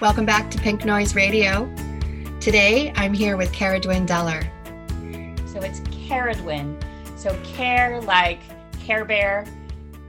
Welcome 0.00 0.24
back 0.24 0.50
to 0.52 0.58
Pink 0.58 0.86
Noise 0.86 1.14
Radio. 1.14 1.70
Today 2.40 2.90
I'm 2.96 3.12
here 3.12 3.36
with 3.36 3.52
Cara 3.52 3.78
Dwin 3.78 4.06
Deller. 4.06 4.42
So 5.46 5.60
it's 5.60 5.80
Caradwin. 5.80 6.82
So 7.18 7.38
care 7.44 8.00
like 8.00 8.38
Care 8.80 9.04
Bear, 9.04 9.44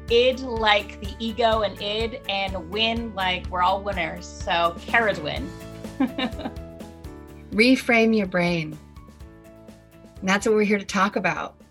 id 0.10 0.40
like 0.40 1.02
the 1.02 1.14
ego 1.20 1.64
and 1.64 1.78
id, 1.82 2.22
and 2.30 2.70
win 2.70 3.14
like 3.16 3.46
we're 3.48 3.62
all 3.62 3.82
winners. 3.82 4.26
So 4.26 4.78
Caradwin. 4.80 5.46
Reframe 7.52 8.16
your 8.16 8.28
brain. 8.28 8.80
And 10.22 10.30
that's 10.30 10.46
what 10.46 10.56
we're 10.56 10.64
here 10.64 10.80
to 10.80 10.86
talk 10.86 11.18
about. 11.18 11.62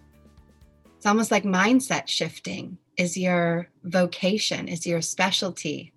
It's 0.98 1.06
almost 1.06 1.30
like 1.30 1.44
mindset 1.44 2.06
shifting 2.06 2.76
is 2.98 3.16
your 3.16 3.70
vocation, 3.82 4.68
is 4.68 4.86
your 4.86 5.00
specialty. 5.00 5.94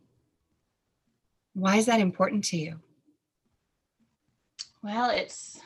Why 1.54 1.78
is 1.78 1.86
that 1.86 2.00
important 2.00 2.44
to 2.46 2.58
you? 2.58 2.80
Well, 4.84 5.10
it's 5.10 5.60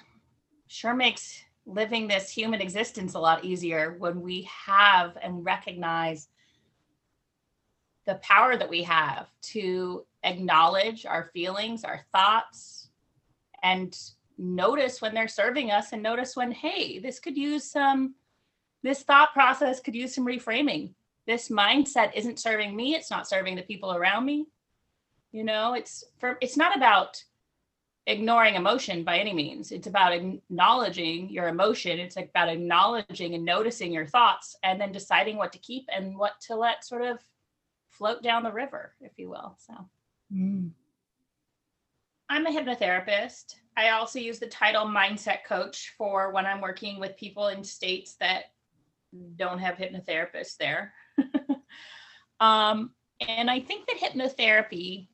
sure 0.68 0.94
makes 0.94 1.42
living 1.66 2.08
this 2.08 2.30
human 2.30 2.62
existence 2.62 3.14
a 3.14 3.20
lot 3.20 3.44
easier 3.44 3.96
when 3.98 4.22
we 4.22 4.48
have 4.66 5.18
and 5.22 5.44
recognize 5.44 6.28
the 8.06 8.16
power 8.16 8.56
that 8.56 8.70
we 8.70 8.84
have 8.84 9.28
to 9.42 10.06
acknowledge 10.24 11.06
our 11.06 11.30
feelings, 11.34 11.84
our 11.84 12.02
thoughts, 12.14 12.90
and 13.64 13.98
notice 14.38 15.02
when 15.02 15.14
they're 15.14 15.28
serving 15.28 15.72
us 15.72 15.92
and 15.92 16.02
notice 16.02 16.36
when, 16.36 16.52
hey, 16.52 17.00
this 17.00 17.20
could 17.20 17.38
use 17.38 17.70
some, 17.70 18.16
this 18.84 19.04
thought 19.04 19.34
process 19.34 19.80
could 19.80 19.96
use 19.96 20.16
some 20.16 20.26
reframing. 20.26 20.94
This 21.26 21.50
mindset 21.50 22.12
isn't 22.16 22.40
serving 22.40 22.76
me, 22.76 22.96
it's 22.96 23.12
not 23.12 23.28
serving 23.28 23.56
the 23.56 23.64
people 23.64 23.94
around 23.94 24.26
me. 24.26 24.48
You 25.32 25.44
know, 25.44 25.74
it's 25.74 26.04
for 26.20 26.38
it's 26.42 26.58
not 26.58 26.76
about 26.76 27.24
ignoring 28.08 28.56
emotion 28.56 29.04
by 29.04 29.20
any 29.20 29.34
means. 29.34 29.72
It's 29.72 29.88
about 29.88 30.14
acknowledging 30.14 31.30
your 31.30 31.50
emotion. 31.50 32.00
It's 32.00 32.16
about 32.16 32.48
acknowledging 32.48 33.36
and 33.36 33.44
noticing 33.44 33.92
your 33.92 34.08
thoughts 34.08 34.56
and 34.64 34.80
then 34.80 34.94
deciding 34.94 35.36
what 35.36 35.52
to 35.54 35.60
keep 35.60 35.88
and 35.94 36.18
what 36.18 36.40
to 36.48 36.56
let 36.56 36.86
sort 36.86 37.02
of 37.02 37.20
float 37.90 38.24
down 38.24 38.44
the 38.44 38.52
river, 38.52 38.96
if 39.02 39.12
you 39.18 39.30
will. 39.30 39.58
So 39.60 39.74
mm. 40.34 40.72
I'm 42.30 42.46
a 42.46 42.50
hypnotherapist. 42.50 43.56
I 43.76 43.90
also 43.90 44.20
use 44.20 44.40
the 44.40 44.48
title 44.48 44.86
mindset 44.86 45.44
coach 45.46 45.94
for 45.98 46.32
when 46.32 46.46
I'm 46.46 46.62
working 46.62 47.00
with 47.00 47.18
people 47.18 47.48
in 47.48 47.64
states 47.64 48.16
that 48.22 48.46
don't 49.36 49.60
have 49.60 49.76
hypnotherapists 49.76 50.58
there. 50.58 50.94
um, 52.40 52.92
and 53.20 53.50
I 53.50 53.60
think 53.60 53.88
that 53.88 53.98
hypnotherapy 53.98 55.08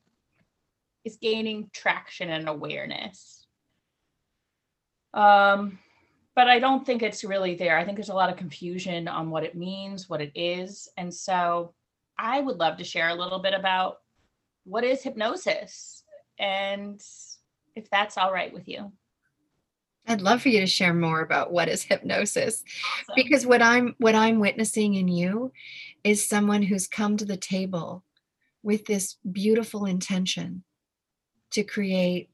is 1.04 1.16
gaining 1.16 1.70
traction 1.72 2.30
and 2.30 2.48
awareness. 2.48 3.46
Um, 5.12 5.78
but 6.34 6.48
I 6.48 6.58
don't 6.58 6.84
think 6.84 7.02
it's 7.02 7.22
really 7.22 7.54
there. 7.54 7.78
I 7.78 7.84
think 7.84 7.96
there's 7.96 8.08
a 8.08 8.14
lot 8.14 8.30
of 8.30 8.36
confusion 8.36 9.06
on 9.06 9.30
what 9.30 9.44
it 9.44 9.54
means, 9.54 10.08
what 10.08 10.20
it 10.20 10.32
is. 10.34 10.88
And 10.96 11.12
so 11.12 11.74
I 12.18 12.40
would 12.40 12.56
love 12.56 12.78
to 12.78 12.84
share 12.84 13.08
a 13.08 13.14
little 13.14 13.38
bit 13.38 13.54
about 13.54 13.98
what 14.64 14.84
is 14.84 15.02
hypnosis 15.02 16.02
and 16.38 17.00
if 17.76 17.88
that's 17.90 18.18
all 18.18 18.32
right 18.32 18.52
with 18.52 18.68
you. 18.68 18.92
I'd 20.06 20.20
love 20.20 20.42
for 20.42 20.50
you 20.50 20.60
to 20.60 20.66
share 20.66 20.92
more 20.92 21.20
about 21.20 21.52
what 21.52 21.68
is 21.68 21.82
hypnosis 21.82 22.62
awesome. 23.00 23.14
because 23.16 23.46
what 23.46 23.62
I'm 23.62 23.94
what 23.98 24.14
I'm 24.14 24.38
witnessing 24.38 24.94
in 24.94 25.08
you 25.08 25.52
is 26.02 26.28
someone 26.28 26.62
who's 26.62 26.86
come 26.86 27.16
to 27.16 27.24
the 27.24 27.38
table 27.38 28.04
with 28.62 28.84
this 28.84 29.16
beautiful 29.30 29.86
intention 29.86 30.64
to 31.54 31.62
create 31.62 32.28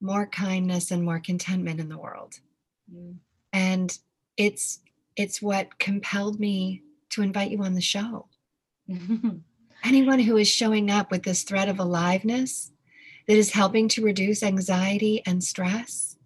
more 0.00 0.26
kindness 0.26 0.90
and 0.90 1.02
more 1.02 1.18
contentment 1.18 1.80
in 1.80 1.88
the 1.88 1.98
world. 1.98 2.38
Mm. 2.94 3.16
And 3.52 3.98
it's 4.36 4.80
it's 5.16 5.40
what 5.40 5.78
compelled 5.78 6.38
me 6.38 6.82
to 7.10 7.22
invite 7.22 7.50
you 7.50 7.62
on 7.62 7.74
the 7.74 7.80
show. 7.80 8.26
Anyone 9.84 10.18
who 10.18 10.36
is 10.36 10.48
showing 10.48 10.90
up 10.90 11.10
with 11.10 11.22
this 11.22 11.42
thread 11.42 11.68
of 11.68 11.78
aliveness 11.78 12.72
that 13.26 13.36
is 13.36 13.52
helping 13.52 13.88
to 13.88 14.04
reduce 14.04 14.42
anxiety 14.42 15.22
and 15.24 15.42
stress 15.42 16.16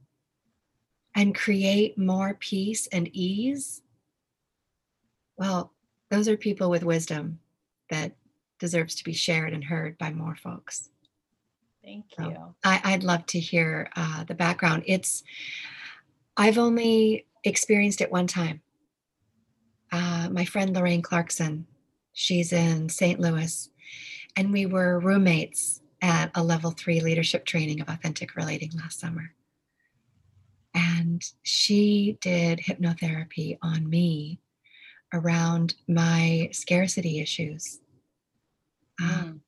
and 1.14 1.34
create 1.34 1.98
more 1.98 2.34
peace 2.34 2.86
and 2.88 3.08
ease, 3.12 3.82
well, 5.36 5.72
those 6.10 6.28
are 6.28 6.36
people 6.36 6.70
with 6.70 6.82
wisdom 6.82 7.38
that 7.90 8.12
deserves 8.58 8.94
to 8.96 9.04
be 9.04 9.12
shared 9.12 9.52
and 9.52 9.64
heard 9.64 9.98
by 9.98 10.10
more 10.12 10.34
folks. 10.34 10.90
Thank 11.88 12.04
you. 12.18 12.34
So 12.34 12.54
I, 12.64 12.92
would 12.92 13.02
love 13.02 13.24
to 13.26 13.40
hear 13.40 13.88
uh, 13.96 14.24
the 14.24 14.34
background. 14.34 14.82
It's, 14.84 15.22
I've 16.36 16.58
only 16.58 17.24
experienced 17.44 18.02
it 18.02 18.12
one 18.12 18.26
time. 18.26 18.60
Uh, 19.90 20.28
my 20.30 20.44
friend 20.44 20.76
Lorraine 20.76 21.00
Clarkson, 21.00 21.66
she's 22.12 22.52
in 22.52 22.90
St. 22.90 23.18
Louis, 23.18 23.70
and 24.36 24.52
we 24.52 24.66
were 24.66 25.00
roommates 25.00 25.80
at 26.02 26.30
a 26.34 26.44
level 26.44 26.72
three 26.72 27.00
leadership 27.00 27.46
training 27.46 27.80
of 27.80 27.88
authentic 27.88 28.36
relating 28.36 28.70
last 28.76 29.00
summer. 29.00 29.32
And 30.74 31.22
she 31.42 32.18
did 32.20 32.58
hypnotherapy 32.58 33.56
on 33.62 33.88
me 33.88 34.40
around 35.14 35.74
my 35.88 36.50
scarcity 36.52 37.18
issues, 37.20 37.80
mm. 39.00 39.40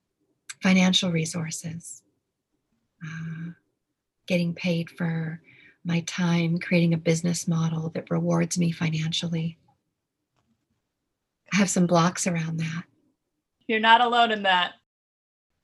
financial 0.63 1.13
resources, 1.13 2.03
uh, 3.05 3.51
getting 4.27 4.55
paid 4.55 4.91
for 4.91 5.41
my 5.85 6.01
time, 6.01 6.59
creating 6.59 6.95
a 6.95 6.99
business 6.99 7.49
model 7.49 7.91
that 7.91 8.11
rewards 8.11 8.59
me 8.59 8.71
financially. 8.71 9.59
I 11.53 11.57
have 11.57 11.71
some 11.71 11.87
blocks 11.87 12.27
around 12.27 12.59
that. 12.59 12.85
You're 13.67 13.81
not 13.81 14.01
alone 14.01 14.31
in 14.31 14.43
that. 14.45 14.73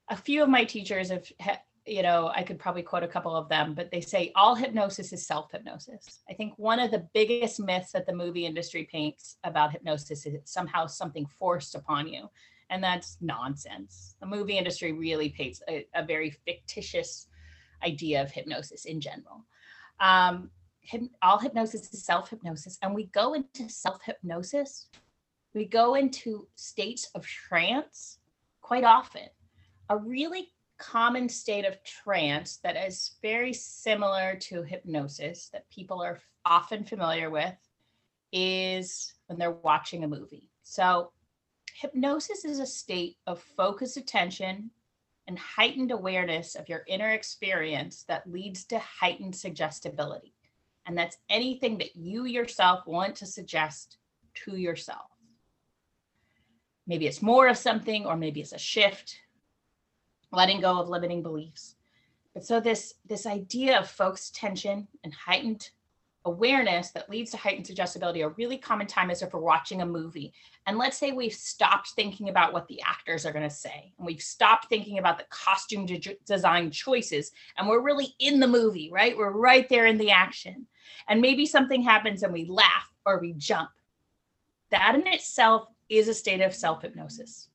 A 0.08 0.16
few 0.16 0.42
of 0.42 0.48
my 0.48 0.64
teachers 0.64 1.10
have, 1.10 1.60
you 1.84 2.02
know, 2.02 2.30
I 2.34 2.42
could 2.42 2.58
probably 2.58 2.82
quote 2.82 3.02
a 3.02 3.08
couple 3.08 3.36
of 3.36 3.48
them, 3.48 3.74
but 3.74 3.90
they 3.90 4.00
say 4.00 4.32
all 4.34 4.54
hypnosis 4.54 5.12
is 5.12 5.26
self 5.26 5.50
hypnosis. 5.52 6.20
I 6.28 6.34
think 6.34 6.54
one 6.56 6.80
of 6.80 6.90
the 6.90 7.06
biggest 7.14 7.60
myths 7.60 7.92
that 7.92 8.06
the 8.06 8.14
movie 8.14 8.46
industry 8.46 8.88
paints 8.90 9.36
about 9.44 9.72
hypnosis 9.72 10.26
is 10.26 10.34
it's 10.34 10.52
somehow 10.52 10.86
something 10.86 11.26
forced 11.38 11.74
upon 11.74 12.08
you 12.08 12.28
and 12.70 12.82
that's 12.82 13.18
nonsense. 13.20 14.16
The 14.20 14.26
movie 14.26 14.58
industry 14.58 14.92
really 14.92 15.30
paints 15.30 15.62
a, 15.68 15.86
a 15.94 16.04
very 16.04 16.30
fictitious 16.30 17.28
idea 17.84 18.22
of 18.22 18.30
hypnosis 18.30 18.84
in 18.84 19.00
general. 19.00 19.44
Um, 20.00 20.50
all 21.22 21.38
hypnosis 21.38 21.92
is 21.92 22.04
self 22.04 22.30
hypnosis, 22.30 22.78
and 22.82 22.94
we 22.94 23.06
go 23.06 23.34
into 23.34 23.68
self 23.68 24.02
hypnosis. 24.04 24.88
We 25.54 25.64
go 25.64 25.94
into 25.94 26.48
states 26.54 27.08
of 27.14 27.26
trance 27.26 28.18
quite 28.60 28.84
often. 28.84 29.28
A 29.88 29.96
really 29.96 30.48
common 30.78 31.28
state 31.28 31.64
of 31.64 31.82
trance 31.82 32.58
that 32.58 32.76
is 32.76 33.16
very 33.22 33.52
similar 33.52 34.36
to 34.36 34.62
hypnosis 34.62 35.48
that 35.52 35.68
people 35.70 36.02
are 36.02 36.20
often 36.44 36.84
familiar 36.84 37.30
with 37.30 37.54
is 38.32 39.14
when 39.26 39.38
they're 39.38 39.50
watching 39.50 40.04
a 40.04 40.08
movie. 40.08 40.50
So, 40.62 41.12
Hypnosis 41.78 42.46
is 42.46 42.58
a 42.58 42.66
state 42.66 43.18
of 43.26 43.38
focused 43.38 43.98
attention 43.98 44.70
and 45.28 45.38
heightened 45.38 45.90
awareness 45.90 46.54
of 46.54 46.70
your 46.70 46.84
inner 46.88 47.10
experience 47.10 48.04
that 48.04 48.30
leads 48.30 48.64
to 48.64 48.78
heightened 48.78 49.36
suggestibility. 49.36 50.32
And 50.86 50.96
that's 50.96 51.18
anything 51.28 51.76
that 51.78 51.94
you 51.94 52.24
yourself 52.24 52.86
want 52.86 53.16
to 53.16 53.26
suggest 53.26 53.98
to 54.44 54.56
yourself. 54.56 55.10
Maybe 56.86 57.06
it's 57.06 57.20
more 57.20 57.46
of 57.46 57.58
something, 57.58 58.06
or 58.06 58.16
maybe 58.16 58.40
it's 58.40 58.52
a 58.52 58.58
shift, 58.58 59.18
letting 60.32 60.62
go 60.62 60.80
of 60.80 60.88
limiting 60.88 61.22
beliefs. 61.22 61.74
But 62.32 62.46
so 62.46 62.58
this 62.58 62.94
this 63.04 63.26
idea 63.26 63.78
of 63.78 63.90
focused 63.90 64.34
attention 64.34 64.88
and 65.04 65.12
heightened 65.12 65.68
awareness 66.26 66.90
that 66.90 67.08
leads 67.08 67.30
to 67.30 67.36
heightened 67.36 67.66
suggestibility 67.66 68.20
a 68.20 68.28
really 68.30 68.58
common 68.58 68.86
time 68.86 69.10
is 69.10 69.22
if 69.22 69.32
we're 69.32 69.40
watching 69.40 69.80
a 69.80 69.86
movie. 69.86 70.34
And 70.66 70.76
let's 70.76 70.98
say 70.98 71.12
we've 71.12 71.32
stopped 71.32 71.90
thinking 71.90 72.28
about 72.28 72.52
what 72.52 72.68
the 72.68 72.82
actors 72.82 73.24
are 73.24 73.32
going 73.32 73.48
to 73.48 73.54
say 73.54 73.92
and 73.96 74.06
we've 74.06 74.20
stopped 74.20 74.68
thinking 74.68 74.98
about 74.98 75.16
the 75.16 75.26
costume 75.30 75.86
de- 75.86 76.18
design 76.26 76.70
choices 76.70 77.32
and 77.56 77.66
we're 77.66 77.82
really 77.82 78.14
in 78.18 78.40
the 78.40 78.46
movie 78.46 78.90
right? 78.92 79.16
We're 79.16 79.30
right 79.30 79.68
there 79.68 79.86
in 79.86 79.96
the 79.96 80.10
action. 80.10 80.66
And 81.08 81.20
maybe 81.20 81.46
something 81.46 81.82
happens 81.82 82.22
and 82.22 82.32
we 82.32 82.44
laugh 82.44 82.92
or 83.04 83.20
we 83.20 83.32
jump. 83.32 83.70
That 84.70 84.94
in 84.96 85.06
itself 85.06 85.68
is 85.88 86.08
a 86.08 86.14
state 86.14 86.40
of 86.40 86.54
self 86.54 86.82
hypnosis 86.82 87.48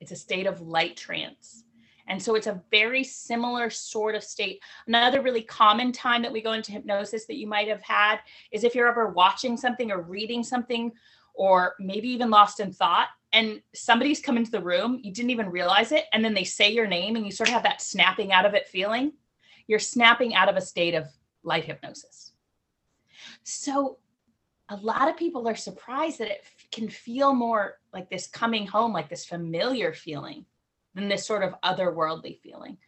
it's 0.00 0.12
a 0.12 0.16
state 0.16 0.46
of 0.46 0.60
light 0.60 0.96
trance 0.96 1.64
and 2.08 2.22
so 2.22 2.34
it's 2.34 2.46
a 2.46 2.62
very 2.70 3.02
similar 3.02 3.70
sort 3.70 4.14
of 4.14 4.22
state. 4.22 4.62
Another 4.86 5.22
really 5.22 5.42
common 5.42 5.92
time 5.92 6.22
that 6.22 6.32
we 6.32 6.40
go 6.40 6.52
into 6.52 6.72
hypnosis 6.72 7.26
that 7.26 7.36
you 7.36 7.46
might 7.46 7.68
have 7.68 7.82
had 7.82 8.20
is 8.52 8.64
if 8.64 8.74
you're 8.74 8.88
ever 8.88 9.08
watching 9.08 9.56
something 9.56 9.90
or 9.90 10.02
reading 10.02 10.42
something 10.42 10.92
or 11.34 11.74
maybe 11.78 12.08
even 12.08 12.30
lost 12.30 12.60
in 12.60 12.72
thought 12.72 13.08
and 13.32 13.60
somebody's 13.74 14.20
come 14.20 14.36
into 14.36 14.50
the 14.50 14.62
room, 14.62 15.00
you 15.02 15.12
didn't 15.12 15.30
even 15.30 15.50
realize 15.50 15.92
it, 15.92 16.04
and 16.12 16.24
then 16.24 16.32
they 16.32 16.44
say 16.44 16.70
your 16.70 16.86
name 16.86 17.16
and 17.16 17.26
you 17.26 17.32
sort 17.32 17.48
of 17.48 17.54
have 17.54 17.64
that 17.64 17.82
snapping 17.82 18.32
out 18.32 18.46
of 18.46 18.54
it 18.54 18.68
feeling, 18.68 19.12
you're 19.66 19.78
snapping 19.78 20.34
out 20.34 20.48
of 20.48 20.56
a 20.56 20.60
state 20.60 20.94
of 20.94 21.08
light 21.42 21.64
hypnosis. 21.64 22.32
So 23.42 23.98
a 24.68 24.76
lot 24.76 25.08
of 25.08 25.16
people 25.16 25.46
are 25.48 25.56
surprised 25.56 26.18
that 26.18 26.30
it 26.30 26.44
can 26.72 26.88
feel 26.88 27.34
more 27.34 27.78
like 27.92 28.08
this 28.08 28.26
coming 28.26 28.66
home, 28.66 28.92
like 28.92 29.08
this 29.08 29.24
familiar 29.24 29.92
feeling 29.92 30.44
this 30.96 31.26
sort 31.26 31.42
of 31.42 31.54
otherworldly 31.62 32.40
feeling. 32.40 32.78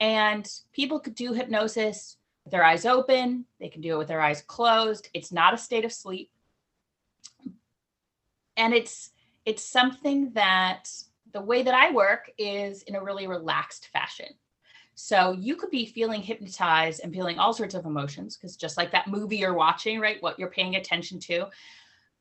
And 0.00 0.48
people 0.72 0.98
could 0.98 1.14
do 1.14 1.32
hypnosis 1.32 2.16
with 2.44 2.52
their 2.52 2.64
eyes 2.64 2.84
open, 2.84 3.44
they 3.60 3.68
can 3.68 3.82
do 3.82 3.94
it 3.94 3.98
with 3.98 4.08
their 4.08 4.20
eyes 4.20 4.42
closed. 4.42 5.08
It's 5.14 5.30
not 5.30 5.54
a 5.54 5.58
state 5.58 5.84
of 5.84 5.92
sleep. 5.92 6.30
And 8.56 8.74
it's 8.74 9.10
it's 9.44 9.62
something 9.62 10.32
that 10.32 10.88
the 11.32 11.40
way 11.40 11.62
that 11.62 11.74
I 11.74 11.92
work 11.92 12.30
is 12.38 12.82
in 12.82 12.96
a 12.96 13.02
really 13.02 13.26
relaxed 13.26 13.88
fashion. 13.92 14.28
So 14.94 15.32
you 15.32 15.56
could 15.56 15.70
be 15.70 15.86
feeling 15.86 16.20
hypnotized 16.20 17.00
and 17.02 17.12
feeling 17.12 17.38
all 17.38 17.52
sorts 17.52 17.74
of 17.74 17.86
emotions 17.86 18.36
because 18.36 18.56
just 18.56 18.76
like 18.76 18.92
that 18.92 19.08
movie 19.08 19.38
you're 19.38 19.54
watching, 19.54 19.98
right? 20.00 20.22
What 20.22 20.38
you're 20.38 20.50
paying 20.50 20.76
attention 20.76 21.18
to. 21.20 21.46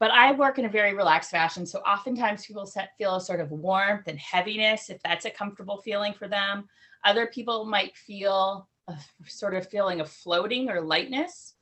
But 0.02 0.10
I 0.10 0.32
work 0.32 0.58
in 0.58 0.66
a 0.66 0.70
very 0.70 0.96
relaxed 0.96 1.30
fashion. 1.30 1.64
So 1.64 1.78
oftentimes 1.82 2.44
people 2.44 2.68
feel 2.98 3.18
a 3.18 3.22
sort 3.22 3.40
of 3.40 3.52
warmth 3.52 4.08
and 4.08 4.18
heaviness 4.18 4.90
if 4.90 5.00
that's 5.04 5.26
a 5.26 5.30
comfortable 5.30 5.78
feeling 5.78 6.12
for 6.12 6.28
them. 6.28 6.68
Other 7.06 7.28
people 7.28 7.66
might 7.66 7.96
feel 7.96 8.68
a 8.88 8.96
sort 9.28 9.54
of 9.54 9.70
feeling 9.70 10.02
of 10.02 10.10
floating 10.10 10.72
or 10.72 10.82
lightness. 10.82 11.54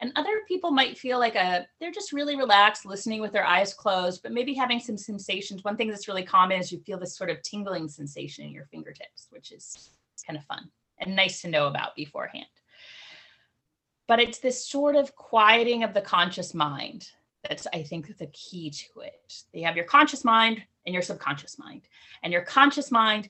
And 0.00 0.12
other 0.14 0.42
people 0.46 0.70
might 0.70 0.96
feel 0.96 1.18
like 1.18 1.34
a 1.34 1.66
they're 1.80 1.90
just 1.90 2.12
really 2.12 2.36
relaxed, 2.36 2.86
listening 2.86 3.20
with 3.20 3.32
their 3.32 3.44
eyes 3.44 3.74
closed, 3.74 4.22
but 4.22 4.30
maybe 4.30 4.54
having 4.54 4.78
some 4.78 4.96
sensations. 4.96 5.64
One 5.64 5.76
thing 5.76 5.88
that's 5.88 6.06
really 6.06 6.22
common 6.22 6.60
is 6.60 6.70
you 6.70 6.78
feel 6.86 7.00
this 7.00 7.16
sort 7.16 7.30
of 7.30 7.42
tingling 7.42 7.88
sensation 7.88 8.44
in 8.44 8.52
your 8.52 8.66
fingertips, 8.66 9.26
which 9.30 9.50
is 9.50 9.90
kind 10.24 10.38
of 10.38 10.44
fun 10.44 10.70
and 11.00 11.16
nice 11.16 11.42
to 11.42 11.50
know 11.50 11.66
about 11.66 11.96
beforehand. 11.96 12.46
But 14.06 14.20
it's 14.20 14.38
this 14.38 14.68
sort 14.68 14.94
of 14.94 15.16
quieting 15.16 15.82
of 15.82 15.94
the 15.94 16.00
conscious 16.00 16.54
mind 16.54 17.08
that's, 17.42 17.66
I 17.72 17.82
think, 17.82 18.16
the 18.18 18.26
key 18.28 18.70
to 18.70 19.00
it. 19.00 19.34
You 19.52 19.64
have 19.64 19.76
your 19.76 19.84
conscious 19.84 20.24
mind 20.24 20.62
and 20.86 20.92
your 20.92 21.02
subconscious 21.02 21.58
mind. 21.58 21.82
And 22.22 22.32
your 22.32 22.42
conscious 22.42 22.90
mind 22.90 23.28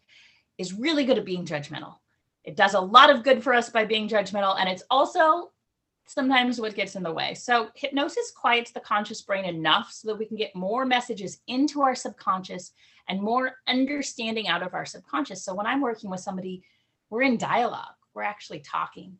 is 0.59 0.75
really 0.75 1.05
good 1.05 1.19
at 1.19 1.25
being 1.25 1.47
judgmental. 1.47 1.97
It 2.45 2.57
does 2.57 2.75
a 2.75 2.81
lot 2.81 3.11
of 3.11 3.23
good 3.23 3.43
for 3.43 3.55
us 3.55 3.71
by 3.71 3.85
being 3.85 4.09
judgmental. 4.09 4.57
And 4.59 4.69
it's 4.69 4.83
also 4.91 5.53
sometimes 6.07 6.61
what 6.61 6.75
gets 6.75 6.97
in 6.97 7.03
the 7.03 7.13
way. 7.13 7.35
So, 7.35 7.69
hypnosis 7.75 8.33
quiets 8.33 8.73
the 8.73 8.81
conscious 8.81 9.23
brain 9.23 9.45
enough 9.45 9.93
so 9.93 10.09
that 10.09 10.19
we 10.19 10.27
can 10.27 10.37
get 10.37 10.55
more 10.55 10.85
messages 10.85 11.41
into 11.47 11.81
our 11.83 11.95
subconscious 11.95 12.73
and 13.09 13.21
more 13.21 13.57
understanding 13.69 14.49
out 14.49 14.63
of 14.63 14.75
our 14.75 14.85
subconscious. 14.85 15.45
So, 15.45 15.55
when 15.55 15.67
I'm 15.67 15.81
working 15.81 16.11
with 16.11 16.21
somebody 16.21 16.65
we're 17.13 17.23
in 17.23 17.37
dialogue. 17.37 17.95
We're 18.15 18.23
actually 18.23 18.61
talking. 18.61 19.19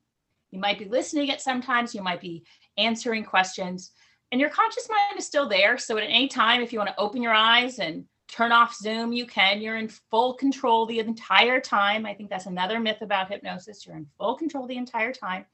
You 0.51 0.59
might 0.59 0.79
be 0.79 0.87
listening 0.87 1.31
at 1.31 1.43
sometimes, 1.43 1.95
you 1.95 2.03
might 2.03 2.23
be 2.23 2.43
answering 2.79 3.23
questions, 3.23 3.91
and 4.33 4.41
your 4.41 4.51
conscious 4.51 4.89
mind 4.89 5.19
is 5.19 5.27
still 5.27 5.47
there. 5.47 5.77
So 5.77 5.99
at 5.99 6.05
any 6.05 6.27
time, 6.27 6.63
if 6.63 6.73
you 6.73 6.79
want 6.79 6.89
to 6.89 6.99
open 6.99 7.23
your 7.23 7.35
eyes 7.35 7.79
and 7.79 8.07
turn 8.29 8.51
off 8.51 8.75
Zoom, 8.75 9.13
you 9.13 9.27
can. 9.27 9.61
You're 9.61 9.77
in 9.77 9.89
full 10.11 10.33
control 10.33 10.87
the 10.87 11.01
entire 11.01 11.61
time. 11.61 12.07
I 12.07 12.15
think 12.15 12.31
that's 12.31 12.47
another 12.47 12.81
myth 12.81 13.03
about 13.03 13.31
hypnosis. 13.31 13.87
You're 13.87 13.97
in 13.97 14.07
full 14.19 14.37
control 14.37 14.67
the 14.67 14.79
entire 14.79 15.13
time. 15.13 15.45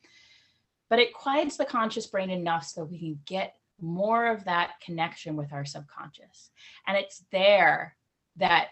But 0.88 1.00
it 1.00 1.12
quiets 1.12 1.56
the 1.56 1.64
conscious 1.64 2.06
brain 2.06 2.30
enough 2.30 2.64
so 2.64 2.84
we 2.84 3.00
can 3.00 3.18
get 3.26 3.56
more 3.80 4.28
of 4.28 4.44
that 4.44 4.74
connection 4.80 5.34
with 5.34 5.52
our 5.52 5.64
subconscious. 5.64 6.50
And 6.86 6.96
it's 6.96 7.24
there 7.32 7.96
that 8.36 8.68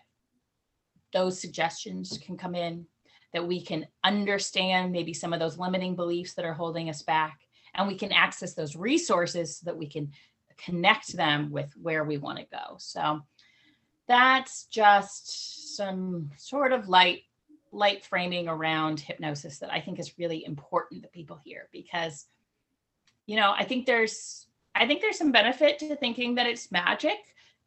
those 1.13 1.41
suggestions 1.41 2.17
can 2.25 2.37
come 2.37 2.55
in, 2.55 2.87
that 3.33 3.47
we 3.47 3.61
can 3.61 3.89
understand 4.05 4.93
maybe 4.93 5.13
some 5.13 5.33
of 5.33 5.41
those 5.41 5.59
limiting 5.59 5.97
beliefs 5.97 6.35
that 6.35 6.45
are 6.45 6.55
holding 6.55 6.89
us 6.89 7.03
back 7.03 7.41
and 7.77 7.87
we 7.87 7.97
can 7.97 8.13
access 8.13 8.55
those 8.55 8.77
resources 8.77 9.59
so 9.59 9.65
that 9.67 9.77
we 9.77 9.87
can 9.87 10.13
connect 10.57 11.17
them 11.17 11.51
with 11.51 11.73
where 11.81 12.05
we 12.05 12.17
want 12.17 12.39
to 12.39 12.47
go. 12.51 12.77
So 12.79 13.23
that's 14.09 14.65
just 14.65 15.77
some 15.77 16.31
sort 16.37 16.73
of 16.73 16.89
light 16.89 17.23
light 17.73 18.05
framing 18.05 18.49
around 18.49 19.01
hypnosis 19.01 19.59
that 19.59 19.71
i 19.73 19.81
think 19.81 19.99
is 19.99 20.17
really 20.19 20.45
important 20.47 21.03
that 21.03 21.13
people 21.13 21.39
hear 21.45 21.69
because 21.73 22.27
you 23.27 23.37
know 23.37 23.53
i 23.59 23.65
think 23.65 23.85
there's 23.85 24.47
i 24.75 24.87
think 24.87 25.01
there's 25.01 25.19
some 25.19 25.33
benefit 25.33 25.79
to 25.81 25.97
thinking 25.97 26.37
that 26.37 26.47
it's 26.47 26.71
magic 26.71 27.19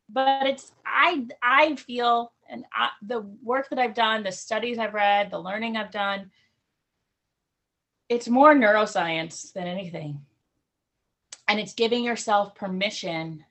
but 0.08 0.48
it's 0.48 0.72
i 0.86 1.28
i 1.44 1.76
feel 1.76 2.32
and 2.50 2.66
I, 2.74 2.90
the 3.02 3.22
work 3.44 3.70
that 3.70 3.80
I've 3.80 3.94
done, 3.94 4.24
the 4.24 4.32
studies 4.32 4.80
I've 4.80 4.94
read, 4.94 5.32
the 5.32 5.40
learning 5.40 5.78
I've 5.78 5.92
done, 5.92 6.32
it's 8.10 8.28
more 8.28 8.54
neuroscience 8.56 9.54
than 9.54 9.68
anything. 9.68 10.22
And 11.48 11.60
it's 11.60 11.74
giving 11.74 12.04
yourself 12.04 12.56
permission 12.56 13.46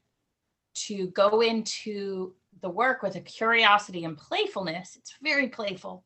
to 0.75 1.09
go 1.09 1.41
into 1.41 2.35
the 2.61 2.69
work 2.69 3.03
with 3.03 3.17
a 3.17 3.21
curiosity 3.21 4.05
and 4.05 4.17
playfulness. 4.17 4.97
It's 4.97 5.15
very 5.23 5.49
playful. 5.49 6.05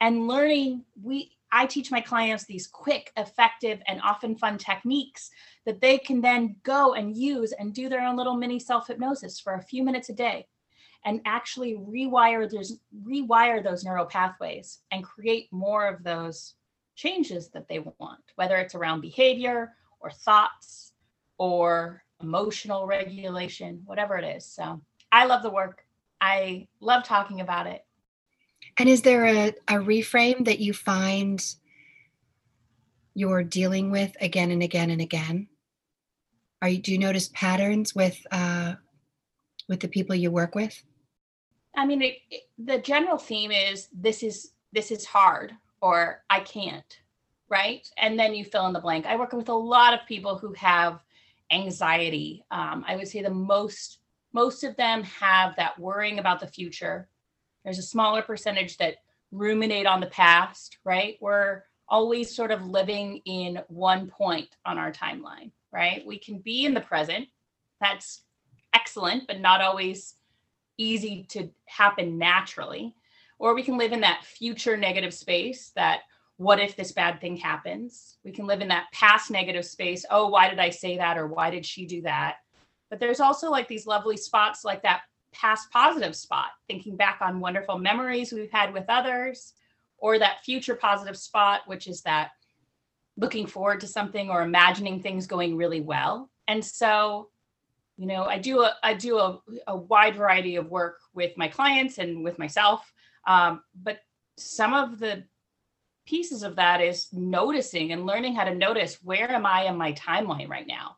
And 0.00 0.26
learning, 0.26 0.84
we 1.00 1.32
I 1.52 1.66
teach 1.66 1.90
my 1.90 2.00
clients 2.00 2.44
these 2.44 2.68
quick, 2.68 3.12
effective, 3.16 3.82
and 3.86 4.00
often 4.02 4.36
fun 4.36 4.56
techniques 4.56 5.30
that 5.66 5.80
they 5.80 5.98
can 5.98 6.20
then 6.20 6.56
go 6.62 6.94
and 6.94 7.16
use 7.16 7.52
and 7.52 7.74
do 7.74 7.88
their 7.88 8.02
own 8.02 8.16
little 8.16 8.36
mini 8.36 8.58
self 8.58 8.86
hypnosis 8.86 9.40
for 9.40 9.54
a 9.54 9.62
few 9.62 9.82
minutes 9.82 10.08
a 10.08 10.14
day 10.14 10.46
and 11.04 11.20
actually 11.24 11.76
rewire 11.76 12.48
those 12.50 12.78
rewire 13.04 13.62
those 13.62 13.84
neural 13.84 14.06
pathways 14.06 14.80
and 14.92 15.02
create 15.02 15.48
more 15.50 15.86
of 15.86 16.02
those 16.04 16.54
changes 17.00 17.48
that 17.48 17.66
they 17.66 17.78
want 17.78 18.20
whether 18.34 18.56
it's 18.56 18.74
around 18.74 19.00
behavior 19.00 19.72
or 20.00 20.10
thoughts 20.10 20.92
or 21.38 22.02
emotional 22.22 22.86
regulation 22.86 23.80
whatever 23.86 24.18
it 24.18 24.36
is. 24.36 24.44
So 24.44 24.80
i 25.10 25.24
love 25.24 25.42
the 25.42 25.50
work. 25.50 25.84
I 26.20 26.68
love 26.80 27.04
talking 27.04 27.40
about 27.40 27.66
it. 27.66 27.84
And 28.76 28.88
is 28.88 29.00
there 29.00 29.24
a, 29.24 29.48
a 29.68 29.78
reframe 29.78 30.44
that 30.44 30.60
you 30.60 30.74
find 30.74 31.42
you're 33.14 33.42
dealing 33.42 33.90
with 33.90 34.14
again 34.20 34.50
and 34.50 34.62
again 34.62 34.90
and 34.90 35.00
again? 35.00 35.48
Are 36.60 36.68
you 36.68 36.78
do 36.78 36.92
you 36.92 36.98
notice 36.98 37.30
patterns 37.32 37.94
with 37.94 38.18
uh 38.30 38.74
with 39.68 39.80
the 39.80 39.88
people 39.88 40.14
you 40.14 40.30
work 40.30 40.54
with? 40.54 40.82
I 41.74 41.86
mean, 41.86 42.02
it, 42.02 42.16
it, 42.30 42.42
the 42.58 42.78
general 42.78 43.16
theme 43.16 43.52
is 43.52 43.88
this 43.94 44.22
is 44.22 44.50
this 44.72 44.90
is 44.90 45.06
hard 45.06 45.54
or 45.80 46.22
I 46.28 46.40
can't, 46.40 46.98
right? 47.48 47.86
And 47.98 48.18
then 48.18 48.34
you 48.34 48.44
fill 48.44 48.66
in 48.66 48.72
the 48.72 48.80
blank. 48.80 49.06
I 49.06 49.16
work 49.16 49.32
with 49.32 49.48
a 49.48 49.54
lot 49.54 49.94
of 49.94 50.06
people 50.06 50.36
who 50.36 50.52
have 50.54 51.00
anxiety. 51.50 52.44
Um, 52.50 52.84
I 52.86 52.96
would 52.96 53.08
say 53.08 53.22
the 53.22 53.30
most 53.30 53.98
most 54.32 54.62
of 54.62 54.76
them 54.76 55.02
have 55.02 55.56
that 55.56 55.76
worrying 55.78 56.20
about 56.20 56.38
the 56.38 56.46
future. 56.46 57.08
There's 57.64 57.78
a 57.78 57.82
smaller 57.82 58.22
percentage 58.22 58.76
that 58.78 58.96
ruminate 59.32 59.86
on 59.86 60.00
the 60.00 60.06
past, 60.06 60.78
right? 60.84 61.16
We're 61.20 61.64
always 61.88 62.34
sort 62.34 62.52
of 62.52 62.64
living 62.64 63.20
in 63.24 63.60
one 63.66 64.06
point 64.06 64.48
on 64.64 64.78
our 64.78 64.92
timeline, 64.92 65.50
right? 65.72 66.06
We 66.06 66.18
can 66.18 66.38
be 66.38 66.64
in 66.64 66.74
the 66.74 66.80
present. 66.80 67.26
That's 67.80 68.22
excellent, 68.72 69.26
but 69.26 69.40
not 69.40 69.60
always 69.60 70.14
easy 70.78 71.26
to 71.30 71.50
happen 71.66 72.16
naturally 72.16 72.94
or 73.40 73.54
we 73.54 73.62
can 73.62 73.78
live 73.78 73.92
in 73.92 74.02
that 74.02 74.22
future 74.22 74.76
negative 74.76 75.14
space 75.14 75.72
that 75.74 76.00
what 76.36 76.60
if 76.60 76.76
this 76.76 76.92
bad 76.92 77.20
thing 77.20 77.36
happens? 77.36 78.18
We 78.22 78.32
can 78.32 78.46
live 78.46 78.60
in 78.60 78.68
that 78.68 78.86
past 78.92 79.30
negative 79.30 79.64
space 79.64 80.04
oh 80.10 80.28
why 80.28 80.48
did 80.48 80.60
i 80.60 80.70
say 80.70 80.98
that? 80.98 81.18
Or 81.18 81.26
why 81.26 81.50
did 81.50 81.66
she 81.66 81.86
do 81.86 82.02
that? 82.02 82.36
But 82.90 83.00
there's 83.00 83.20
also 83.20 83.50
like 83.50 83.66
these 83.66 83.86
lovely 83.86 84.16
spots 84.16 84.64
like 84.64 84.82
that 84.82 85.00
past 85.32 85.70
positive 85.70 86.14
spot 86.14 86.48
thinking 86.68 86.96
back 86.96 87.18
on 87.20 87.40
wonderful 87.40 87.78
memories 87.78 88.32
we've 88.32 88.50
had 88.50 88.72
with 88.72 88.84
others 88.88 89.54
or 89.96 90.18
that 90.18 90.42
future 90.44 90.74
positive 90.74 91.16
spot 91.16 91.60
which 91.66 91.86
is 91.86 92.02
that 92.02 92.30
looking 93.16 93.46
forward 93.46 93.80
to 93.80 93.86
something 93.86 94.28
or 94.28 94.42
imagining 94.42 95.00
things 95.00 95.26
going 95.26 95.56
really 95.56 95.80
well. 95.80 96.30
And 96.46 96.64
so 96.64 97.30
you 97.96 98.06
know 98.06 98.24
i 98.24 98.38
do 98.38 98.62
a 98.62 98.74
i 98.82 98.94
do 98.94 99.18
a, 99.18 99.38
a 99.66 99.76
wide 99.76 100.16
variety 100.16 100.56
of 100.56 100.70
work 100.70 100.96
with 101.14 101.36
my 101.36 101.48
clients 101.48 101.98
and 101.98 102.24
with 102.24 102.38
myself 102.38 102.90
um, 103.26 103.62
but 103.74 104.00
some 104.36 104.74
of 104.74 104.98
the 104.98 105.24
pieces 106.06 106.42
of 106.42 106.56
that 106.56 106.80
is 106.80 107.08
noticing 107.12 107.92
and 107.92 108.06
learning 108.06 108.34
how 108.34 108.44
to 108.44 108.54
notice 108.54 108.98
where 109.02 109.30
am 109.30 109.46
i 109.46 109.64
in 109.64 109.76
my 109.76 109.92
timeline 109.92 110.48
right 110.48 110.66
now? 110.66 110.96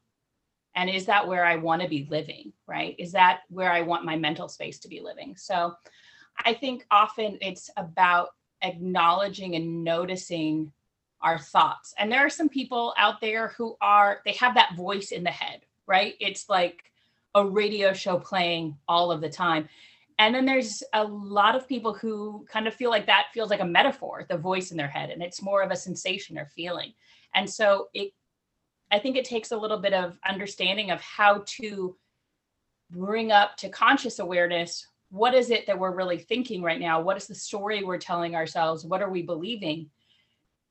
And 0.74 0.88
is 0.88 1.06
that 1.06 1.26
where 1.26 1.44
i 1.44 1.56
want 1.56 1.82
to 1.82 1.88
be 1.88 2.06
living 2.10 2.52
right? 2.66 2.94
Is 2.98 3.12
that 3.12 3.40
where 3.48 3.72
i 3.72 3.82
want 3.82 4.04
my 4.04 4.16
mental 4.16 4.48
space 4.48 4.78
to 4.80 4.88
be 4.88 5.00
living? 5.00 5.36
So 5.36 5.74
i 6.44 6.54
think 6.54 6.86
often 6.90 7.38
it's 7.40 7.70
about 7.76 8.30
acknowledging 8.62 9.56
and 9.56 9.84
noticing 9.84 10.72
our 11.20 11.38
thoughts. 11.38 11.94
And 11.98 12.10
there 12.10 12.24
are 12.24 12.30
some 12.30 12.48
people 12.48 12.94
out 12.96 13.20
there 13.20 13.48
who 13.56 13.76
are 13.80 14.20
they 14.24 14.32
have 14.32 14.54
that 14.54 14.76
voice 14.76 15.10
in 15.10 15.24
the 15.24 15.30
head 15.30 15.62
right? 15.86 16.14
It's 16.20 16.48
like 16.48 16.84
a 17.34 17.44
radio 17.44 17.92
show 17.92 18.18
playing 18.18 18.76
all 18.88 19.10
of 19.10 19.20
the 19.20 19.28
time. 19.28 19.68
And 20.18 20.34
then 20.34 20.44
there's 20.44 20.82
a 20.92 21.04
lot 21.04 21.56
of 21.56 21.68
people 21.68 21.94
who 21.94 22.46
kind 22.50 22.66
of 22.66 22.74
feel 22.74 22.90
like 22.90 23.06
that 23.06 23.26
feels 23.32 23.50
like 23.50 23.60
a 23.60 23.64
metaphor, 23.64 24.26
the 24.28 24.36
voice 24.36 24.70
in 24.70 24.76
their 24.76 24.88
head, 24.88 25.10
and 25.10 25.22
it's 25.22 25.42
more 25.42 25.62
of 25.62 25.70
a 25.70 25.76
sensation 25.76 26.38
or 26.38 26.46
feeling. 26.46 26.92
And 27.34 27.48
so 27.48 27.88
it, 27.94 28.12
I 28.90 28.98
think 28.98 29.16
it 29.16 29.24
takes 29.24 29.52
a 29.52 29.56
little 29.56 29.78
bit 29.78 29.94
of 29.94 30.18
understanding 30.28 30.90
of 30.90 31.00
how 31.00 31.44
to 31.58 31.96
bring 32.90 33.32
up 33.32 33.56
to 33.56 33.68
conscious 33.68 34.18
awareness 34.18 34.86
what 35.12 35.34
is 35.34 35.50
it 35.50 35.66
that 35.66 35.78
we're 35.78 35.94
really 35.94 36.16
thinking 36.16 36.62
right 36.62 36.80
now? 36.80 37.02
What 37.02 37.18
is 37.18 37.26
the 37.26 37.34
story 37.34 37.84
we're 37.84 37.98
telling 37.98 38.34
ourselves? 38.34 38.82
What 38.82 39.02
are 39.02 39.10
we 39.10 39.20
believing? 39.20 39.90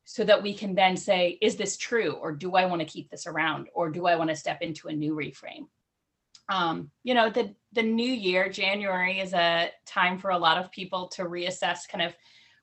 So 0.04 0.24
that 0.24 0.42
we 0.42 0.56
can 0.56 0.74
then 0.74 0.98
say, 0.98 1.38
is 1.44 1.58
this 1.58 1.78
true? 1.78 2.14
Or 2.14 2.32
do 2.32 2.56
I 2.56 2.66
want 2.66 2.82
to 2.82 2.88
keep 2.88 3.12
this 3.12 3.28
around? 3.28 3.68
Or 3.76 3.92
do 3.92 4.08
I 4.08 4.16
want 4.16 4.32
to 4.32 4.36
step 4.36 4.64
into 4.64 4.88
a 4.88 4.94
new 4.94 5.14
reframe? 5.14 5.68
Um, 6.52 6.92
you 7.04 7.14
know, 7.14 7.30
the 7.30 7.56
the 7.74 7.82
new 7.82 8.12
year, 8.12 8.50
January 8.50 9.22
is 9.22 9.34
a 9.34 9.72
time 9.86 10.20
for 10.20 10.32
a 10.32 10.38
lot 10.38 10.58
of 10.58 10.72
people 10.72 11.08
to 11.08 11.24
reassess 11.24 11.88
kind 11.88 12.04
of 12.04 12.14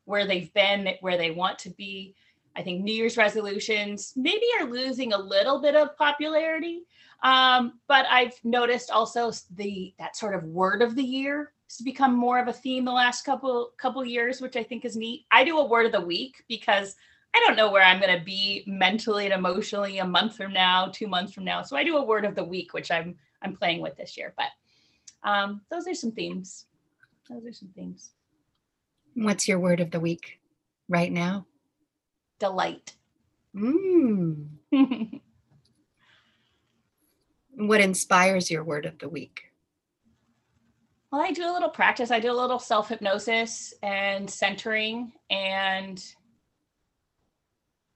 where 0.05 0.27
they've 0.27 0.53
been, 0.53 0.91
where 1.01 1.17
they 1.17 1.31
want 1.31 1.59
to 1.61 1.71
be. 1.71 2.15
I 2.55 2.63
think 2.63 2.83
New 2.83 2.93
Year's 2.93 3.17
resolutions 3.17 4.13
maybe 4.15 4.45
are 4.61 4.67
losing 4.67 5.15
a 5.15 5.19
little 5.19 5.63
bit 5.63 5.75
of 5.75 5.97
popularity. 5.97 6.83
Um, 7.23 7.81
but 7.89 8.05
I've 8.11 8.39
noticed 8.45 8.91
also 8.91 9.33
the 9.55 9.95
that 9.99 10.17
sort 10.17 10.35
of 10.35 10.45
word 10.45 10.83
of 10.83 10.95
the 10.95 11.03
year 11.03 11.53
has 11.69 11.83
become 11.83 12.15
more 12.15 12.39
of 12.39 12.49
a 12.49 12.53
theme 12.53 12.85
the 12.85 12.93
last 12.93 13.25
couple 13.25 13.73
couple 13.79 14.05
years, 14.05 14.43
which 14.43 14.57
I 14.57 14.63
think 14.63 14.85
is 14.85 14.97
neat. 14.97 15.25
I 15.31 15.45
do 15.45 15.59
a 15.59 15.67
word 15.67 15.87
of 15.87 15.93
the 15.93 16.01
week 16.01 16.45
because 16.47 16.95
I 17.35 17.43
don't 17.47 17.57
know 17.57 17.71
where 17.71 17.85
I'm 17.85 18.01
going 18.01 18.19
to 18.19 18.25
be 18.25 18.65
mentally 18.67 19.25
and 19.25 19.35
emotionally 19.35 19.99
a 19.99 20.07
month 20.07 20.37
from 20.37 20.53
now, 20.53 20.91
two 20.93 21.07
months 21.07 21.33
from 21.33 21.45
now. 21.45 21.63
So 21.63 21.77
I 21.77 21.85
do 21.85 21.97
a 21.97 22.05
word 22.05 22.27
of 22.27 22.35
the 22.35 22.45
week, 22.45 22.75
which 22.75 22.91
I'm 22.91 23.17
I'm 23.43 23.57
playing 23.57 23.81
with 23.81 23.97
this 23.97 24.17
year. 24.17 24.35
But 24.37 25.29
um, 25.29 25.63
those 25.71 25.87
are 25.87 25.95
some 25.95 26.13
themes. 26.13 26.67
Those 27.29 27.47
are 27.47 27.53
some 27.53 27.69
themes. 27.75 28.11
What's 29.15 29.49
your 29.49 29.59
word 29.59 29.81
of 29.81 29.91
the 29.91 30.01
week 30.01 30.41
right 30.89 31.13
now? 31.13 31.47
Delight. 32.39 32.95
Mm. 33.55 34.47
what 37.51 37.81
inspires 37.81 38.51
your 38.51 38.65
word 38.65 38.87
of 38.87 38.99
the 38.99 39.09
week? 39.09 39.43
Well, 41.11 41.23
I 41.23 41.33
do 41.33 41.51
a 41.51 41.53
little 41.53 41.71
practice. 41.71 42.11
I 42.11 42.21
do 42.21 42.31
a 42.31 42.33
little 42.33 42.59
self 42.59 42.89
hypnosis 42.89 43.73
and 43.83 44.29
centering, 44.29 45.13
and 45.31 46.03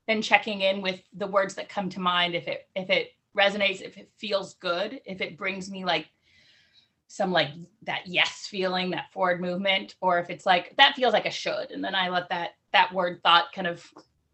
then 0.08 0.22
checking 0.22 0.62
in 0.62 0.80
with 0.80 1.00
the 1.14 1.26
words 1.26 1.54
that 1.54 1.68
come 1.68 1.90
to 1.90 2.00
mind. 2.00 2.34
If 2.34 2.48
it 2.48 2.68
if 2.74 2.88
it 2.88 3.10
resonates, 3.36 3.80
if 3.80 3.96
it 3.96 4.10
feels 4.18 4.54
good, 4.54 5.00
if 5.04 5.20
it 5.20 5.38
brings 5.38 5.70
me 5.70 5.84
like 5.84 6.06
some 7.08 7.30
like 7.30 7.50
that 7.82 8.06
yes 8.06 8.46
feeling, 8.46 8.90
that 8.90 9.12
forward 9.12 9.40
movement, 9.40 9.96
or 10.00 10.18
if 10.18 10.30
it's 10.30 10.46
like 10.46 10.74
that 10.76 10.94
feels 10.96 11.12
like 11.12 11.26
a 11.26 11.30
should, 11.30 11.70
and 11.70 11.84
then 11.84 11.94
I 11.94 12.08
let 12.08 12.28
that 12.30 12.50
that 12.72 12.92
word 12.92 13.20
thought 13.22 13.52
kind 13.54 13.66
of 13.66 13.86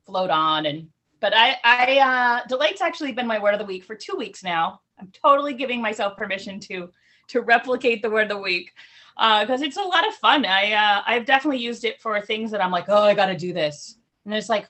float 0.07 0.31
on. 0.31 0.67
And 0.67 0.89
but 1.21 1.33
I 1.37 1.57
I 1.65 1.99
uh, 1.99 2.47
delight's 2.47 2.81
actually 2.81 3.13
been 3.13 3.27
my 3.27 3.39
word 3.41 3.55
of 3.55 3.59
the 3.61 3.67
week 3.67 3.85
for 3.85 3.97
two 3.97 4.17
weeks 4.17 4.45
now. 4.45 4.81
I'm 5.01 5.11
totally 5.13 5.55
giving 5.55 5.83
myself 5.83 6.17
permission 6.17 6.61
to 6.61 6.91
to 7.29 7.41
replicate 7.41 8.01
the 8.01 8.11
word 8.11 8.31
of 8.31 8.37
the 8.37 8.39
week 8.39 8.73
Uh 9.17 9.45
because 9.45 9.63
uh, 9.63 9.65
it's 9.65 9.77
a 9.77 9.83
lot 9.83 10.07
of 10.07 10.15
fun. 10.15 10.47
I 10.47 10.73
uh, 10.73 11.03
I've 11.07 11.27
definitely 11.27 11.59
used 11.59 11.85
it 11.85 12.01
for 12.01 12.21
things 12.21 12.51
that 12.53 12.63
I'm 12.63 12.71
like, 12.71 12.89
oh, 12.89 13.03
I 13.03 13.15
got 13.15 13.27
to 13.27 13.37
do 13.37 13.53
this, 13.53 13.99
and 14.25 14.35
it's 14.35 14.49
like, 14.49 14.69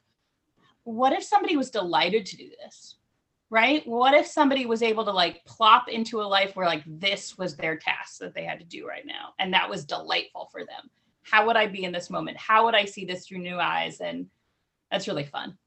what 0.85 1.13
if 1.13 1.23
somebody 1.23 1.57
was 1.57 1.71
delighted 1.71 2.25
to 2.27 2.37
do 2.37 2.49
this, 2.63 2.97
right? 3.51 3.87
What 3.87 4.15
if 4.15 4.27
somebody 4.27 4.67
was 4.67 4.83
able 4.83 5.05
to 5.05 5.11
like 5.11 5.45
plop 5.45 5.89
into 5.89 6.21
a 6.21 6.23
life 6.23 6.55
where 6.55 6.67
like 6.67 6.83
this 6.87 7.39
was 7.39 7.57
their 7.57 7.77
task 7.77 8.19
that 8.19 8.35
they 8.35 8.45
had 8.45 8.59
to 8.59 8.65
do 8.65 8.87
right 8.87 9.07
now, 9.07 9.35
and 9.39 9.53
that 9.55 9.71
was 9.71 9.85
delightful 9.85 10.49
for 10.53 10.61
them? 10.61 10.91
How 11.23 11.47
would 11.47 11.57
I 11.57 11.67
be 11.67 11.85
in 11.85 11.93
this 11.93 12.11
moment? 12.11 12.37
How 12.37 12.65
would 12.65 12.75
I 12.75 12.85
see 12.85 13.05
this 13.05 13.27
through 13.27 13.39
new 13.39 13.59
eyes? 13.59 14.01
And 14.01 14.27
that's 14.91 15.09
really 15.09 15.27
fun. 15.27 15.59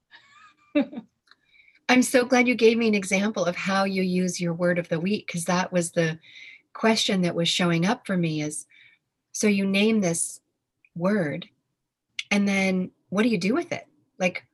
I'm 1.90 2.04
so 2.04 2.24
glad 2.24 2.48
you 2.48 2.56
gave 2.56 2.78
me 2.78 2.88
an 2.88 2.96
example 2.96 3.46
of 3.46 3.56
how 3.56 3.84
you 3.84 4.02
use 4.02 4.40
your 4.40 4.54
word 4.54 4.80
of 4.80 4.88
the 4.88 5.00
week 5.00 5.28
because 5.28 5.46
that 5.46 5.74
was 5.74 5.92
the 5.92 6.18
question 6.74 7.22
that 7.22 7.36
was 7.36 7.50
showing 7.50 7.86
up 7.86 8.08
for 8.08 8.16
me 8.16 8.42
is 8.42 8.66
so 9.34 9.48
you 9.48 9.66
name 9.66 10.00
this 10.00 10.40
word 10.96 11.50
and 12.32 12.48
then 12.48 12.92
what 13.10 13.24
do 13.24 13.30
you 13.30 13.38
do 13.38 13.54
with 13.54 13.74
it 13.74 13.88
like 14.20 14.46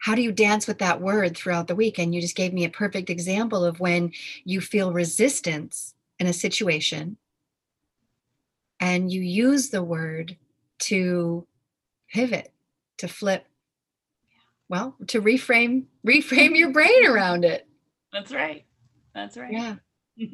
how 0.00 0.14
do 0.14 0.22
you 0.22 0.32
dance 0.32 0.66
with 0.66 0.78
that 0.78 1.00
word 1.00 1.36
throughout 1.36 1.68
the 1.68 1.74
week? 1.74 1.98
And 1.98 2.14
you 2.14 2.20
just 2.20 2.36
gave 2.36 2.52
me 2.52 2.64
a 2.64 2.70
perfect 2.70 3.10
example 3.10 3.64
of 3.64 3.80
when 3.80 4.12
you 4.44 4.60
feel 4.60 4.92
resistance 4.92 5.94
in 6.18 6.26
a 6.26 6.32
situation 6.32 7.16
and 8.80 9.12
you 9.12 9.20
use 9.20 9.70
the 9.70 9.82
word 9.82 10.36
to 10.80 11.46
pivot 12.12 12.52
to 12.96 13.06
flip 13.06 13.46
well 14.68 14.96
to 15.06 15.20
reframe 15.22 15.84
reframe 16.06 16.56
your 16.56 16.72
brain 16.72 17.06
around 17.06 17.44
it. 17.44 17.66
That's 18.12 18.32
right. 18.32 18.64
That's 19.14 19.36
right. 19.36 19.52
Yeah. 19.52 19.76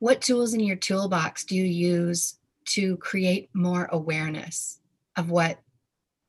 What 0.00 0.20
tools 0.20 0.52
in 0.52 0.60
your 0.60 0.76
toolbox 0.76 1.44
do 1.46 1.56
you 1.56 1.64
use 1.64 2.36
to 2.66 2.98
create 2.98 3.48
more 3.54 3.88
awareness 3.90 4.78
of 5.16 5.30
what 5.30 5.60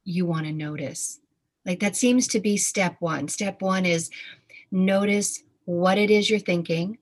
you 0.06 0.26
want 0.26 0.46
to 0.46 0.54
notice? 0.54 1.20
Like 1.66 1.80
that 1.80 1.96
seems 1.96 2.28
to 2.30 2.40
be 2.40 2.58
step 2.58 2.96
one. 3.00 3.28
Step 3.28 3.62
one 3.62 3.86
is 3.86 4.10
notice 4.72 5.44
what 5.66 5.98
it 5.98 6.12
is 6.12 6.30
you're 6.30 6.40
thinking 6.40 6.98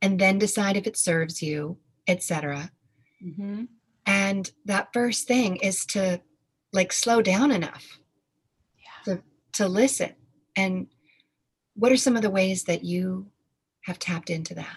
and 0.00 0.18
then 0.18 0.38
decide 0.38 0.76
if 0.76 0.86
it 0.86 0.96
serves 0.96 1.40
you, 1.40 1.78
etc. 2.08 2.70
Mm-hmm. 3.24 3.64
And 4.06 4.50
that 4.64 4.92
first 4.92 5.28
thing 5.28 5.56
is 5.56 5.86
to 5.86 6.20
like 6.72 6.92
slow 6.92 7.22
down 7.22 7.52
enough 7.52 8.00
yeah. 8.78 9.14
to, 9.14 9.22
to 9.52 9.68
listen. 9.68 10.14
And 10.56 10.88
what 11.74 11.92
are 11.92 11.96
some 11.96 12.16
of 12.16 12.22
the 12.22 12.30
ways 12.30 12.64
that 12.64 12.84
you 12.84 13.28
have 13.82 13.98
tapped 13.98 14.30
into 14.30 14.54
that? 14.54 14.76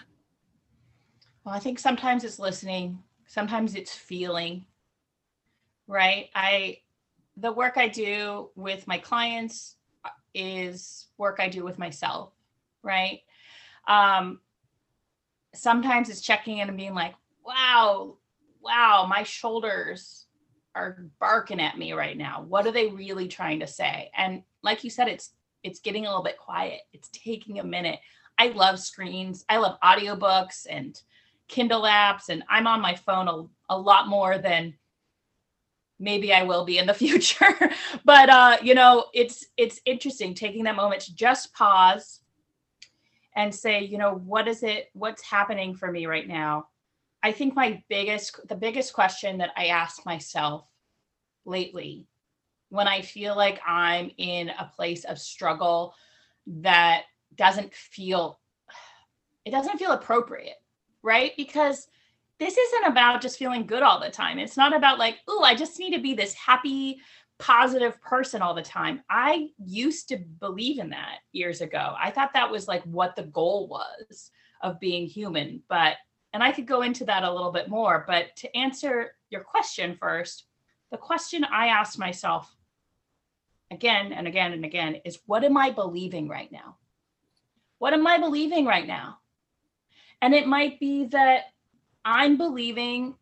Well, 1.44 1.54
I 1.54 1.58
think 1.58 1.78
sometimes 1.78 2.24
it's 2.24 2.38
listening, 2.38 3.02
sometimes 3.26 3.74
it's 3.74 3.94
feeling, 3.94 4.66
right? 5.86 6.28
I, 6.34 6.78
the 7.36 7.52
work 7.52 7.74
I 7.76 7.88
do 7.88 8.50
with 8.54 8.86
my 8.86 8.98
clients 8.98 9.76
uh, 10.04 10.10
is 10.34 11.06
work 11.18 11.38
I 11.40 11.48
do 11.48 11.64
with 11.64 11.78
myself, 11.78 12.32
right? 12.82 13.20
Um, 13.86 14.40
sometimes 15.54 16.08
it's 16.08 16.20
checking 16.20 16.58
in 16.58 16.68
and 16.68 16.76
being 16.76 16.94
like, 16.94 17.14
wow, 17.44 18.16
wow, 18.60 19.06
my 19.08 19.22
shoulders 19.22 20.26
are 20.74 21.06
barking 21.20 21.60
at 21.60 21.78
me 21.78 21.92
right 21.92 22.16
now. 22.16 22.44
What 22.46 22.66
are 22.66 22.72
they 22.72 22.88
really 22.88 23.28
trying 23.28 23.60
to 23.60 23.66
say? 23.66 24.10
And 24.16 24.42
like 24.62 24.84
you 24.84 24.90
said, 24.90 25.08
it's 25.08 25.30
it's 25.62 25.80
getting 25.80 26.04
a 26.04 26.08
little 26.08 26.22
bit 26.22 26.38
quiet. 26.38 26.82
It's 26.92 27.08
taking 27.12 27.58
a 27.58 27.64
minute. 27.64 27.98
I 28.38 28.48
love 28.48 28.78
screens. 28.78 29.44
I 29.48 29.56
love 29.56 29.80
audiobooks 29.82 30.66
and 30.68 31.00
Kindle 31.48 31.82
apps, 31.82 32.28
and 32.28 32.44
I'm 32.48 32.66
on 32.66 32.80
my 32.80 32.94
phone 32.94 33.28
a, 33.28 33.74
a 33.74 33.78
lot 33.78 34.08
more 34.08 34.38
than 34.38 34.74
maybe 35.98 36.32
I 36.32 36.42
will 36.42 36.64
be 36.64 36.78
in 36.78 36.86
the 36.86 36.94
future. 37.04 37.54
but 38.04 38.28
uh, 38.28 38.56
you 38.62 38.74
know, 38.74 39.06
it's 39.14 39.46
it's 39.56 39.80
interesting 39.84 40.34
taking 40.34 40.64
that 40.64 40.76
moment 40.76 41.02
to 41.02 41.14
just 41.14 41.52
pause 41.54 42.20
and 43.34 43.54
say, 43.54 43.84
you 43.84 43.98
know, 43.98 44.14
what 44.14 44.48
is 44.48 44.62
it? 44.62 44.90
What's 44.94 45.22
happening 45.22 45.74
for 45.74 45.90
me 45.90 46.06
right 46.06 46.26
now? 46.26 46.68
I 47.22 47.32
think 47.32 47.54
my 47.54 47.82
biggest, 47.88 48.40
the 48.48 48.54
biggest 48.54 48.94
question 48.94 49.38
that 49.38 49.50
I 49.56 49.66
ask 49.66 50.06
myself 50.06 50.66
lately 51.44 52.06
when 52.70 52.88
I 52.88 53.02
feel 53.02 53.36
like 53.36 53.60
I'm 53.66 54.10
in 54.16 54.48
a 54.48 54.72
place 54.74 55.04
of 55.04 55.18
struggle 55.18 55.94
that 56.46 57.02
doesn't 57.34 57.74
feel, 57.74 58.40
it 59.44 59.50
doesn't 59.50 59.78
feel 59.78 59.92
appropriate 59.92 60.56
right? 61.06 61.32
Because 61.36 61.86
this 62.38 62.56
isn't 62.56 62.86
about 62.86 63.22
just 63.22 63.38
feeling 63.38 63.66
good 63.66 63.82
all 63.82 64.00
the 64.00 64.10
time. 64.10 64.38
It's 64.38 64.56
not 64.56 64.74
about 64.76 64.98
like, 64.98 65.18
oh, 65.26 65.42
I 65.42 65.54
just 65.54 65.78
need 65.78 65.94
to 65.94 66.02
be 66.02 66.14
this 66.14 66.34
happy, 66.34 66.98
positive 67.38 68.00
person 68.00 68.42
all 68.42 68.54
the 68.54 68.62
time. 68.62 69.02
I 69.08 69.48
used 69.64 70.08
to 70.08 70.18
believe 70.18 70.78
in 70.78 70.90
that 70.90 71.18
years 71.32 71.60
ago. 71.60 71.94
I 71.98 72.10
thought 72.10 72.34
that 72.34 72.50
was 72.50 72.68
like 72.68 72.82
what 72.84 73.16
the 73.16 73.24
goal 73.24 73.68
was 73.68 74.30
of 74.62 74.80
being 74.80 75.06
human. 75.06 75.62
But, 75.68 75.96
and 76.32 76.42
I 76.42 76.52
could 76.52 76.66
go 76.66 76.82
into 76.82 77.04
that 77.06 77.24
a 77.24 77.32
little 77.32 77.52
bit 77.52 77.68
more. 77.68 78.04
But 78.06 78.36
to 78.36 78.56
answer 78.56 79.12
your 79.30 79.42
question 79.42 79.96
first, 79.98 80.44
the 80.90 80.98
question 80.98 81.44
I 81.44 81.68
ask 81.68 81.98
myself 81.98 82.54
again 83.70 84.12
and 84.12 84.26
again 84.26 84.52
and 84.52 84.64
again 84.64 84.96
is 85.04 85.18
what 85.26 85.42
am 85.42 85.56
I 85.56 85.70
believing 85.70 86.28
right 86.28 86.50
now? 86.52 86.76
What 87.78 87.92
am 87.92 88.06
I 88.06 88.18
believing 88.18 88.66
right 88.66 88.86
now? 88.86 89.18
And 90.22 90.34
it 90.34 90.46
might 90.46 90.80
be 90.80 91.06
that 91.06 91.44
I'm 92.06 92.38
believing 92.38 93.16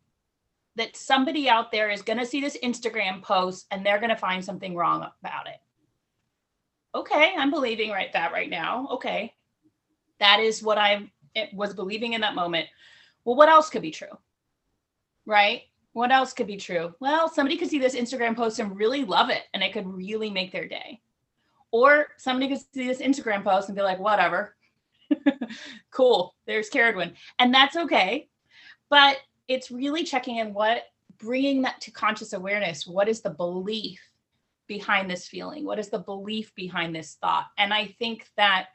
that 0.75 0.95
somebody 0.95 1.49
out 1.49 1.71
there 1.71 1.89
is 1.89 2.03
going 2.03 2.19
to 2.19 2.25
see 2.25 2.39
this 2.39 2.57
Instagram 2.63 3.21
post 3.23 3.65
and 3.71 3.83
they're 3.83 3.99
going 3.99 4.09
to 4.11 4.15
find 4.15 4.45
something 4.45 4.75
wrong 4.75 5.07
about 5.21 5.47
it. 5.47 5.59
Okay, 6.93 7.33
I'm 7.35 7.49
believing 7.49 7.89
right 7.89 8.13
that 8.13 8.31
right 8.31 8.49
now. 8.49 8.87
Okay. 8.91 9.33
That 10.19 10.39
is 10.39 10.61
what 10.61 10.77
I 10.77 11.11
was 11.51 11.73
believing 11.73 12.13
in 12.13 12.21
that 12.21 12.35
moment. 12.35 12.67
well, 13.25 13.35
what 13.35 13.49
else 13.49 13.69
could 13.69 13.81
be 13.81 13.91
true? 13.91 14.17
Right? 15.25 15.63
What 15.93 16.11
else 16.11 16.31
could 16.31 16.47
be 16.47 16.57
true? 16.57 16.93
Well, 16.99 17.27
somebody 17.27 17.57
could 17.57 17.69
see 17.69 17.79
this 17.79 17.95
Instagram 17.95 18.35
post 18.35 18.59
and 18.59 18.77
really 18.77 19.03
love 19.03 19.29
it, 19.29 19.43
and 19.53 19.63
it 19.63 19.73
could 19.73 19.87
really 19.87 20.29
make 20.29 20.51
their 20.51 20.67
day. 20.67 21.01
Or 21.71 22.07
somebody 22.17 22.49
could 22.49 22.63
see 22.73 22.87
this 22.87 23.01
Instagram 23.01 23.43
post 23.43 23.67
and 23.67 23.75
be 23.75 23.81
like, 23.81 23.99
whatever. 23.99 24.55
cool. 25.91 26.35
There's 26.45 26.69
Carradwin. 26.69 27.13
And 27.39 27.53
that's 27.53 27.75
okay. 27.75 28.29
But 28.89 29.17
it's 29.47 29.71
really 29.71 30.03
checking 30.03 30.37
in 30.37 30.53
what, 30.53 30.83
bringing 31.17 31.61
that 31.63 31.81
to 31.81 31.91
conscious 31.91 32.33
awareness. 32.33 32.85
What 32.87 33.07
is 33.07 33.21
the 33.21 33.29
belief 33.29 34.01
behind 34.67 35.09
this 35.09 35.27
feeling? 35.27 35.65
What 35.65 35.79
is 35.79 35.89
the 35.89 35.99
belief 35.99 36.53
behind 36.55 36.95
this 36.95 37.17
thought? 37.21 37.45
And 37.57 37.73
I 37.73 37.87
think 37.99 38.27
that, 38.37 38.67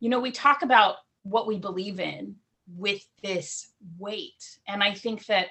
you 0.00 0.08
know, 0.08 0.20
we 0.20 0.30
talk 0.30 0.62
about 0.62 0.96
what 1.22 1.46
we 1.46 1.58
believe 1.58 2.00
in 2.00 2.36
with 2.76 3.06
this 3.22 3.68
weight. 3.98 4.58
And 4.68 4.82
I 4.82 4.94
think 4.94 5.26
that 5.26 5.48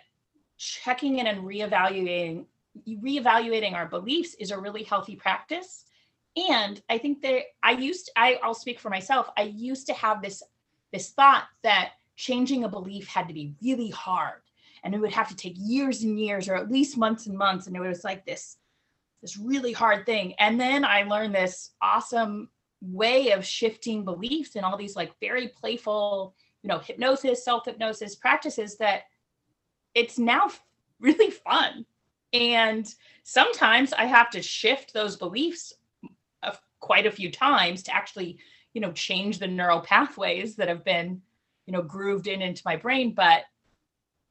checking 0.57 1.19
in 1.19 1.27
and 1.27 1.43
reevaluating 1.43 2.45
reevaluating 2.87 3.73
our 3.73 3.85
beliefs 3.85 4.33
is 4.39 4.51
a 4.51 4.59
really 4.59 4.83
healthy 4.83 5.15
practice 5.15 5.85
and 6.49 6.81
i 6.89 6.97
think 6.97 7.21
that 7.21 7.43
i 7.61 7.71
used 7.71 8.09
I, 8.15 8.39
i'll 8.41 8.55
speak 8.55 8.79
for 8.79 8.89
myself 8.89 9.29
i 9.37 9.43
used 9.43 9.85
to 9.87 9.93
have 9.93 10.21
this 10.21 10.41
this 10.91 11.11
thought 11.11 11.43
that 11.61 11.91
changing 12.15 12.63
a 12.63 12.69
belief 12.69 13.07
had 13.07 13.27
to 13.27 13.33
be 13.33 13.53
really 13.61 13.89
hard. 13.89 14.41
And 14.83 14.93
it 14.93 14.99
would 14.99 15.13
have 15.13 15.29
to 15.29 15.35
take 15.35 15.55
years 15.57 16.03
and 16.03 16.19
years 16.19 16.49
or 16.49 16.55
at 16.55 16.71
least 16.71 16.97
months 16.97 17.27
and 17.27 17.37
months. 17.37 17.67
And 17.67 17.75
it 17.75 17.79
was 17.79 18.03
like 18.03 18.25
this 18.25 18.57
this 19.21 19.37
really 19.37 19.71
hard 19.71 20.05
thing. 20.05 20.33
And 20.39 20.59
then 20.59 20.83
i 20.83 21.03
learned 21.03 21.33
this 21.33 21.71
awesome 21.81 22.49
way 22.81 23.31
of 23.31 23.45
shifting 23.45 24.03
beliefs 24.03 24.55
and 24.55 24.65
all 24.65 24.75
these 24.75 24.97
like 24.97 25.17
very 25.21 25.47
playful 25.47 26.35
you 26.61 26.67
know 26.67 26.79
hypnosis 26.79 27.45
self 27.45 27.63
hypnosis 27.63 28.15
practices 28.15 28.75
that 28.77 29.03
it's 29.95 30.17
now 30.17 30.49
really 30.99 31.31
fun. 31.31 31.85
And 32.31 32.91
sometimes 33.23 33.93
I 33.93 34.05
have 34.05 34.31
to 34.31 34.41
shift 34.41 34.93
those 34.93 35.17
beliefs 35.17 35.73
quite 36.79 37.05
a 37.05 37.11
few 37.11 37.31
times 37.31 37.83
to 37.83 37.95
actually, 37.95 38.39
you 38.73 38.81
know, 38.81 38.91
change 38.91 39.39
the 39.39 39.47
neural 39.47 39.81
pathways 39.81 40.55
that 40.55 40.67
have 40.67 40.83
been, 40.83 41.21
you 41.65 41.73
know, 41.73 41.81
grooved 41.81 42.27
in 42.27 42.41
into 42.41 42.61
my 42.65 42.75
brain. 42.75 43.13
But 43.13 43.43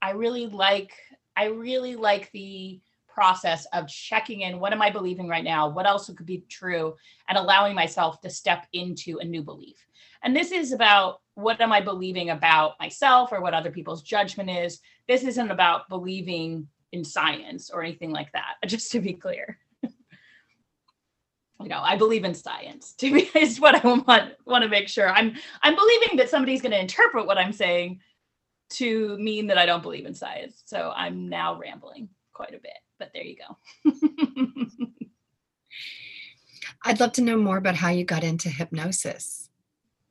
I 0.00 0.10
really 0.10 0.46
like, 0.46 0.92
I 1.36 1.46
really 1.46 1.96
like 1.96 2.30
the 2.32 2.80
process 3.08 3.66
of 3.72 3.88
checking 3.88 4.40
in 4.40 4.58
what 4.58 4.72
am 4.72 4.82
I 4.82 4.90
believing 4.90 5.28
right 5.28 5.44
now? 5.44 5.68
What 5.68 5.86
else 5.86 6.08
could 6.08 6.26
be 6.26 6.44
true? 6.48 6.94
And 7.28 7.38
allowing 7.38 7.74
myself 7.74 8.20
to 8.22 8.30
step 8.30 8.66
into 8.72 9.18
a 9.18 9.24
new 9.24 9.42
belief. 9.42 9.76
And 10.22 10.34
this 10.34 10.52
is 10.52 10.72
about 10.72 11.20
what 11.34 11.60
am 11.60 11.72
I 11.72 11.80
believing 11.80 12.30
about 12.30 12.78
myself 12.78 13.32
or 13.32 13.40
what 13.40 13.54
other 13.54 13.70
people's 13.70 14.02
judgment 14.02 14.50
is. 14.50 14.80
This 15.08 15.24
isn't 15.24 15.50
about 15.50 15.88
believing 15.88 16.68
in 16.92 17.04
science 17.04 17.70
or 17.70 17.82
anything 17.82 18.10
like 18.10 18.30
that, 18.32 18.54
just 18.66 18.92
to 18.92 19.00
be 19.00 19.14
clear. 19.14 19.58
You 21.62 21.68
know, 21.68 21.80
I 21.80 21.96
believe 21.96 22.24
in 22.24 22.34
science. 22.34 22.94
To 22.98 23.12
be 23.12 23.30
is 23.34 23.60
what 23.60 23.84
I 23.84 23.88
want 23.88 24.34
want 24.44 24.62
to 24.62 24.68
make 24.68 24.88
sure. 24.88 25.08
I'm 25.08 25.34
I'm 25.62 25.74
believing 25.74 26.16
that 26.18 26.28
somebody's 26.28 26.62
going 26.62 26.72
to 26.72 26.80
interpret 26.80 27.26
what 27.26 27.38
I'm 27.38 27.52
saying 27.52 28.00
to 28.70 29.18
mean 29.18 29.46
that 29.48 29.58
I 29.58 29.66
don't 29.66 29.82
believe 29.82 30.06
in 30.06 30.14
science. 30.14 30.62
So 30.66 30.92
I'm 30.94 31.28
now 31.28 31.58
rambling 31.58 32.08
quite 32.32 32.54
a 32.54 32.60
bit, 32.60 32.78
but 32.98 33.10
there 33.12 33.24
you 33.24 33.36
go. 33.36 33.90
I'd 36.84 37.00
love 37.00 37.12
to 37.12 37.22
know 37.22 37.36
more 37.36 37.58
about 37.58 37.76
how 37.76 37.90
you 37.90 38.04
got 38.04 38.24
into 38.24 38.48
hypnosis. 38.48 39.48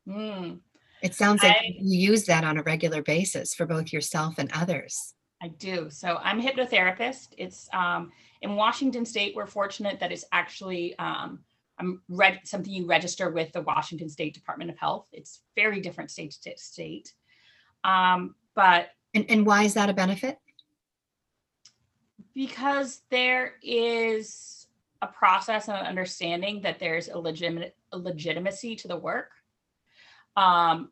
Mm. 0.08 0.60
It 1.01 1.15
sounds 1.15 1.43
like 1.43 1.58
I, 1.58 1.75
you 1.79 2.12
use 2.12 2.25
that 2.25 2.43
on 2.43 2.58
a 2.58 2.63
regular 2.63 3.01
basis 3.01 3.53
for 3.53 3.65
both 3.65 3.91
yourself 3.91 4.36
and 4.38 4.51
others. 4.53 5.15
I 5.41 5.48
do. 5.48 5.89
So 5.89 6.20
I'm 6.22 6.39
a 6.39 6.43
hypnotherapist. 6.43 7.29
It's 7.38 7.67
um, 7.74 8.12
in 8.41 8.56
Washington 8.56 9.06
State. 9.06 9.36
We're 9.36 9.47
fortunate 9.47 9.99
that 9.99 10.12
it's 10.12 10.25
actually 10.32 10.97
um, 10.99 11.39
I'm 11.82 12.02
read 12.08 12.41
something 12.44 12.72
you 12.72 12.86
register 12.86 13.30
with 13.30 13.52
the 13.52 13.62
Washington 13.62 14.10
State 14.10 14.34
Department 14.34 14.70
of 14.70 14.78
Health. 14.78 15.08
It's 15.12 15.41
very 15.56 15.82
different 15.82 16.12
state 16.12 16.36
to 16.44 16.58
state. 16.58 17.13
Um, 17.84 18.36
but 18.56 18.89
and, 19.13 19.26
and 19.30 19.46
why 19.46 19.63
is 19.63 19.74
that 19.74 19.89
a 19.89 19.94
benefit? 19.94 20.38
Because 22.34 23.02
there 23.10 23.56
is 23.62 24.67
a 25.02 25.08
process 25.08 25.67
and 25.67 25.78
an 25.78 25.86
understanding 25.86 26.62
that 26.62 26.80
there's 26.80 27.10
a 27.10 27.17
legitimate 27.17 27.76
a 27.91 27.98
legitimacy 27.98 28.76
to 28.78 28.88
the 28.88 28.96
work 28.96 29.32
um, 30.38 30.91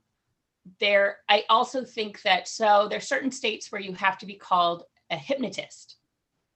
there, 0.79 1.17
I 1.27 1.45
also 1.49 1.83
think 1.83 2.21
that 2.23 2.47
so 2.47 2.87
there's 2.89 3.07
certain 3.07 3.31
states 3.31 3.71
where 3.71 3.81
you 3.81 3.93
have 3.93 4.17
to 4.19 4.25
be 4.25 4.35
called 4.35 4.83
a 5.09 5.15
hypnotist, 5.15 5.97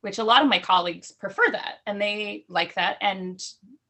which 0.02 0.20
a 0.20 0.24
lot 0.24 0.42
of 0.42 0.50
my 0.50 0.60
colleagues 0.60 1.12
prefer 1.12 1.44
that 1.52 1.78
and 1.88 2.02
they 2.02 2.46
like 2.50 2.76
that. 2.76 2.98
And 3.02 3.42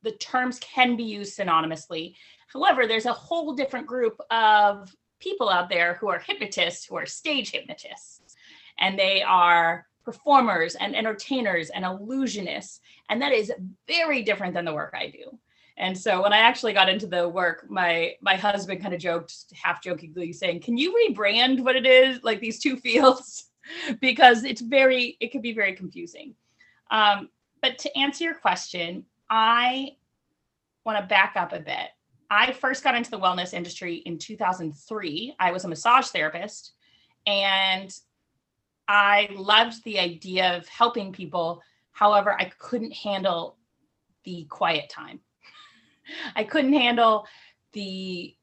the 0.03 0.11
terms 0.13 0.59
can 0.59 0.95
be 0.95 1.03
used 1.03 1.37
synonymously. 1.37 2.15
However, 2.47 2.85
there's 2.85 3.05
a 3.05 3.13
whole 3.13 3.53
different 3.53 3.87
group 3.87 4.19
of 4.29 4.93
people 5.19 5.49
out 5.49 5.69
there 5.69 5.95
who 5.95 6.09
are 6.09 6.19
hypnotists, 6.19 6.85
who 6.85 6.95
are 6.95 7.05
stage 7.05 7.51
hypnotists, 7.51 8.35
and 8.79 8.97
they 8.99 9.23
are 9.23 9.85
performers 10.03 10.75
and 10.75 10.95
entertainers 10.95 11.69
and 11.69 11.85
illusionists. 11.85 12.79
And 13.09 13.21
that 13.21 13.31
is 13.31 13.51
very 13.87 14.21
different 14.21 14.53
than 14.53 14.65
the 14.65 14.73
work 14.73 14.93
I 14.95 15.07
do. 15.07 15.39
And 15.77 15.97
so 15.97 16.21
when 16.21 16.33
I 16.33 16.37
actually 16.37 16.73
got 16.73 16.89
into 16.89 17.07
the 17.07 17.27
work, 17.27 17.65
my 17.69 18.13
my 18.21 18.35
husband 18.35 18.81
kind 18.81 18.93
of 18.93 18.99
joked, 18.99 19.33
half 19.53 19.81
jokingly, 19.81 20.31
saying, 20.31 20.59
"Can 20.61 20.77
you 20.77 20.93
rebrand 20.93 21.61
what 21.61 21.75
it 21.75 21.87
is, 21.87 22.21
like 22.23 22.39
these 22.39 22.59
two 22.59 22.77
fields?" 22.85 23.49
because 23.99 24.43
it's 24.43 24.61
very, 24.61 25.17
it 25.19 25.31
could 25.31 25.41
be 25.41 25.53
very 25.53 25.73
confusing. 25.73 26.35
Um, 26.91 27.29
but 27.61 27.77
to 27.79 27.97
answer 27.97 28.25
your 28.25 28.35
question, 28.35 29.05
I 29.29 29.95
want 30.85 30.99
to 30.99 31.05
back 31.05 31.33
up 31.35 31.53
a 31.53 31.59
bit. 31.59 31.89
I 32.29 32.51
first 32.51 32.83
got 32.83 32.95
into 32.95 33.11
the 33.11 33.19
wellness 33.19 33.53
industry 33.53 33.95
in 33.95 34.17
2003. 34.17 35.35
I 35.39 35.51
was 35.51 35.65
a 35.65 35.67
massage 35.67 36.07
therapist, 36.07 36.73
and 37.25 37.93
I 38.87 39.29
loved 39.33 39.83
the 39.83 39.99
idea 39.99 40.57
of 40.57 40.67
helping 40.67 41.13
people. 41.13 41.61
However, 41.91 42.33
I 42.39 42.51
couldn't 42.57 42.93
handle 42.93 43.57
the 44.23 44.45
quiet 44.45 44.89
time. 44.89 45.19
I 46.35 46.43
couldn't 46.43 46.73
handle 46.73 47.27
the 47.73 48.35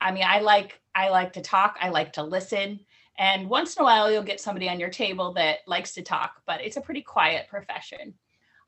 I 0.00 0.10
mean, 0.10 0.24
I 0.26 0.40
like 0.40 0.80
I 0.94 1.10
like 1.10 1.34
to 1.34 1.40
talk, 1.40 1.76
I 1.80 1.88
like 1.88 2.14
to 2.14 2.22
listen. 2.22 2.80
And 3.18 3.48
once 3.48 3.76
in 3.76 3.82
a 3.82 3.84
while 3.84 4.10
you'll 4.10 4.22
get 4.22 4.40
somebody 4.40 4.68
on 4.68 4.80
your 4.80 4.90
table 4.90 5.32
that 5.34 5.58
likes 5.66 5.94
to 5.94 6.02
talk, 6.02 6.42
but 6.46 6.60
it's 6.60 6.76
a 6.76 6.80
pretty 6.80 7.02
quiet 7.02 7.46
profession. 7.48 8.14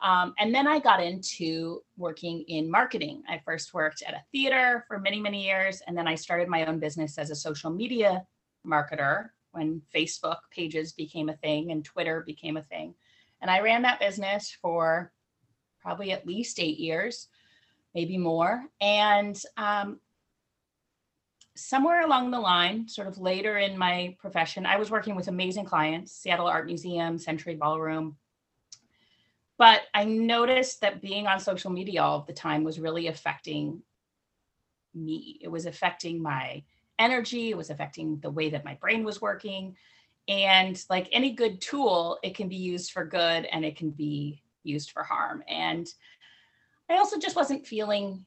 Um, 0.00 0.35
and 0.38 0.54
then 0.54 0.66
I 0.66 0.78
got 0.78 1.02
into 1.02 1.83
working 1.96 2.42
in 2.48 2.70
marketing. 2.70 3.22
I 3.28 3.40
first 3.44 3.72
worked 3.74 4.02
at 4.02 4.14
a 4.14 4.22
theater 4.33 4.85
for 4.87 4.98
many, 4.98 5.20
many 5.20 5.44
years. 5.44 5.83
And 5.87 5.96
then 5.96 6.07
I 6.07 6.14
started 6.14 6.48
my 6.48 6.66
own 6.66 6.78
business 6.78 7.18
as 7.18 7.30
a 7.30 7.37
social 7.37 7.70
media 7.70 8.24
marketer 8.66 9.30
when 9.52 9.80
Facebook 9.94 10.38
pages 10.50 10.92
became 10.92 11.28
a 11.28 11.37
thing 11.37 11.70
and 11.70 11.85
Twitter 11.85 12.22
became 12.26 12.57
a 12.57 12.62
thing. 12.62 12.94
And 13.40 13.50
I 13.50 13.61
ran 13.61 13.83
that 13.83 14.00
business 14.00 14.57
for 14.61 15.12
probably 15.80 16.12
at 16.12 16.26
least 16.26 16.59
eight 16.61 16.78
years 16.78 17.28
maybe 17.94 18.18
more. 18.18 18.64
And 18.80 19.40
um, 19.57 20.00
somewhere 21.57 22.04
along 22.04 22.30
the 22.30 22.40
line, 22.40 22.88
sort 22.88 23.09
of 23.09 23.18
later 23.18 23.59
in 23.59 23.78
my 23.78 24.16
profession, 24.18 24.66
I 24.66 24.76
was 24.76 24.90
working 24.90 25.14
with 25.14 25.28
amazing 25.28 25.64
clients, 25.64 26.12
Seattle 26.12 26.46
Art 26.46 26.66
Museum, 26.66 27.18
Century 27.18 27.54
Ballroom. 27.54 28.16
But 29.64 29.85
I 29.94 30.05
noticed 30.05 30.83
that 30.83 31.00
being 31.00 31.27
on 31.27 31.40
social 31.40 31.70
media 31.70 32.03
all 32.03 32.18
of 32.18 32.27
the 32.27 32.35
time 32.35 32.64
was 32.64 32.79
really 32.79 33.07
affecting 33.07 33.81
me. 34.94 35.38
It 35.40 35.48
was 35.48 35.64
affecting 35.64 36.20
my 36.20 36.62
energy, 36.98 37.48
it 37.48 37.57
was 37.57 37.70
affecting 37.70 38.18
the 38.18 38.29
way 38.29 38.50
that 38.50 38.66
my 38.66 38.74
brain 38.74 39.05
was 39.05 39.22
working. 39.22 39.74
And 40.29 40.85
like 40.90 41.09
any 41.12 41.31
good 41.31 41.62
tool, 41.62 42.18
it 42.22 42.35
can 42.35 42.46
be 42.46 42.57
used 42.57 42.92
for 42.92 43.07
good 43.07 43.46
and 43.46 43.64
it 43.64 43.74
can 43.74 43.88
be 43.88 44.42
used 44.64 44.90
for 44.90 45.03
harm. 45.03 45.42
And 45.48 45.88
I 46.90 46.98
also 46.98 47.18
just 47.18 47.35
wasn't 47.35 47.66
feeling 47.66 48.27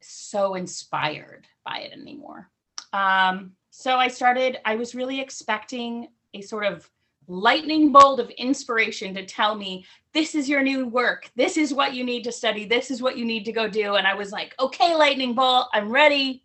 so 0.00 0.54
inspired 0.54 1.46
by 1.62 1.80
it 1.80 1.92
anymore. 1.92 2.48
Um, 2.94 3.52
so 3.68 3.96
I 3.96 4.08
started, 4.08 4.60
I 4.64 4.76
was 4.76 4.94
really 4.94 5.20
expecting 5.20 6.08
a 6.32 6.40
sort 6.40 6.64
of 6.64 6.90
lightning 7.28 7.92
bolt 7.92 8.18
of 8.18 8.30
inspiration 8.30 9.14
to 9.14 9.24
tell 9.24 9.54
me, 9.54 9.84
this 10.14 10.34
is 10.34 10.48
your 10.48 10.62
new 10.62 10.86
work. 10.86 11.30
This 11.36 11.56
is 11.56 11.74
what 11.74 11.94
you 11.94 12.02
need 12.02 12.24
to 12.24 12.32
study. 12.32 12.64
This 12.64 12.90
is 12.90 13.02
what 13.02 13.16
you 13.16 13.24
need 13.24 13.44
to 13.44 13.52
go 13.52 13.68
do. 13.68 13.94
And 13.94 14.06
I 14.06 14.14
was 14.14 14.32
like, 14.32 14.54
okay, 14.58 14.94
lightning 14.94 15.34
bolt, 15.34 15.68
I'm 15.72 15.90
ready. 15.90 16.42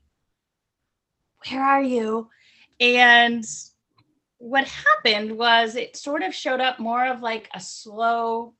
Where 1.49 1.63
are 1.63 1.81
you? 1.81 2.29
And 2.79 3.45
what 4.37 4.67
happened 4.67 5.37
was 5.37 5.75
it 5.75 5.95
sort 5.95 6.21
of 6.21 6.35
showed 6.35 6.59
up 6.59 6.79
more 6.79 7.07
of 7.07 7.21
like 7.21 7.49
a 7.53 7.59
slow 7.59 8.53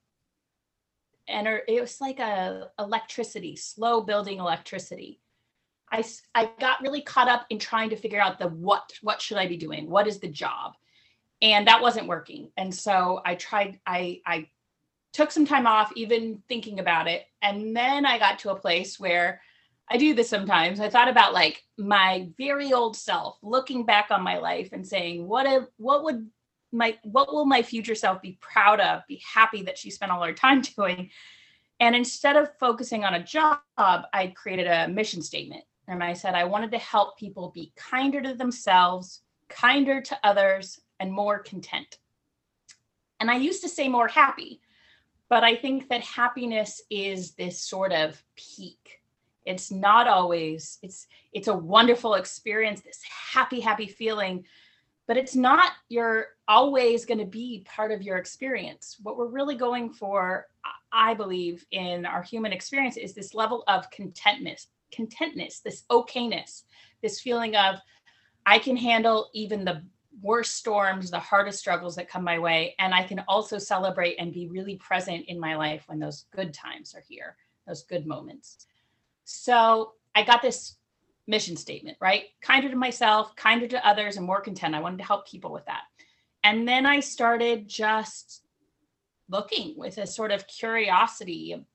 and 1.27 1.47
it 1.47 1.81
was 1.81 2.01
like 2.01 2.19
a 2.19 2.69
electricity, 2.79 3.55
slow 3.55 4.01
building 4.01 4.39
electricity. 4.39 5.19
I, 5.91 6.03
I 6.35 6.49
got 6.59 6.81
really 6.81 7.01
caught 7.01 7.29
up 7.29 7.45
in 7.49 7.59
trying 7.59 7.89
to 7.91 7.95
figure 7.95 8.19
out 8.19 8.39
the 8.39 8.47
what 8.47 8.91
what 9.01 9.21
should 9.21 9.37
I 9.37 9.47
be 9.47 9.57
doing? 9.57 9.89
What 9.89 10.07
is 10.07 10.19
the 10.19 10.27
job? 10.27 10.73
And 11.43 11.67
that 11.67 11.81
wasn't 11.81 12.07
working. 12.07 12.49
And 12.57 12.73
so 12.73 13.21
I 13.23 13.35
tried 13.35 13.79
I 13.85 14.21
I 14.25 14.47
took 15.11 15.29
some 15.29 15.45
time 15.45 15.67
off 15.67 15.91
even 15.95 16.41
thinking 16.47 16.79
about 16.79 17.07
it 17.07 17.25
and 17.43 17.75
then 17.75 18.03
I 18.03 18.17
got 18.17 18.39
to 18.39 18.49
a 18.49 18.59
place 18.59 18.99
where 18.99 19.41
I 19.87 19.97
do 19.97 20.15
this 20.15 20.29
sometimes. 20.29 20.79
I 20.79 20.89
thought 20.89 21.09
about 21.09 21.33
like 21.33 21.63
my 21.77 22.29
very 22.37 22.73
old 22.73 22.95
self 22.95 23.37
looking 23.43 23.85
back 23.85 24.09
on 24.09 24.23
my 24.23 24.39
life 24.39 24.69
and 24.71 24.87
saying 24.87 25.27
what 25.27 25.45
if 25.45 25.65
what 25.77 26.03
would 26.03 26.29
my 26.71 26.97
what 27.03 27.31
will 27.31 27.45
my 27.45 27.61
future 27.61 27.93
self 27.93 28.21
be 28.21 28.37
proud 28.41 28.79
of, 28.79 29.01
be 29.07 29.21
happy 29.31 29.63
that 29.63 29.77
she 29.77 29.91
spent 29.91 30.11
all 30.11 30.23
her 30.23 30.33
time 30.33 30.61
doing? 30.77 31.09
And 31.79 31.95
instead 31.95 32.37
of 32.37 32.57
focusing 32.59 33.03
on 33.03 33.15
a 33.15 33.23
job, 33.23 33.59
I 33.77 34.33
created 34.35 34.67
a 34.67 34.87
mission 34.87 35.21
statement 35.21 35.65
and 35.87 36.03
I 36.03 36.13
said 36.13 36.35
I 36.35 36.45
wanted 36.45 36.71
to 36.71 36.77
help 36.77 37.17
people 37.17 37.51
be 37.53 37.73
kinder 37.75 38.21
to 38.21 38.33
themselves, 38.33 39.21
kinder 39.49 40.01
to 40.01 40.17
others, 40.23 40.79
and 40.99 41.11
more 41.11 41.39
content. 41.39 41.97
And 43.19 43.31
I 43.31 43.37
used 43.37 43.61
to 43.63 43.69
say 43.69 43.87
more 43.87 44.07
happy, 44.07 44.61
but 45.29 45.43
I 45.43 45.55
think 45.55 45.89
that 45.89 46.01
happiness 46.01 46.81
is 46.89 47.31
this 47.31 47.59
sort 47.59 47.91
of 47.91 48.21
peak. 48.35 49.01
It's 49.45 49.71
not 49.71 50.07
always, 50.07 50.79
it's 50.81 51.07
it's 51.33 51.47
a 51.47 51.53
wonderful 51.53 52.15
experience, 52.15 52.81
this 52.81 53.01
happy, 53.03 53.59
happy 53.59 53.87
feeling, 53.87 54.45
but 55.07 55.17
it's 55.17 55.35
not 55.35 55.71
you're 55.89 56.27
always 56.47 57.05
going 57.05 57.17
to 57.19 57.25
be 57.25 57.65
part 57.65 57.91
of 57.91 58.01
your 58.01 58.17
experience. 58.17 58.97
What 59.01 59.17
we're 59.17 59.27
really 59.27 59.55
going 59.55 59.89
for, 59.91 60.47
I 60.91 61.13
believe, 61.13 61.65
in 61.71 62.05
our 62.05 62.21
human 62.21 62.53
experience 62.53 62.97
is 62.97 63.13
this 63.13 63.33
level 63.33 63.63
of 63.67 63.89
contentness, 63.89 64.67
contentness, 64.91 65.59
this 65.59 65.83
okayness, 65.89 66.63
this 67.01 67.19
feeling 67.19 67.55
of 67.55 67.79
I 68.45 68.59
can 68.59 68.77
handle 68.77 69.29
even 69.33 69.63
the 69.63 69.83
worst 70.21 70.55
storms, 70.55 71.09
the 71.09 71.19
hardest 71.19 71.59
struggles 71.59 71.95
that 71.95 72.09
come 72.09 72.23
my 72.23 72.39
way. 72.39 72.75
And 72.79 72.93
I 72.93 73.03
can 73.03 73.23
also 73.27 73.57
celebrate 73.57 74.15
and 74.17 74.33
be 74.33 74.47
really 74.47 74.75
present 74.77 75.25
in 75.27 75.39
my 75.39 75.55
life 75.55 75.83
when 75.87 75.99
those 75.99 76.25
good 76.35 76.53
times 76.53 76.93
are 76.95 77.03
here, 77.07 77.35
those 77.67 77.83
good 77.83 78.05
moments. 78.05 78.67
So 79.25 79.93
I 80.15 80.23
got 80.23 80.41
this 80.41 80.75
mission 81.27 81.55
statement, 81.55 81.97
right? 82.01 82.25
Kinder 82.41 82.69
to 82.69 82.75
myself, 82.75 83.35
kinder 83.35 83.67
to 83.67 83.87
others, 83.87 84.17
and 84.17 84.25
more 84.25 84.41
content. 84.41 84.75
I 84.75 84.81
wanted 84.81 84.97
to 84.99 85.05
help 85.05 85.27
people 85.27 85.51
with 85.51 85.65
that. 85.65 85.83
And 86.43 86.67
then 86.67 86.85
I 86.85 86.99
started 86.99 87.67
just 87.67 88.43
looking 89.29 89.77
with 89.77 89.97
a 89.97 90.05
sort 90.05 90.31
of 90.31 90.45
curiosity 90.47 91.65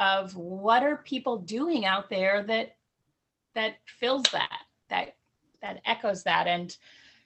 of 0.00 0.36
what 0.36 0.82
are 0.82 0.96
people 0.96 1.38
doing 1.38 1.84
out 1.84 2.10
there 2.10 2.42
that 2.42 2.76
that 3.54 3.74
fills 3.86 4.24
that 4.32 4.58
that 4.90 5.14
that 5.60 5.80
echoes 5.84 6.24
that 6.24 6.48
and 6.48 6.76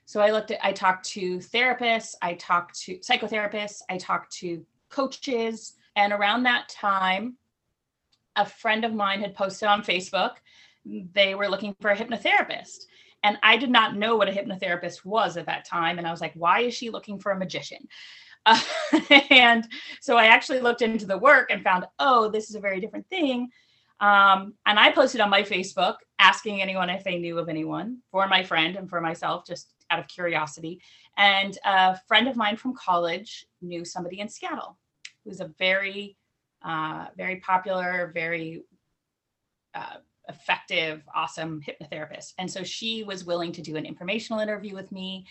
so 0.07 0.21
i 0.21 0.31
looked 0.31 0.51
at 0.51 0.65
i 0.65 0.73
talked 0.73 1.05
to 1.05 1.39
therapists 1.39 2.15
i 2.23 2.33
talked 2.35 2.81
to 2.81 2.97
psychotherapists 2.99 3.83
i 3.91 3.97
talked 3.97 4.33
to 4.33 4.65
coaches. 4.89 5.75
And 5.95 6.13
around 6.13 6.45
that 6.45 6.69
time 6.69 7.37
a 8.37 8.47
friend 8.47 8.85
of 8.85 8.95
mine 8.95 9.21
had 9.21 9.35
posted 9.35 9.69
on 9.69 9.83
facebook 9.83 10.37
they 10.85 11.35
were 11.35 11.49
looking 11.49 11.75
for 11.81 11.91
a 11.91 11.97
hypnotherapist. 11.97 12.87
And 13.23 13.37
i 13.43 13.57
did 13.57 13.71
not 13.71 13.97
know 13.97 14.17
what 14.17 14.29
a 14.29 14.33
hypnotherapist 14.33 15.05
was 15.05 15.37
at 15.37 15.47
that 15.47 15.67
time. 15.67 15.99
And 15.99 16.07
i 16.07 16.11
was 16.11 16.21
like 16.21 16.35
why 16.35 16.61
is 16.61 16.75
she 16.75 16.91
looking 16.91 17.19
for 17.19 17.33
a 17.33 17.39
magician? 17.39 17.87
Uh, 18.47 18.61
and 19.31 19.67
so 20.01 20.17
I 20.17 20.27
actually 20.27 20.61
looked 20.61 20.81
into 20.81 21.05
the 21.05 21.19
work 21.19 21.51
and 21.51 21.65
found, 21.65 21.85
oh, 21.99 22.31
this 22.31 22.49
is 22.49 22.55
a 22.55 22.61
very 22.61 22.81
different 22.81 23.09
thing. 23.09 23.51
Um, 24.01 24.55
and 24.67 24.79
I 24.79 24.93
posted 24.93 25.21
on 25.21 25.31
my 25.31 25.43
Facebook 25.43 25.97
asking 26.19 26.63
anyone 26.63 26.89
if 26.89 27.03
they 27.03 27.19
knew 27.19 27.39
of 27.39 27.49
anyone 27.49 27.99
for 28.11 28.29
my 28.29 28.43
friend 28.43 28.77
and 28.77 28.89
for 28.89 29.01
myself, 29.01 29.47
just 29.47 29.73
out 29.91 29.99
of 29.99 30.09
curiosity. 30.09 30.81
And 31.17 31.59
a 31.65 31.99
friend 32.07 32.29
of 32.29 32.37
mine 32.37 32.57
from 32.57 32.75
college 32.75 33.47
knew 33.61 33.85
somebody 33.85 34.21
in 34.21 34.29
Seattle 34.29 34.77
who's 35.25 35.41
a 35.41 35.53
very, 35.59 36.17
uh, 36.63 37.07
very 37.17 37.37
popular, 37.37 38.13
very 38.15 38.63
uh, 39.75 39.97
effective, 40.29 41.03
awesome 41.15 41.61
hypnotherapist. 41.61 42.35
And 42.39 42.51
so 42.51 42.63
she 42.63 43.05
was 43.05 43.25
willing 43.25 43.53
to 43.53 43.63
do 43.63 43.77
an 43.77 43.87
informational 43.87 44.41
interview 44.41 44.75
with 44.75 44.91
me. 44.93 45.27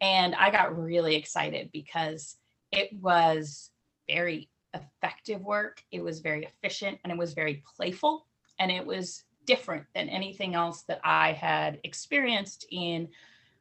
And 0.00 0.34
I 0.34 0.50
got 0.50 0.78
really 0.78 1.16
excited 1.16 1.70
because 1.72 2.36
it 2.70 2.90
was 3.00 3.70
very 4.08 4.48
effective 4.74 5.42
work. 5.42 5.82
It 5.90 6.02
was 6.02 6.20
very 6.20 6.44
efficient 6.44 6.98
and 7.02 7.12
it 7.12 7.18
was 7.18 7.32
very 7.32 7.62
playful. 7.76 8.26
And 8.58 8.70
it 8.70 8.84
was 8.84 9.24
different 9.46 9.86
than 9.94 10.08
anything 10.08 10.54
else 10.54 10.82
that 10.82 11.00
I 11.02 11.32
had 11.32 11.80
experienced 11.84 12.66
in 12.70 13.08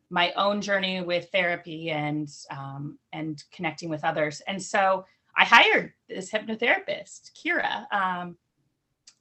my 0.10 0.32
own 0.34 0.62
journey 0.62 1.02
with 1.02 1.30
therapy 1.32 1.92
and 1.92 2.30
um, 2.50 2.98
and 3.12 3.44
connecting 3.52 3.90
with 3.90 4.04
others. 4.04 4.42
And 4.48 4.62
so 4.62 5.06
I 5.36 5.46
hired 5.46 5.94
this 6.08 6.32
hypnotherapist, 6.32 7.32
Kira, 7.34 7.92
um, 7.94 8.38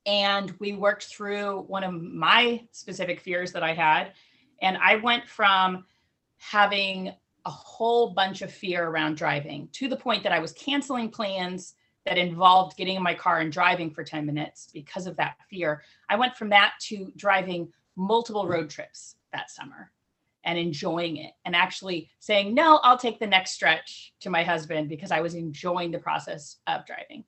and 0.07 0.55
we 0.61 0.73
worked 0.73 1.05
through 1.05 1.65
one 1.67 1.85
of 1.85 1.93
my 1.93 2.67
specific 2.71 3.21
fears 3.21 3.53
that 3.53 3.63
I 3.63 3.75
had. 3.75 4.13
And 4.63 4.79
I 4.79 4.97
went 4.97 5.29
from 5.29 5.85
having 6.39 7.13
a 7.45 7.51
whole 7.51 8.11
bunch 8.11 8.43
of 8.43 8.53
fear 8.53 8.87
around 8.89 9.17
driving 9.17 9.69
to 9.73 9.89
the 9.89 9.97
point 9.97 10.23
that 10.23 10.33
I 10.33 10.39
was 10.39 10.53
canceling 10.53 11.11
plans 11.11 11.75
that 12.07 12.19
involved 12.19 12.77
getting 12.77 12.97
in 12.97 13.03
my 13.03 13.15
car 13.15 13.41
and 13.41 13.53
driving 13.53 13.91
for 13.91 14.05
10 14.05 14.25
minutes 14.25 14.69
because 14.73 15.07
of 15.07 15.17
that 15.17 15.37
fear. 15.51 15.83
I 16.09 16.17
went 16.17 16.37
from 16.37 16.49
that 16.51 16.75
to 16.83 17.13
driving 17.17 17.73
multiple 17.97 18.47
road 18.47 18.71
trips 18.71 19.17
that 19.33 19.51
summer 19.51 19.91
and 20.47 20.59
enjoying 20.59 21.17
it 21.19 21.33
and 21.45 21.55
actually 21.55 22.09
saying, 22.21 22.55
no, 22.55 22.79
I'll 22.79 22.97
take 22.97 23.19
the 23.19 23.27
next 23.27 23.51
stretch 23.51 24.15
to 24.21 24.31
my 24.31 24.45
husband 24.45 24.89
because 24.89 25.11
I 25.11 25.21
was 25.21 25.35
enjoying 25.35 25.91
the 25.91 25.99
process 25.99 26.57
of 26.69 26.87
driving. 26.87 27.25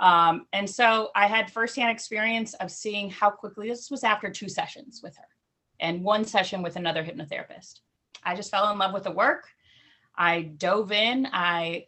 Um, 0.00 0.46
and 0.52 0.68
so 0.68 1.10
I 1.14 1.28
had 1.28 1.50
firsthand 1.50 1.90
experience 1.90 2.54
of 2.54 2.70
seeing 2.70 3.08
how 3.08 3.30
quickly 3.30 3.68
this 3.68 3.90
was 3.90 4.02
after 4.02 4.30
two 4.30 4.48
sessions 4.48 5.00
with 5.02 5.16
her 5.16 5.28
and 5.78 6.02
one 6.02 6.24
session 6.24 6.62
with 6.62 6.76
another 6.76 7.04
hypnotherapist. 7.04 7.80
I 8.24 8.34
just 8.34 8.50
fell 8.50 8.70
in 8.72 8.78
love 8.78 8.92
with 8.92 9.04
the 9.04 9.10
work. 9.12 9.44
I 10.16 10.42
dove 10.42 10.90
in. 10.90 11.28
I 11.32 11.86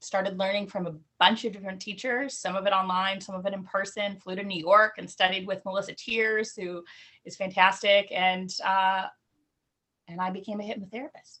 started 0.00 0.38
learning 0.38 0.68
from 0.68 0.86
a 0.86 0.94
bunch 1.18 1.44
of 1.44 1.52
different 1.52 1.80
teachers, 1.80 2.38
some 2.38 2.54
of 2.54 2.66
it 2.66 2.72
online, 2.72 3.20
some 3.20 3.34
of 3.34 3.46
it 3.46 3.54
in 3.54 3.64
person, 3.64 4.16
flew 4.16 4.36
to 4.36 4.42
New 4.44 4.60
York 4.60 4.94
and 4.98 5.10
studied 5.10 5.46
with 5.46 5.64
Melissa 5.64 5.94
Tiers, 5.94 6.54
who 6.54 6.84
is 7.24 7.36
fantastic. 7.36 8.08
And, 8.12 8.52
uh, 8.64 9.06
and 10.08 10.20
I 10.20 10.30
became 10.30 10.60
a 10.60 10.64
hypnotherapist. 10.64 11.38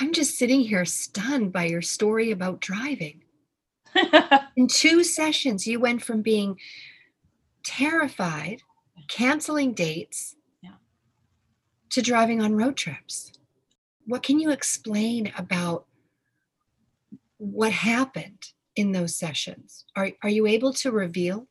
I'm 0.00 0.12
just 0.12 0.36
sitting 0.36 0.60
here 0.60 0.84
stunned 0.84 1.52
by 1.52 1.66
your 1.66 1.82
story 1.82 2.32
about 2.32 2.60
driving. 2.60 3.22
in 4.56 4.66
two 4.66 5.04
sessions, 5.04 5.68
you 5.68 5.78
went 5.78 6.02
from 6.02 6.20
being 6.20 6.58
terrified, 7.62 8.62
canceling 9.08 9.72
dates, 9.72 10.34
to 11.90 12.02
driving 12.02 12.42
on 12.42 12.56
road 12.56 12.76
trips. 12.76 13.30
What 14.06 14.24
can 14.24 14.40
you 14.40 14.50
explain 14.50 15.32
about 15.38 15.86
what 17.38 17.70
happened 17.70 18.48
in 18.74 18.90
those 18.90 19.16
sessions? 19.16 19.84
Are, 19.94 20.10
are 20.24 20.28
you 20.28 20.46
able 20.46 20.72
to 20.72 20.90
reveal? 20.90 21.46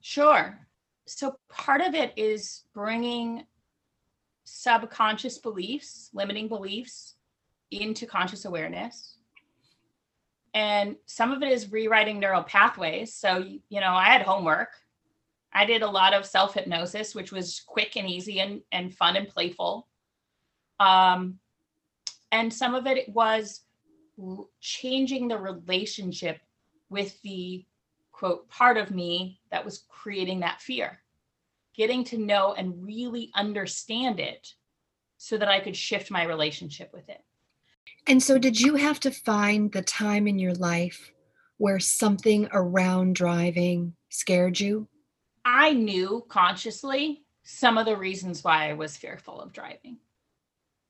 Sure. 0.00 0.66
So, 1.06 1.36
part 1.50 1.82
of 1.82 1.94
it 1.94 2.14
is 2.16 2.64
bringing 2.72 3.44
subconscious 4.48 5.38
beliefs, 5.38 6.10
limiting 6.12 6.48
beliefs, 6.48 7.14
into 7.70 8.06
conscious 8.06 8.44
awareness. 8.44 9.16
And 10.54 10.96
some 11.06 11.30
of 11.30 11.42
it 11.42 11.52
is 11.52 11.70
rewriting 11.70 12.18
neural 12.18 12.42
pathways. 12.42 13.14
So, 13.14 13.44
you 13.68 13.80
know, 13.80 13.92
I 13.92 14.06
had 14.06 14.22
homework 14.22 14.70
I 15.52 15.64
did 15.64 15.82
a 15.82 15.90
lot 15.90 16.14
of 16.14 16.26
self 16.26 16.54
hypnosis, 16.54 17.14
which 17.14 17.32
was 17.32 17.62
quick 17.66 17.96
and 17.96 18.08
easy 18.08 18.40
and, 18.40 18.60
and 18.72 18.94
fun 18.94 19.16
and 19.16 19.28
playful. 19.28 19.88
Um, 20.78 21.38
and 22.30 22.52
some 22.52 22.74
of 22.74 22.86
it 22.86 23.08
was 23.08 23.62
changing 24.60 25.28
the 25.28 25.38
relationship 25.38 26.40
with 26.90 27.20
the 27.22 27.64
quote 28.12 28.48
part 28.48 28.76
of 28.76 28.90
me 28.90 29.40
that 29.50 29.64
was 29.64 29.84
creating 29.88 30.40
that 30.40 30.60
fear, 30.60 31.00
getting 31.78 32.04
to 32.04 32.18
know 32.18 32.52
and 32.54 32.84
really 32.84 33.30
understand 33.34 34.20
it 34.20 34.52
so 35.16 35.38
that 35.38 35.48
I 35.48 35.60
could 35.60 35.76
shift 35.76 36.10
my 36.10 36.24
relationship 36.24 36.90
with 36.92 37.08
it. 37.08 37.22
And 38.06 38.22
so, 38.22 38.36
did 38.38 38.60
you 38.60 38.74
have 38.74 39.00
to 39.00 39.10
find 39.10 39.72
the 39.72 39.82
time 39.82 40.26
in 40.26 40.38
your 40.38 40.54
life 40.54 41.12
where 41.56 41.78
something 41.78 42.48
around 42.52 43.14
driving 43.14 43.94
scared 44.10 44.58
you? 44.58 44.88
I 45.44 45.72
knew 45.72 46.24
consciously 46.28 47.22
some 47.44 47.78
of 47.78 47.86
the 47.86 47.96
reasons 47.96 48.44
why 48.44 48.68
I 48.68 48.74
was 48.74 48.96
fearful 48.96 49.40
of 49.40 49.52
driving. 49.52 49.98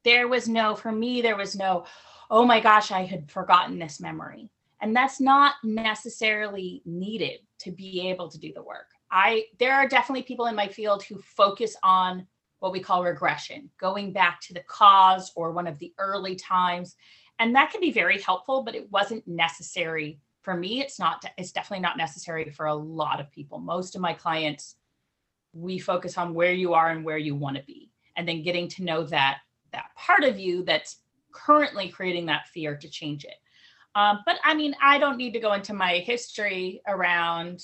There 0.05 0.27
was 0.27 0.49
no, 0.49 0.75
for 0.75 0.91
me, 0.91 1.23
there 1.23 1.37
was 1.37 1.55
no, 1.55 1.85
oh 2.31 2.45
my 2.45 2.61
gosh, 2.61 2.91
I 2.91 3.05
had 3.05 3.31
forgotten 3.31 3.79
this 3.79 4.01
memory. 4.01 4.51
And 4.81 4.95
that's 4.95 5.21
not 5.21 5.55
necessarily 5.63 6.83
needed 6.85 7.41
to 7.61 7.71
be 7.71 8.09
able 8.09 8.29
to 8.31 8.39
do 8.39 8.53
the 8.53 8.63
work. 8.63 8.87
I 9.11 9.45
there 9.59 9.75
are 9.75 9.89
definitely 9.89 10.23
people 10.23 10.47
in 10.47 10.55
my 10.55 10.69
field 10.69 11.03
who 11.03 11.19
focus 11.19 11.77
on 11.83 12.27
what 12.61 12.73
we 12.73 12.81
call 12.81 13.05
regression, 13.05 13.71
going 13.79 14.13
back 14.13 14.41
to 14.41 14.55
the 14.55 14.65
cause 14.67 15.33
or 15.37 15.53
one 15.53 15.67
of 15.67 15.79
the 15.79 15.93
early 15.99 16.35
times. 16.35 16.97
And 17.39 17.55
that 17.55 17.71
can 17.71 17.81
be 17.81 17.93
very 17.93 18.21
helpful, 18.21 18.63
but 18.65 18.75
it 18.75 18.91
wasn't 18.91 19.27
necessary 19.29 20.19
for 20.43 20.57
me. 20.57 20.81
It's 20.81 20.99
not, 20.99 21.25
it's 21.37 21.53
definitely 21.53 21.83
not 21.83 21.97
necessary 21.97 22.51
for 22.51 22.67
a 22.67 22.75
lot 22.75 23.21
of 23.21 23.31
people. 23.31 23.59
Most 23.59 23.95
of 23.95 24.01
my 24.01 24.13
clients, 24.13 24.75
we 25.53 25.79
focus 25.79 26.19
on 26.19 26.35
where 26.35 26.53
you 26.53 26.75
are 26.75 26.91
and 26.91 27.05
where 27.05 27.19
you 27.19 27.35
want 27.35 27.57
to 27.57 27.63
be, 27.63 27.91
and 28.17 28.27
then 28.27 28.43
getting 28.43 28.69
to 28.69 28.85
know 28.85 29.05
that 29.05 29.39
that 29.73 29.87
part 29.97 30.25
of 30.25 30.39
you 30.39 30.65
that's 30.65 31.03
currently 31.33 31.89
creating 31.89 32.27
that 32.27 32.49
fear 32.49 32.77
to 32.77 32.89
change 32.89 33.25
it. 33.25 33.37
Um, 33.95 34.21
but 34.27 34.37
I 34.45 34.55
mean, 34.55 34.75
I 34.83 34.99
don't 34.99 35.17
need 35.17 35.33
to 35.33 35.41
go 35.41 35.53
into 35.53 35.75
my 35.75 35.99
history 35.99 36.81
around 36.87 37.63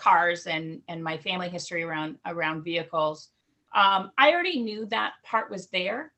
cars 0.00 0.46
and 0.46 0.80
and 0.88 1.04
my 1.04 1.16
family 1.18 1.48
history 1.48 1.82
around 1.82 2.16
around 2.26 2.64
vehicles. 2.64 3.28
Um, 3.74 4.10
I 4.18 4.32
already 4.32 4.60
knew 4.60 4.86
that 4.86 5.12
part 5.22 5.50
was 5.50 5.68
there, 5.68 6.12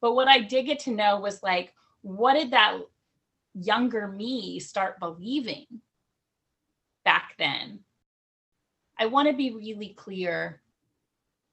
but 0.00 0.14
what 0.14 0.26
I 0.26 0.40
did 0.40 0.66
get 0.66 0.80
to 0.80 0.90
know 0.90 1.20
was 1.20 1.42
like, 1.42 1.72
what 2.02 2.34
did 2.34 2.50
that 2.50 2.78
younger 3.54 4.08
me 4.08 4.58
start 4.58 4.98
believing 4.98 5.66
back 7.04 7.34
then? 7.38 7.80
I 8.98 9.06
want 9.06 9.28
to 9.28 9.36
be 9.36 9.52
really 9.52 9.90
clear. 9.90 10.62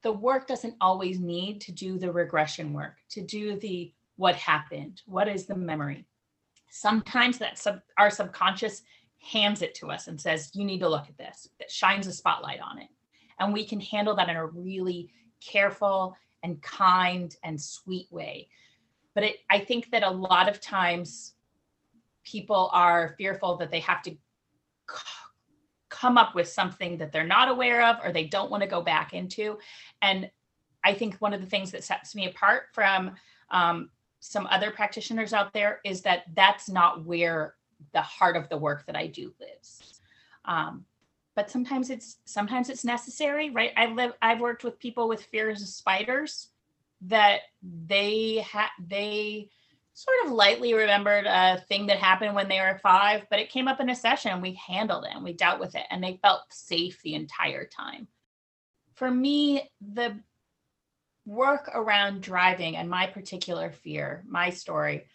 The 0.01 0.11
work 0.11 0.47
doesn't 0.47 0.75
always 0.81 1.19
need 1.19 1.61
to 1.61 1.71
do 1.71 1.97
the 1.97 2.11
regression 2.11 2.73
work, 2.73 2.97
to 3.09 3.21
do 3.21 3.59
the 3.59 3.93
what 4.15 4.35
happened, 4.35 5.01
what 5.05 5.27
is 5.27 5.45
the 5.45 5.55
memory. 5.55 6.05
Sometimes 6.69 7.37
that 7.37 7.57
sub, 7.57 7.81
our 7.97 8.09
subconscious 8.09 8.81
hands 9.23 9.61
it 9.61 9.73
to 9.75 9.89
us 9.89 10.07
and 10.07 10.19
says, 10.19 10.51
you 10.53 10.65
need 10.65 10.79
to 10.79 10.89
look 10.89 11.07
at 11.07 11.17
this, 11.17 11.47
that 11.59 11.71
shines 11.71 12.07
a 12.07 12.13
spotlight 12.13 12.59
on 12.59 12.77
it. 12.79 12.89
And 13.39 13.53
we 13.53 13.65
can 13.65 13.79
handle 13.79 14.15
that 14.15 14.29
in 14.29 14.35
a 14.35 14.45
really 14.45 15.09
careful 15.41 16.15
and 16.43 16.61
kind 16.61 17.35
and 17.43 17.59
sweet 17.59 18.07
way. 18.11 18.49
But 19.15 19.23
it, 19.23 19.37
I 19.49 19.59
think 19.59 19.91
that 19.91 20.03
a 20.03 20.09
lot 20.09 20.49
of 20.49 20.59
times 20.59 21.33
people 22.23 22.69
are 22.73 23.15
fearful 23.17 23.57
that 23.57 23.71
they 23.71 23.79
have 23.79 24.01
to 24.03 24.15
come 25.89 26.17
up 26.17 26.35
with 26.35 26.47
something 26.47 26.97
that 26.97 27.11
they're 27.11 27.25
not 27.25 27.49
aware 27.49 27.85
of 27.85 27.97
or 28.03 28.11
they 28.11 28.25
don't 28.25 28.51
want 28.51 28.63
to 28.63 28.69
go 28.69 28.81
back 28.81 29.13
into. 29.13 29.57
And 30.01 30.29
I 30.83 30.93
think 30.93 31.15
one 31.15 31.33
of 31.33 31.39
the 31.39 31.47
things 31.47 31.71
that 31.71 31.83
sets 31.83 32.13
me 32.13 32.27
apart 32.27 32.63
from 32.73 33.11
um, 33.51 33.89
some 34.19 34.47
other 34.47 34.71
practitioners 34.71 35.33
out 35.33 35.53
there 35.53 35.79
is 35.85 36.01
that 36.01 36.23
that's 36.33 36.69
not 36.69 37.05
where 37.05 37.55
the 37.93 38.01
heart 38.01 38.35
of 38.35 38.49
the 38.49 38.57
work 38.57 38.85
that 38.85 38.95
I 38.95 39.07
do 39.07 39.33
lives. 39.39 39.99
Um, 40.45 40.85
but 41.35 41.49
sometimes 41.49 41.89
it's 41.89 42.17
sometimes 42.25 42.69
it's 42.69 42.85
necessary, 42.85 43.49
right? 43.49 43.71
I 43.75 43.87
live 43.87 44.13
I've 44.21 44.39
worked 44.39 44.63
with 44.63 44.79
people 44.79 45.07
with 45.07 45.23
fears 45.23 45.61
of 45.61 45.67
spiders 45.67 46.49
that 47.01 47.41
they 47.61 48.45
had 48.49 48.69
they 48.79 49.49
sort 49.93 50.17
of 50.25 50.31
lightly 50.31 50.73
remembered 50.73 51.25
a 51.25 51.63
thing 51.67 51.87
that 51.87 51.99
happened 51.99 52.35
when 52.35 52.49
they 52.49 52.59
were 52.59 52.79
five, 52.81 53.25
but 53.29 53.39
it 53.39 53.51
came 53.51 53.67
up 53.67 53.79
in 53.79 53.89
a 53.89 53.95
session. 53.95 54.41
We 54.41 54.53
handled 54.53 55.05
it 55.05 55.11
and 55.13 55.23
we 55.23 55.33
dealt 55.33 55.59
with 55.59 55.75
it, 55.75 55.85
and 55.89 56.03
they 56.03 56.19
felt 56.21 56.41
safe 56.49 57.01
the 57.03 57.15
entire 57.15 57.65
time. 57.65 58.07
For 58.95 59.09
me, 59.09 59.69
the 59.81 60.19
work 61.25 61.69
around 61.73 62.21
driving 62.21 62.75
and 62.75 62.89
my 62.89 63.07
particular 63.07 63.71
fear, 63.71 64.23
my 64.27 64.49
story, 64.49 65.05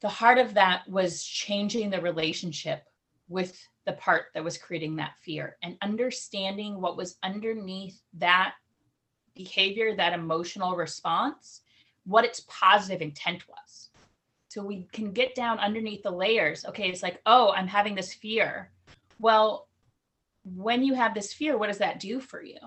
the 0.00 0.08
heart 0.08 0.38
of 0.38 0.54
that 0.54 0.88
was 0.88 1.22
changing 1.22 1.90
the 1.90 2.00
relationship 2.00 2.84
with 3.28 3.56
the 3.86 3.92
part 3.92 4.26
that 4.34 4.44
was 4.44 4.58
creating 4.58 4.96
that 4.96 5.12
fear 5.22 5.56
and 5.62 5.76
understanding 5.82 6.80
what 6.80 6.96
was 6.96 7.16
underneath 7.22 8.00
that 8.14 8.54
behavior, 9.34 9.94
that 9.94 10.12
emotional 10.12 10.76
response, 10.76 11.62
what 12.04 12.24
its 12.24 12.44
positive 12.48 13.02
intent 13.02 13.46
was. 13.48 13.90
So 14.48 14.62
we 14.64 14.88
can 14.92 15.12
get 15.12 15.34
down 15.34 15.58
underneath 15.58 16.02
the 16.02 16.10
layers. 16.10 16.64
Okay, 16.64 16.88
it's 16.88 17.02
like, 17.02 17.20
oh, 17.26 17.52
I'm 17.52 17.68
having 17.68 17.94
this 17.94 18.12
fear. 18.12 18.72
Well, 19.18 19.68
when 20.44 20.82
you 20.82 20.94
have 20.94 21.14
this 21.14 21.32
fear, 21.32 21.56
what 21.56 21.68
does 21.68 21.78
that 21.78 22.00
do 22.00 22.20
for 22.20 22.42
you? 22.42 22.58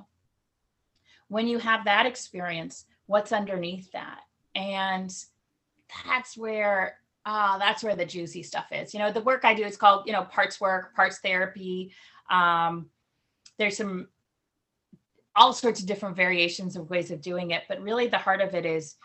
when 1.34 1.48
you 1.48 1.58
have 1.58 1.86
that 1.86 2.06
experience, 2.06 2.86
what's 3.08 3.32
underneath 3.32 3.92
that? 3.92 4.20
And 4.54 5.12
that's 6.06 6.38
where 6.38 7.00
uh, 7.26 7.58
that's 7.58 7.84
where 7.84 7.96
the 7.96 8.06
juicy 8.06 8.44
stuff 8.44 8.68
is. 8.72 8.94
You 8.94 9.00
know, 9.00 9.12
the 9.12 9.22
work 9.22 9.46
I 9.46 9.54
do 9.54 9.64
is 9.64 9.78
called, 9.78 10.06
you 10.06 10.14
know, 10.14 10.24
parts 10.24 10.60
work, 10.60 10.96
parts 10.96 11.20
therapy. 11.20 11.92
Um, 12.30 12.88
there's 13.58 13.78
some 13.78 14.08
all 15.36 15.54
sorts 15.54 15.80
of 15.80 15.88
different 15.88 16.16
variations 16.16 16.76
of 16.76 16.90
ways 16.90 17.12
of 17.12 17.22
doing 17.22 17.52
it, 17.52 17.64
but 17.68 17.82
really 17.82 18.08
the 18.08 18.18
heart 18.18 18.42
of 18.42 18.54
it 18.54 18.66
is 18.66 18.96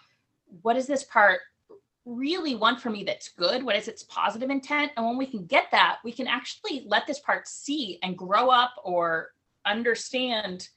what 0.63 0.77
is 0.77 0.87
this 0.87 1.05
part 1.05 1.41
really 2.05 2.55
want 2.55 2.81
for 2.81 2.91
me 2.91 3.05
that's 3.05 3.31
good? 3.31 3.63
What 3.63 3.77
is 3.77 3.89
its 3.89 4.03
positive 4.03 4.51
intent? 4.51 4.93
And 4.97 5.07
when 5.07 5.17
we 5.17 5.27
can 5.27 5.47
get 5.47 5.71
that, 5.73 5.99
we 6.05 6.13
can 6.13 6.27
actually 6.27 6.85
let 6.87 7.07
this 7.07 7.21
part 7.21 7.47
see 7.47 7.99
and 8.03 8.17
grow 8.17 8.49
up 8.49 8.75
or 8.83 9.33
understand 9.65 10.69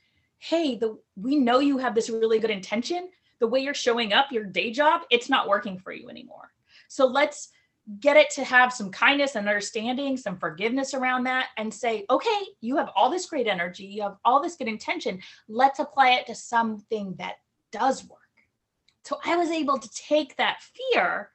hey, 0.42 0.76
the 0.76 0.98
we 1.16 1.36
know 1.36 1.60
you 1.60 1.78
have 1.78 1.94
this 1.94 2.10
really 2.10 2.40
good 2.40 2.50
intention. 2.50 3.10
The 3.40 3.48
way 3.48 3.60
you're 3.60 3.76
showing 3.76 4.12
up, 4.12 4.32
your 4.32 4.44
day 4.44 4.72
job, 4.72 5.02
it's 5.12 5.30
not 5.30 5.48
working 5.48 5.78
for 5.78 5.92
you 5.92 6.10
anymore. 6.10 6.52
So 6.92 7.06
let's 7.08 7.48
get 8.02 8.18
it 8.18 8.30
to 8.32 8.44
have 8.44 8.74
some 8.74 8.92
kindness 8.92 9.36
and 9.36 9.48
understanding, 9.48 10.18
some 10.18 10.38
forgiveness 10.38 10.94
around 10.94 11.24
that, 11.24 11.48
and 11.58 11.74
say, 11.74 12.06
okay, 12.10 12.42
you 12.60 12.76
have 12.76 12.90
all 12.98 13.10
this 13.10 13.28
great 13.28 13.48
energy, 13.48 13.86
you 13.86 14.02
have 14.02 14.18
all 14.26 14.44
this 14.44 14.58
good 14.58 14.68
intention. 14.68 15.22
Let's 15.48 15.80
apply 15.80 16.12
it 16.12 16.28
to 16.28 16.36
something 16.36 17.16
that 17.18 17.36
does 17.72 18.04
work. 18.10 18.20
So 19.06 19.20
I 19.24 19.38
was 19.38 19.52
able 19.52 19.80
to 19.80 19.90
take 19.90 20.36
that 20.36 20.60
fear 20.76 21.32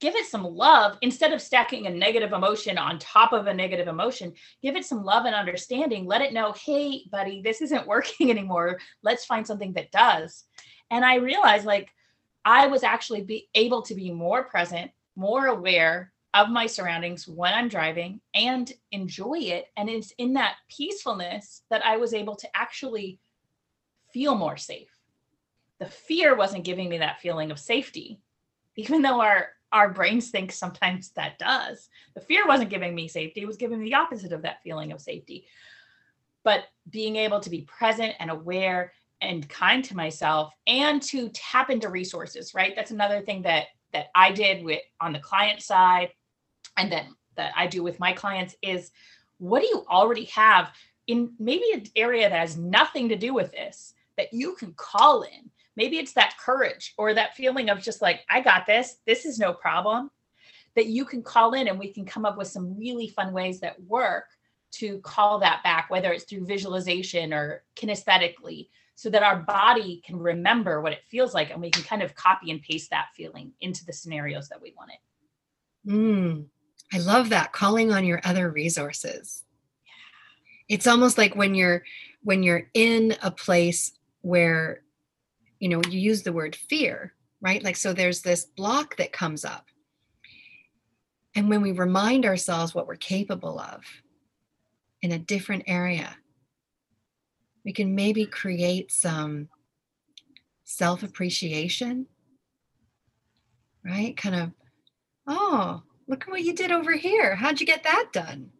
give 0.00 0.16
it 0.16 0.24
some 0.24 0.44
love 0.44 0.96
instead 1.02 1.30
of 1.30 1.42
stacking 1.42 1.86
a 1.86 1.90
negative 1.90 2.32
emotion 2.32 2.78
on 2.78 2.98
top 2.98 3.34
of 3.34 3.46
a 3.46 3.52
negative 3.52 3.86
emotion 3.86 4.32
give 4.62 4.74
it 4.74 4.86
some 4.86 5.04
love 5.04 5.26
and 5.26 5.34
understanding 5.34 6.06
let 6.06 6.22
it 6.22 6.32
know 6.32 6.52
hey 6.52 7.02
buddy 7.12 7.42
this 7.42 7.60
isn't 7.60 7.86
working 7.86 8.30
anymore 8.30 8.78
let's 9.02 9.26
find 9.26 9.46
something 9.46 9.74
that 9.74 9.92
does 9.92 10.44
and 10.90 11.04
i 11.04 11.16
realized 11.16 11.66
like 11.66 11.90
i 12.44 12.66
was 12.66 12.82
actually 12.82 13.22
be 13.22 13.48
able 13.54 13.82
to 13.82 13.94
be 13.94 14.10
more 14.10 14.44
present 14.44 14.90
more 15.16 15.46
aware 15.46 16.12
of 16.34 16.48
my 16.48 16.66
surroundings 16.66 17.26
when 17.26 17.52
i'm 17.54 17.68
driving 17.68 18.20
and 18.34 18.72
enjoy 18.92 19.38
it 19.38 19.66
and 19.76 19.88
it's 19.88 20.12
in 20.18 20.34
that 20.34 20.56
peacefulness 20.68 21.62
that 21.70 21.84
i 21.84 21.96
was 21.96 22.14
able 22.14 22.36
to 22.36 22.48
actually 22.56 23.18
feel 24.12 24.34
more 24.34 24.56
safe 24.56 24.90
the 25.78 25.86
fear 25.86 26.36
wasn't 26.36 26.64
giving 26.64 26.88
me 26.88 26.98
that 26.98 27.20
feeling 27.20 27.50
of 27.50 27.58
safety 27.58 28.20
even 28.76 29.02
though 29.02 29.20
our 29.20 29.50
our 29.72 29.90
brains 29.90 30.30
think 30.30 30.50
sometimes 30.52 31.10
that 31.10 31.38
does. 31.38 31.88
The 32.14 32.20
fear 32.20 32.46
wasn't 32.46 32.70
giving 32.70 32.94
me 32.94 33.08
safety, 33.08 33.42
it 33.42 33.46
was 33.46 33.56
giving 33.56 33.78
me 33.78 33.86
the 33.86 33.94
opposite 33.94 34.32
of 34.32 34.42
that 34.42 34.62
feeling 34.62 34.92
of 34.92 35.00
safety. 35.00 35.46
But 36.42 36.64
being 36.88 37.16
able 37.16 37.40
to 37.40 37.50
be 37.50 37.62
present 37.62 38.14
and 38.18 38.30
aware 38.30 38.92
and 39.20 39.48
kind 39.48 39.84
to 39.84 39.96
myself 39.96 40.52
and 40.66 41.02
to 41.02 41.28
tap 41.30 41.70
into 41.70 41.88
resources, 41.88 42.54
right? 42.54 42.74
That's 42.74 42.90
another 42.90 43.20
thing 43.20 43.42
that 43.42 43.66
that 43.92 44.06
I 44.14 44.30
did 44.32 44.64
with 44.64 44.82
on 45.00 45.12
the 45.12 45.18
client 45.18 45.62
side 45.62 46.10
and 46.76 46.90
then 46.90 47.14
that 47.36 47.52
I 47.56 47.66
do 47.66 47.82
with 47.82 47.98
my 47.98 48.12
clients 48.12 48.54
is 48.62 48.90
what 49.38 49.62
do 49.62 49.66
you 49.66 49.84
already 49.88 50.24
have 50.26 50.70
in 51.06 51.32
maybe 51.38 51.64
an 51.72 51.84
area 51.96 52.28
that 52.28 52.38
has 52.38 52.56
nothing 52.56 53.08
to 53.08 53.16
do 53.16 53.34
with 53.34 53.50
this 53.50 53.94
that 54.16 54.32
you 54.32 54.54
can 54.54 54.74
call 54.74 55.22
in? 55.22 55.50
Maybe 55.76 55.98
it's 55.98 56.12
that 56.12 56.36
courage 56.38 56.94
or 56.98 57.14
that 57.14 57.34
feeling 57.34 57.70
of 57.70 57.80
just 57.80 58.02
like, 58.02 58.20
I 58.28 58.40
got 58.40 58.66
this, 58.66 58.96
this 59.06 59.24
is 59.24 59.38
no 59.38 59.52
problem, 59.52 60.10
that 60.76 60.86
you 60.86 61.04
can 61.04 61.22
call 61.22 61.54
in 61.54 61.68
and 61.68 61.78
we 61.78 61.92
can 61.92 62.04
come 62.04 62.24
up 62.24 62.36
with 62.36 62.48
some 62.48 62.76
really 62.76 63.08
fun 63.08 63.32
ways 63.32 63.60
that 63.60 63.82
work 63.84 64.26
to 64.72 64.98
call 64.98 65.38
that 65.40 65.62
back, 65.64 65.90
whether 65.90 66.12
it's 66.12 66.24
through 66.24 66.46
visualization 66.46 67.32
or 67.32 67.64
kinesthetically, 67.76 68.68
so 69.00 69.08
that 69.08 69.22
our 69.22 69.36
body 69.36 70.02
can 70.04 70.18
remember 70.18 70.82
what 70.82 70.92
it 70.92 71.02
feels 71.08 71.32
like 71.32 71.48
and 71.48 71.58
we 71.58 71.70
can 71.70 71.82
kind 71.82 72.02
of 72.02 72.14
copy 72.14 72.50
and 72.50 72.60
paste 72.60 72.90
that 72.90 73.06
feeling 73.16 73.50
into 73.62 73.82
the 73.86 73.94
scenarios 73.94 74.50
that 74.50 74.60
we 74.60 74.74
want 74.76 74.90
it. 74.90 75.90
Mm, 75.90 76.44
I 76.92 76.98
love 76.98 77.30
that 77.30 77.50
calling 77.50 77.92
on 77.92 78.04
your 78.04 78.20
other 78.24 78.50
resources. 78.50 79.42
Yeah. 79.86 80.74
It's 80.74 80.86
almost 80.86 81.16
like 81.16 81.34
when 81.34 81.54
you're 81.54 81.82
when 82.24 82.42
you're 82.42 82.68
in 82.74 83.16
a 83.22 83.30
place 83.30 83.92
where 84.20 84.82
you 85.60 85.70
know 85.70 85.80
you 85.88 85.98
use 85.98 86.22
the 86.22 86.34
word 86.34 86.54
fear 86.54 87.14
right 87.40 87.64
like 87.64 87.76
so 87.76 87.94
there's 87.94 88.20
this 88.20 88.44
block 88.44 88.98
that 88.98 89.12
comes 89.12 89.46
up 89.46 89.64
and 91.34 91.48
when 91.48 91.62
we 91.62 91.72
remind 91.72 92.26
ourselves 92.26 92.74
what 92.74 92.86
we're 92.86 92.96
capable 92.96 93.58
of 93.58 93.82
in 95.00 95.12
a 95.12 95.18
different 95.18 95.64
area 95.66 96.14
we 97.64 97.72
can 97.72 97.94
maybe 97.94 98.26
create 98.26 98.90
some 98.90 99.48
self 100.64 101.02
appreciation 101.02 102.06
right? 103.84 104.16
Kind 104.16 104.34
of 104.34 104.50
oh 105.26 105.82
look 106.08 106.22
at 106.22 106.30
what 106.30 106.42
you 106.42 106.54
did 106.54 106.70
over 106.70 106.92
here. 106.92 107.34
How'd 107.34 107.60
you 107.60 107.66
get 107.66 107.84
that 107.84 108.08
done? 108.12 108.50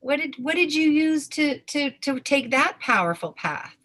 What 0.00 0.16
did 0.16 0.36
what 0.38 0.54
did 0.54 0.74
you 0.74 0.90
use 0.90 1.28
to 1.28 1.58
to 1.58 1.90
to 2.02 2.20
take 2.20 2.50
that 2.50 2.78
powerful 2.80 3.32
path? 3.32 3.76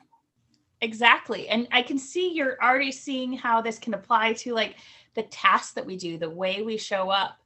Exactly. 0.82 1.48
And 1.48 1.68
i 1.72 1.82
can 1.82 1.98
see 1.98 2.34
you're 2.34 2.58
already 2.62 2.92
seeing 2.92 3.34
how 3.34 3.62
this 3.62 3.80
can 3.80 3.94
apply 3.94 4.34
to 4.34 4.54
like 4.54 4.76
the 5.16 5.24
tasks 5.24 5.74
that 5.74 5.86
we 5.86 5.98
do 5.98 6.18
the 6.18 6.30
way 6.30 6.62
we 6.62 6.78
show 6.78 7.10
up 7.10 7.38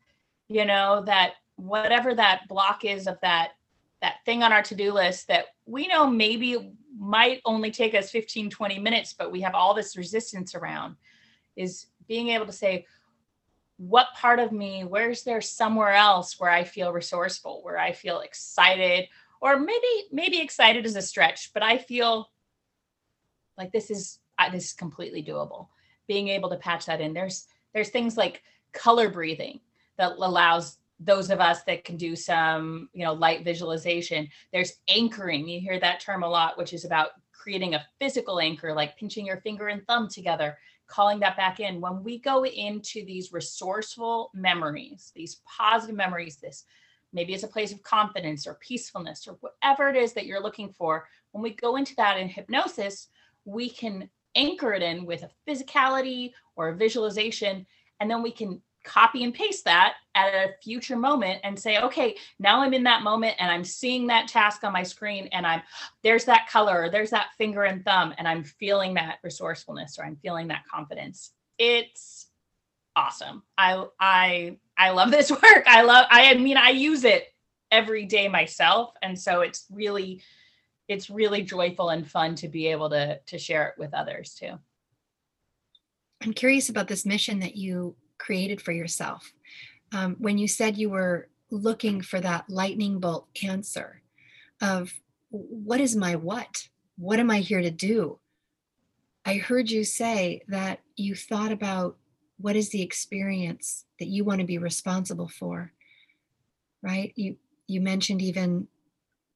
you 0.47 0.65
know 0.65 1.03
that 1.05 1.33
whatever 1.55 2.15
that 2.15 2.47
block 2.47 2.83
is 2.83 3.05
of 3.05 3.19
that 3.21 3.51
that 4.01 4.17
thing 4.25 4.43
on 4.43 4.53
our 4.53 4.63
to-do 4.63 4.91
list 4.93 5.27
that 5.27 5.45
we 5.65 5.87
know 5.87 6.07
maybe 6.07 6.73
might 6.97 7.41
only 7.45 7.71
take 7.71 7.93
us 7.93 8.11
15 8.11 8.49
20 8.49 8.79
minutes 8.79 9.13
but 9.13 9.31
we 9.31 9.41
have 9.41 9.55
all 9.55 9.73
this 9.73 9.97
resistance 9.97 10.55
around 10.55 10.95
is 11.55 11.87
being 12.07 12.29
able 12.29 12.45
to 12.45 12.51
say 12.51 12.85
what 13.77 14.07
part 14.15 14.39
of 14.39 14.51
me 14.51 14.83
where's 14.83 15.23
there 15.23 15.41
somewhere 15.41 15.93
else 15.93 16.39
where 16.39 16.49
i 16.49 16.63
feel 16.63 16.91
resourceful 16.91 17.61
where 17.63 17.77
i 17.77 17.91
feel 17.91 18.19
excited 18.19 19.07
or 19.41 19.57
maybe 19.57 19.87
maybe 20.11 20.41
excited 20.41 20.85
is 20.85 20.95
a 20.95 21.01
stretch 21.01 21.53
but 21.53 21.63
i 21.63 21.77
feel 21.77 22.29
like 23.59 23.71
this 23.71 23.91
is 23.91 24.19
uh, 24.39 24.49
this 24.49 24.67
is 24.67 24.73
completely 24.73 25.21
doable. 25.21 25.67
Being 26.07 26.29
able 26.29 26.49
to 26.49 26.55
patch 26.55 26.87
that 26.87 27.01
in. 27.01 27.13
There's 27.13 27.45
there's 27.73 27.89
things 27.89 28.17
like 28.17 28.41
color 28.71 29.09
breathing 29.09 29.59
that 29.97 30.13
allows 30.13 30.77
those 30.99 31.29
of 31.29 31.39
us 31.39 31.63
that 31.63 31.83
can 31.83 31.95
do 31.95 32.15
some 32.15 32.89
you 32.93 33.05
know 33.05 33.13
light 33.13 33.43
visualization 33.43 34.27
there's 34.51 34.73
anchoring. 34.87 35.47
You 35.47 35.59
hear 35.59 35.79
that 35.79 35.99
term 35.99 36.23
a 36.23 36.29
lot 36.29 36.57
which 36.57 36.73
is 36.73 36.85
about 36.85 37.11
creating 37.31 37.75
a 37.75 37.85
physical 37.99 38.39
anchor 38.39 38.73
like 38.73 38.97
pinching 38.97 39.25
your 39.25 39.41
finger 39.41 39.67
and 39.67 39.85
thumb 39.87 40.07
together 40.09 40.57
calling 40.87 41.19
that 41.19 41.37
back 41.37 41.59
in. 41.59 41.79
When 41.79 42.03
we 42.03 42.19
go 42.19 42.43
into 42.45 43.05
these 43.05 43.31
resourceful 43.31 44.31
memories 44.33 45.11
these 45.15 45.41
positive 45.45 45.95
memories 45.95 46.37
this 46.37 46.65
maybe 47.11 47.33
it's 47.33 47.43
a 47.43 47.47
place 47.47 47.71
of 47.71 47.81
confidence 47.81 48.45
or 48.45 48.55
peacefulness 48.55 49.27
or 49.27 49.37
whatever 49.39 49.89
it 49.89 49.95
is 49.95 50.13
that 50.13 50.25
you're 50.25 50.43
looking 50.43 50.69
for 50.69 51.07
when 51.31 51.41
we 51.41 51.51
go 51.51 51.75
into 51.75 51.95
that 51.95 52.17
in 52.17 52.27
hypnosis 52.27 53.07
we 53.45 53.69
can 53.69 54.09
anchor 54.35 54.73
it 54.73 54.83
in 54.83 55.05
with 55.05 55.23
a 55.23 55.29
physicality 55.47 56.31
or 56.55 56.69
a 56.69 56.75
visualization 56.75 57.65
and 57.99 58.09
then 58.09 58.21
we 58.21 58.31
can 58.31 58.61
copy 58.83 59.23
and 59.23 59.33
paste 59.33 59.65
that 59.65 59.95
at 60.15 60.33
a 60.33 60.53
future 60.63 60.95
moment 60.95 61.39
and 61.43 61.59
say 61.59 61.79
okay 61.79 62.15
now 62.39 62.61
i'm 62.61 62.73
in 62.73 62.83
that 62.83 63.03
moment 63.03 63.35
and 63.39 63.51
i'm 63.51 63.63
seeing 63.63 64.07
that 64.07 64.27
task 64.27 64.63
on 64.63 64.71
my 64.71 64.83
screen 64.83 65.27
and 65.31 65.45
i'm 65.45 65.61
there's 66.01 66.25
that 66.25 66.47
color 66.49 66.83
or 66.83 66.89
there's 66.89 67.09
that 67.09 67.27
finger 67.37 67.63
and 67.63 67.83
thumb 67.83 68.13
and 68.17 68.27
i'm 68.27 68.43
feeling 68.43 68.93
that 68.93 69.19
resourcefulness 69.23 69.99
or 69.99 70.05
i'm 70.05 70.15
feeling 70.17 70.47
that 70.47 70.63
confidence. 70.71 71.31
It's 71.57 72.27
awesome. 72.95 73.43
I 73.57 73.85
i 73.99 74.57
i 74.77 74.91
love 74.91 75.11
this 75.11 75.31
work. 75.31 75.63
I 75.65 75.81
love 75.83 76.05
i 76.09 76.33
mean 76.35 76.57
i 76.57 76.69
use 76.69 77.03
it 77.03 77.27
every 77.71 78.05
day 78.05 78.27
myself. 78.27 78.93
And 79.01 79.17
so 79.19 79.41
it's 79.41 79.65
really 79.71 80.21
it's 80.87 81.09
really 81.09 81.43
joyful 81.43 81.89
and 81.89 82.09
fun 82.09 82.35
to 82.35 82.47
be 82.47 82.67
able 82.67 82.89
to 82.89 83.19
to 83.27 83.37
share 83.37 83.67
it 83.67 83.75
with 83.77 83.93
others 83.93 84.33
too. 84.33 84.53
I'm 86.21 86.33
curious 86.33 86.69
about 86.69 86.87
this 86.87 87.05
mission 87.05 87.39
that 87.39 87.55
you 87.55 87.95
created 88.19 88.61
for 88.61 88.71
yourself. 88.71 89.33
Um, 89.91 90.15
when 90.19 90.37
you 90.37 90.47
said 90.47 90.77
you 90.77 90.89
were 90.89 91.29
looking 91.49 92.01
for 92.01 92.19
that 92.21 92.49
lightning 92.49 92.99
bolt 92.99 93.27
answer 93.43 94.01
of 94.61 94.93
what 95.29 95.79
is 95.79 95.95
my 95.95 96.15
what? 96.15 96.67
What 96.97 97.19
am 97.19 97.31
I 97.31 97.39
here 97.39 97.61
to 97.61 97.71
do? 97.71 98.19
I 99.25 99.35
heard 99.35 99.69
you 99.69 99.83
say 99.83 100.41
that 100.47 100.79
you 100.95 101.15
thought 101.15 101.51
about 101.51 101.97
what 102.37 102.55
is 102.55 102.69
the 102.69 102.81
experience 102.81 103.85
that 103.99 104.07
you 104.07 104.23
want 104.23 104.39
to 104.39 104.45
be 104.45 104.57
responsible 104.57 105.27
for, 105.27 105.71
right? 106.81 107.13
You 107.15 107.37
you 107.67 107.81
mentioned 107.81 108.21
even 108.21 108.67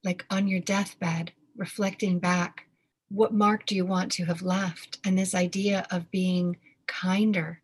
like 0.03 0.25
on 0.29 0.47
your 0.47 0.59
deathbed, 0.59 1.31
reflecting 1.55 2.19
back, 2.19 2.65
what 3.09 3.33
mark 3.33 3.65
do 3.65 3.75
you 3.75 3.85
want 3.85 4.11
to 4.13 4.25
have 4.25 4.41
left? 4.41 4.97
And 5.05 5.17
this 5.17 5.35
idea 5.35 5.85
of 5.91 6.11
being 6.11 6.57
kinder 6.87 7.61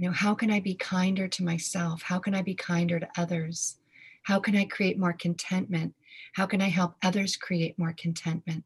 you 0.00 0.06
know, 0.06 0.14
how 0.14 0.34
can 0.34 0.50
I 0.50 0.60
be 0.60 0.74
kinder 0.74 1.28
to 1.28 1.44
myself? 1.44 2.00
How 2.00 2.18
can 2.18 2.34
I 2.34 2.40
be 2.40 2.54
kinder 2.54 2.98
to 2.98 3.08
others? 3.18 3.76
How 4.22 4.40
can 4.40 4.56
I 4.56 4.64
create 4.64 4.98
more 4.98 5.12
contentment? 5.12 5.92
How 6.32 6.46
can 6.46 6.62
I 6.62 6.68
help 6.68 6.94
others 7.02 7.36
create 7.36 7.78
more 7.78 7.92
contentment? 7.92 8.64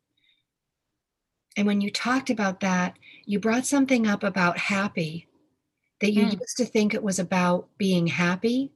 And 1.56 1.66
when 1.66 1.80
you 1.80 1.90
talked 1.90 2.30
about 2.30 2.60
that, 2.60 3.00
you 3.24 3.40
brought 3.40 3.66
something 3.66 4.06
up 4.06 4.22
about 4.22 4.58
happy 4.58 5.26
that 6.00 6.12
you 6.12 6.24
mm. 6.24 6.38
used 6.38 6.56
to 6.58 6.64
think 6.64 6.94
it 6.94 7.02
was 7.02 7.18
about 7.18 7.68
being 7.78 8.06
happy. 8.06 8.70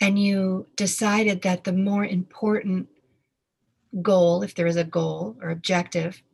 And 0.00 0.18
you 0.18 0.66
decided 0.74 1.42
that 1.42 1.62
the 1.62 1.72
more 1.72 2.04
important 2.04 2.88
goal, 4.02 4.42
if 4.42 4.56
there 4.56 4.66
is 4.66 4.76
a 4.76 4.82
goal 4.82 5.36
or 5.40 5.50
objective, 5.50 6.24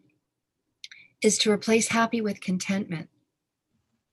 is 1.20 1.36
to 1.38 1.52
replace 1.52 1.88
happy 1.88 2.22
with 2.22 2.40
contentment. 2.40 3.10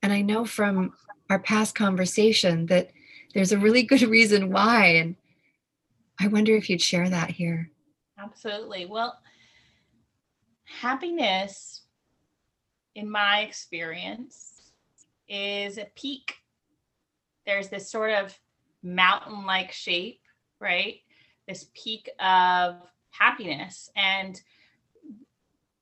And 0.01 0.11
I 0.11 0.21
know 0.21 0.45
from 0.45 0.93
our 1.29 1.39
past 1.39 1.75
conversation 1.75 2.67
that 2.67 2.91
there's 3.33 3.51
a 3.51 3.57
really 3.57 3.83
good 3.91 4.01
reason 4.03 4.51
why. 4.51 4.85
And 4.85 5.15
I 6.19 6.27
wonder 6.27 6.55
if 6.55 6.69
you'd 6.69 6.81
share 6.81 7.09
that 7.09 7.29
here. 7.29 7.69
Absolutely. 8.17 8.85
Well, 8.85 9.19
happiness, 10.63 11.81
in 12.95 13.09
my 13.09 13.41
experience, 13.41 14.71
is 15.27 15.77
a 15.77 15.87
peak. 15.95 16.35
There's 17.45 17.69
this 17.69 17.91
sort 17.91 18.11
of 18.11 18.37
mountain 18.81 19.45
like 19.45 19.71
shape, 19.71 20.21
right? 20.59 20.99
This 21.47 21.67
peak 21.73 22.09
of 22.19 22.75
happiness. 23.09 23.89
And 23.95 24.41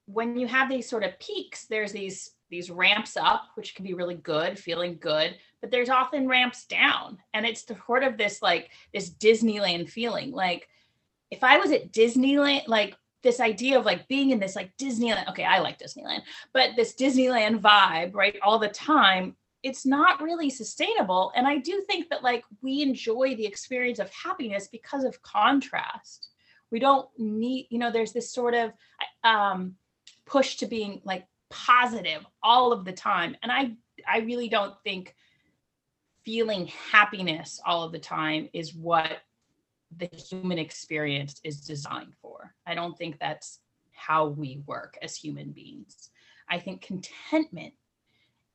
when 0.06 0.38
you 0.38 0.47
have 0.47 0.69
these 0.69 0.89
sort 0.89 1.03
of 1.03 1.19
peaks, 1.19 1.65
there's 1.65 1.91
these 1.91 2.32
these 2.54 2.70
ramps 2.70 3.18
up, 3.18 3.50
which 3.56 3.74
can 3.74 3.84
be 3.84 3.96
really 3.96 4.13
good, 4.13 4.60
feeling 4.60 4.96
good, 5.02 5.36
but 5.60 5.72
there's 5.72 5.89
often 5.89 6.28
ramps 6.28 6.66
down. 6.66 7.18
And 7.34 7.48
it's 7.48 7.66
sort 7.88 8.04
of 8.04 8.16
this 8.16 8.44
like 8.44 8.70
this 8.94 9.10
Disneyland 9.10 9.89
feeling. 9.89 10.32
Like 10.32 10.70
if 11.32 11.44
I 11.44 11.58
was 11.58 11.72
at 11.72 11.92
Disneyland, 11.92 12.68
like 12.68 12.96
this 13.24 13.39
idea 13.39 13.80
of 13.80 13.86
like 13.86 14.08
being 14.08 14.30
in 14.30 14.39
this 14.39 14.56
like 14.56 14.78
Disneyland, 14.78 15.28
okay, 15.30 15.46
I 15.46 15.60
like 15.60 15.80
Disneyland, 15.80 16.22
but 16.54 16.76
this 16.76 16.94
Disneyland 16.94 17.60
vibe, 17.60 18.13
right, 18.13 18.38
all 18.44 18.60
the 18.60 18.68
time, 18.68 19.36
it's 19.63 19.84
not 19.84 20.22
really 20.22 20.52
sustainable. 20.52 21.32
And 21.36 21.48
I 21.48 21.58
do 21.58 21.82
think 21.88 22.10
that 22.10 22.22
like 22.22 22.44
we 22.62 22.84
enjoy 22.84 23.36
the 23.36 23.48
experience 23.48 23.98
of 23.98 24.12
happiness 24.12 24.68
because 24.68 25.06
of 25.06 25.24
contrast. 25.24 26.30
We 26.70 26.78
don't 26.78 27.10
need, 27.18 27.66
you 27.72 27.80
know, 27.80 27.92
there's 27.92 28.13
this 28.13 28.32
sort 28.32 28.54
of 28.54 28.74
um 29.24 29.74
push 30.26 30.58
to 30.58 30.68
being 30.68 31.02
like 31.04 31.26
positive 31.54 32.26
all 32.42 32.74
of 32.74 32.86
the 32.86 32.92
time. 32.92 33.36
And 33.44 33.52
i 33.52 33.72
i 34.08 34.20
really 34.20 34.50
don't 34.50 34.76
think 34.84 35.16
feeling 36.26 36.68
happiness 36.92 37.60
all 37.66 37.84
of 37.84 37.92
the 37.92 38.00
time 38.00 38.50
is 38.54 38.74
what 38.74 39.20
the 39.98 40.10
human 40.30 40.58
experience 40.58 41.39
is 41.44 41.62
designed 41.62 42.13
for. 42.22 42.56
I 42.66 42.74
don't 42.74 42.98
think 42.98 43.20
that's 43.20 43.60
how 43.92 44.28
we 44.28 44.63
work 44.66 44.98
as 45.02 45.16
human 45.16 45.52
beings. 45.52 46.10
I 46.50 46.60
think 46.60 46.82
contentment 46.82 47.74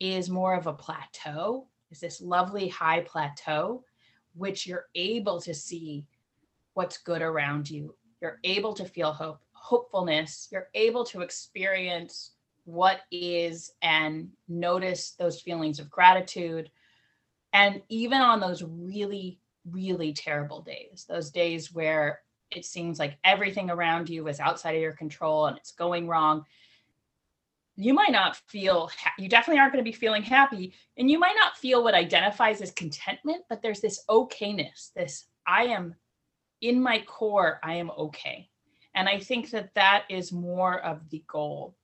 is 0.01 0.29
more 0.31 0.55
of 0.55 0.67
a 0.67 0.73
plateau 0.73 1.69
is 1.91 2.01
this 2.01 2.21
lovely 2.21 2.69
high 2.69 3.01
plateau 3.01 3.85
which 4.35 4.67
you're 4.67 4.87
able 4.95 5.41
to 5.41 5.55
see 5.55 6.07
what's 6.75 6.99
good 6.99 7.23
around 7.23 7.69
you. 7.69 7.95
You're 8.21 8.39
able 8.45 8.75
to 8.75 8.85
feel 8.85 9.13
hope 9.13 9.41
hopefulness. 9.53 10.49
You're 10.53 10.69
able 10.75 11.05
to 11.07 11.21
experience 11.21 12.33
what 12.69 13.01
is 13.11 13.73
and 13.81 14.29
notice 14.47 15.13
those 15.13 15.41
feelings 15.41 15.79
of 15.79 15.89
gratitude. 15.89 16.71
And 17.55 17.81
even 17.89 18.21
on 18.21 18.41
those 18.41 18.63
really, 18.63 19.41
really 19.71 20.13
terrible 20.13 20.61
days, 20.61 21.07
those 21.09 21.31
days 21.31 21.73
where 21.73 22.21
it 22.51 22.67
seems 22.67 22.99
like 22.99 23.17
everything 23.25 23.71
around 23.71 24.11
you 24.11 24.29
is 24.29 24.39
outside 24.39 24.77
of 24.77 24.83
your 24.83 24.93
control 24.93 25.47
and 25.47 25.57
it's 25.57 25.73
going 25.73 26.09
wrong, 26.09 26.45
you 27.77 27.95
might 27.95 28.13
not 28.13 28.37
feel, 28.37 28.91
you 29.19 29.31
definitely 29.31 29.61
aren't 29.61 29.73
going 29.73 29.83
to 29.83 29.91
be 29.91 29.97
feeling 29.97 30.23
happy. 30.23 30.75
And 30.99 31.11
you 31.11 31.19
might 31.19 31.37
not 31.43 31.57
feel 31.57 31.83
what 31.83 31.95
identifies 31.95 32.61
as 32.61 32.71
contentment, 32.73 33.45
but 33.49 33.63
there's 33.63 33.81
this 33.81 34.05
okayness, 34.11 34.93
this 34.93 35.25
I 35.47 35.65
am 35.65 35.95
in 36.61 36.83
my 36.83 37.01
core, 37.07 37.61
I 37.63 37.77
am 37.77 37.91
okay. 37.93 38.51
And 38.95 39.09
I 39.09 39.21
think 39.21 39.53
that 39.53 39.73
that 39.75 40.05
is 40.11 40.33
more 40.33 40.81
of 40.81 41.09
the 41.09 41.25
goal 41.27 41.78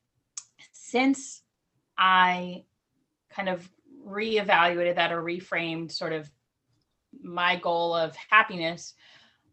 since 0.94 1.42
I 1.98 2.66
kind 3.28 3.48
of 3.48 3.68
reevaluated 4.06 4.94
that 4.94 5.10
or 5.10 5.24
reframed 5.24 5.90
sort 5.90 6.12
of 6.12 6.30
my 7.20 7.56
goal 7.56 7.92
of 7.92 8.14
happiness, 8.30 8.94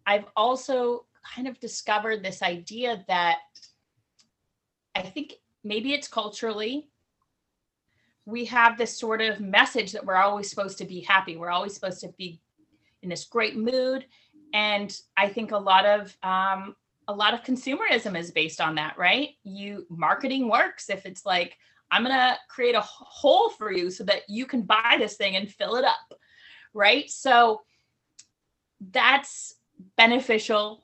I've 0.05 0.25
also 0.35 1.07
kind 1.35 1.47
of 1.47 1.59
discovered 1.59 2.21
this 2.21 2.43
idea 2.43 3.03
that 3.07 3.39
I 4.93 5.01
think 5.01 5.33
maybe 5.63 5.93
it's 5.93 6.07
culturally 6.07 6.91
we 8.25 8.45
have 8.45 8.77
this 8.77 8.95
sort 8.95 9.19
of 9.19 9.39
message 9.39 9.93
that 9.93 10.05
we're 10.05 10.17
always 10.17 10.47
supposed 10.47 10.77
to 10.77 10.85
be 10.85 10.99
happy. 10.99 11.37
We're 11.37 11.49
always 11.49 11.73
supposed 11.73 12.01
to 12.01 12.09
be 12.19 12.39
in 13.01 13.09
this 13.09 13.25
great 13.25 13.57
mood. 13.57 14.05
and 14.53 14.95
I 15.17 15.27
think 15.29 15.51
a 15.51 15.57
lot 15.57 15.87
of 15.87 16.15
um, 16.21 16.75
a 17.11 17.13
lot 17.13 17.33
of 17.33 17.43
consumerism 17.43 18.17
is 18.17 18.31
based 18.31 18.61
on 18.61 18.75
that, 18.75 18.97
right? 18.97 19.31
You 19.43 19.85
marketing 19.89 20.47
works 20.47 20.89
if 20.89 21.05
it's 21.05 21.25
like 21.25 21.57
I'm 21.91 22.05
going 22.05 22.15
to 22.15 22.37
create 22.47 22.73
a 22.73 22.81
hole 22.81 23.49
for 23.49 23.69
you 23.71 23.91
so 23.91 24.05
that 24.05 24.21
you 24.29 24.45
can 24.45 24.61
buy 24.61 24.95
this 24.97 25.17
thing 25.17 25.35
and 25.35 25.51
fill 25.51 25.75
it 25.75 25.83
up, 25.83 26.13
right? 26.73 27.09
So 27.09 27.63
that's 28.91 29.55
beneficial 29.97 30.83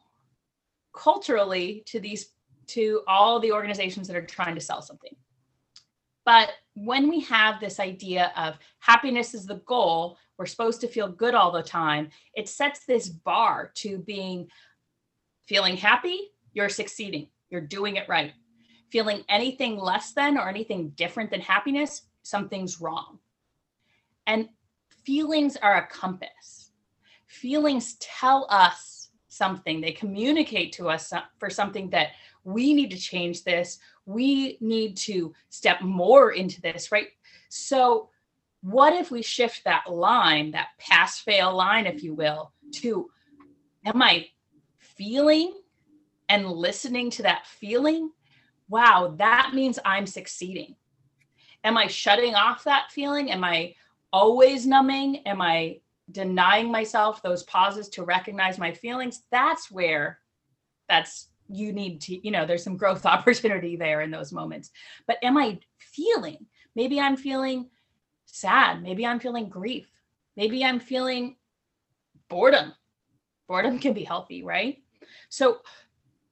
culturally 0.94 1.84
to 1.88 2.00
these 2.00 2.34
to 2.68 3.02
all 3.08 3.40
the 3.40 3.54
organizations 3.54 4.08
that 4.08 4.18
are 4.18 4.26
trying 4.26 4.56
to 4.56 4.62
sell 4.62 4.82
something. 4.82 5.16
But 6.26 6.50
when 6.74 7.08
we 7.08 7.22
have 7.22 7.62
this 7.62 7.80
idea 7.80 8.34
of 8.36 8.58
happiness 8.80 9.34
is 9.34 9.46
the 9.46 9.62
goal, 9.66 10.18
we're 10.38 10.46
supposed 10.46 10.82
to 10.82 10.90
feel 10.90 11.08
good 11.08 11.34
all 11.34 11.54
the 11.54 11.64
time, 11.64 12.10
it 12.34 12.50
sets 12.50 12.86
this 12.86 13.08
bar 13.08 13.72
to 13.76 14.00
being 14.00 14.50
feeling 15.48 15.78
happy, 15.78 16.32
you're 16.54 16.70
succeeding, 16.70 17.28
you're 17.50 17.62
doing 17.62 17.96
it 17.96 18.08
right. 18.08 18.34
Feeling 18.90 19.24
anything 19.28 19.78
less 19.78 20.14
than 20.14 20.38
or 20.38 20.48
anything 20.48 20.90
different 20.90 21.32
than 21.32 21.42
happiness, 21.42 22.04
something's 22.24 22.80
wrong. 22.80 23.20
And 24.26 24.50
feelings 25.04 25.58
are 25.58 25.78
a 25.78 25.88
compass. 25.88 26.72
Feelings 27.26 27.96
tell 28.00 28.48
us 28.50 29.10
something, 29.28 29.82
they 29.82 29.92
communicate 29.92 30.74
to 30.74 30.90
us 30.90 31.14
for 31.38 31.50
something 31.50 31.90
that 31.92 32.10
we 32.44 32.74
need 32.74 32.92
to 32.92 32.98
change 32.98 33.44
this 33.44 33.80
we 34.08 34.58
need 34.62 34.96
to 34.96 35.34
step 35.50 35.82
more 35.82 36.32
into 36.32 36.62
this, 36.62 36.92
right? 36.92 37.10
So, 37.50 38.10
what 38.62 38.94
if 38.94 39.12
we 39.12 39.22
shift 39.22 39.66
that 39.66 39.92
line, 39.92 40.52
that 40.52 40.70
pass 40.80 41.20
fail 41.20 41.56
line, 41.56 41.86
if 41.86 42.02
you 42.02 42.16
will, 42.16 42.54
to 42.76 43.12
am 43.86 44.02
I 44.02 44.28
feeling 44.98 45.54
and 46.30 46.50
listening 46.50 47.10
to 47.12 47.24
that 47.24 47.46
feeling? 47.48 48.12
Wow, 48.70 49.16
that 49.18 49.52
means 49.54 49.80
I'm 49.86 50.06
succeeding. 50.06 50.76
Am 51.64 51.78
I 51.78 51.88
shutting 51.88 52.36
off 52.36 52.64
that 52.64 52.92
feeling? 52.92 53.32
Am 53.32 53.44
I 53.44 53.76
always 54.12 54.66
numbing? 54.66 55.18
Am 55.26 55.42
I 55.42 55.80
denying 56.12 56.72
myself 56.72 57.22
those 57.22 57.44
pauses 57.44 57.90
to 57.90 58.04
recognize 58.04 58.58
my 58.58 58.72
feelings? 58.72 59.24
That's 59.32 59.72
where 59.72 60.20
that's 60.88 61.30
you 61.50 61.72
need 61.72 62.02
to 62.02 62.26
you 62.26 62.32
know 62.32 62.46
there's 62.46 62.64
some 62.64 62.78
growth 62.78 63.06
opportunity 63.06 63.76
there 63.76 64.02
in 64.02 64.12
those 64.12 64.32
moments 64.34 64.72
but 65.06 65.18
am 65.24 65.38
i 65.38 65.58
feeling 65.78 66.46
maybe 66.76 67.00
i'm 67.00 67.18
feeling 67.18 67.70
sad 68.26 68.82
maybe 68.82 69.06
i'm 69.06 69.20
feeling 69.20 69.50
grief 69.50 69.88
maybe 70.36 70.64
i'm 70.64 70.80
feeling 70.80 71.36
boredom 72.30 72.74
boredom 73.48 73.80
can 73.80 73.94
be 73.94 74.04
healthy 74.04 74.44
right 74.44 74.84
so 75.30 75.60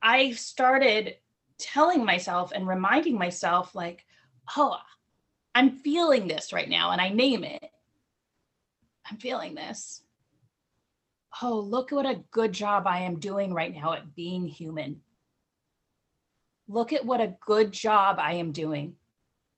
i 0.01 0.32
started 0.32 1.16
telling 1.57 2.03
myself 2.03 2.51
and 2.53 2.68
reminding 2.68 3.18
myself 3.18 3.76
like 3.76 4.05
oh 4.57 4.78
i'm 5.53 5.72
feeling 5.72 6.28
this 6.28 6.53
right 6.53 6.70
now 6.70 6.91
and 6.91 7.01
i 7.01 7.09
name 7.09 7.43
it 7.43 7.72
i'm 9.09 9.18
feeling 9.18 9.55
this 9.55 10.01
oh, 11.41 11.59
look 11.59 11.91
what 11.91 12.05
a 12.05 12.24
good 12.32 12.53
job 12.53 12.88
I 12.88 12.99
am 12.99 13.20
doing 13.20 13.53
right 13.53 13.76
now 13.76 13.91
at 13.91 14.16
being 14.16 14.47
human 14.47 15.01
look 16.68 16.93
at 16.93 17.05
what 17.05 17.22
a 17.22 17.36
good 17.45 17.72
job 17.72 18.18
I 18.20 18.34
am 18.34 18.51
doing 18.51 18.95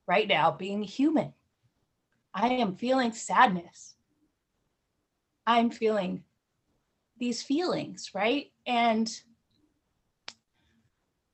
right 0.08 0.28
now 0.28 0.51
being 0.51 0.84
human. 0.84 1.34
I 2.34 2.49
am 2.49 2.76
feeling 2.76 3.14
sadness. 3.14 3.95
I'm 5.45 5.72
feeling 5.72 6.24
these 7.20 7.43
feelings, 7.43 8.11
right? 8.13 8.51
And 8.65 9.09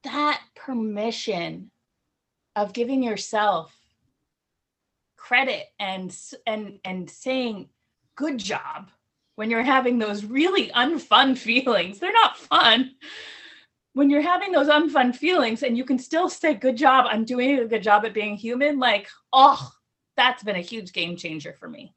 that 0.03 0.41
permission 0.55 1.71
of 2.55 2.73
giving 2.73 3.03
yourself 3.03 3.75
credit 5.17 5.63
and 5.79 6.15
and 6.45 6.79
and 6.84 7.09
saying 7.09 7.69
good 8.15 8.38
job 8.38 8.91
when 9.36 9.49
you're 9.49 9.63
having 9.63 9.97
those 9.97 10.25
really 10.25 10.69
unfun 10.69 11.38
feelings. 11.38 11.99
They're 11.99 12.11
not 12.11 12.38
fun 12.38 12.95
when 13.93 14.09
you're 14.09 14.21
having 14.21 14.51
those 14.51 14.67
unfun 14.67 15.15
feelings 15.15 15.63
and 15.63 15.77
you 15.77 15.86
can 15.86 15.97
still 15.97 16.29
say, 16.29 16.53
Good 16.53 16.75
job, 16.75 17.05
I'm 17.09 17.25
doing 17.25 17.59
a 17.59 17.65
good 17.65 17.84
job 17.84 18.05
at 18.05 18.13
being 18.13 18.36
human, 18.36 18.79
like, 18.79 19.07
oh, 19.31 19.71
that's 20.17 20.43
been 20.43 20.55
a 20.55 20.61
huge 20.61 20.93
game 20.93 21.15
changer 21.15 21.53
for 21.53 21.69
me. 21.69 21.93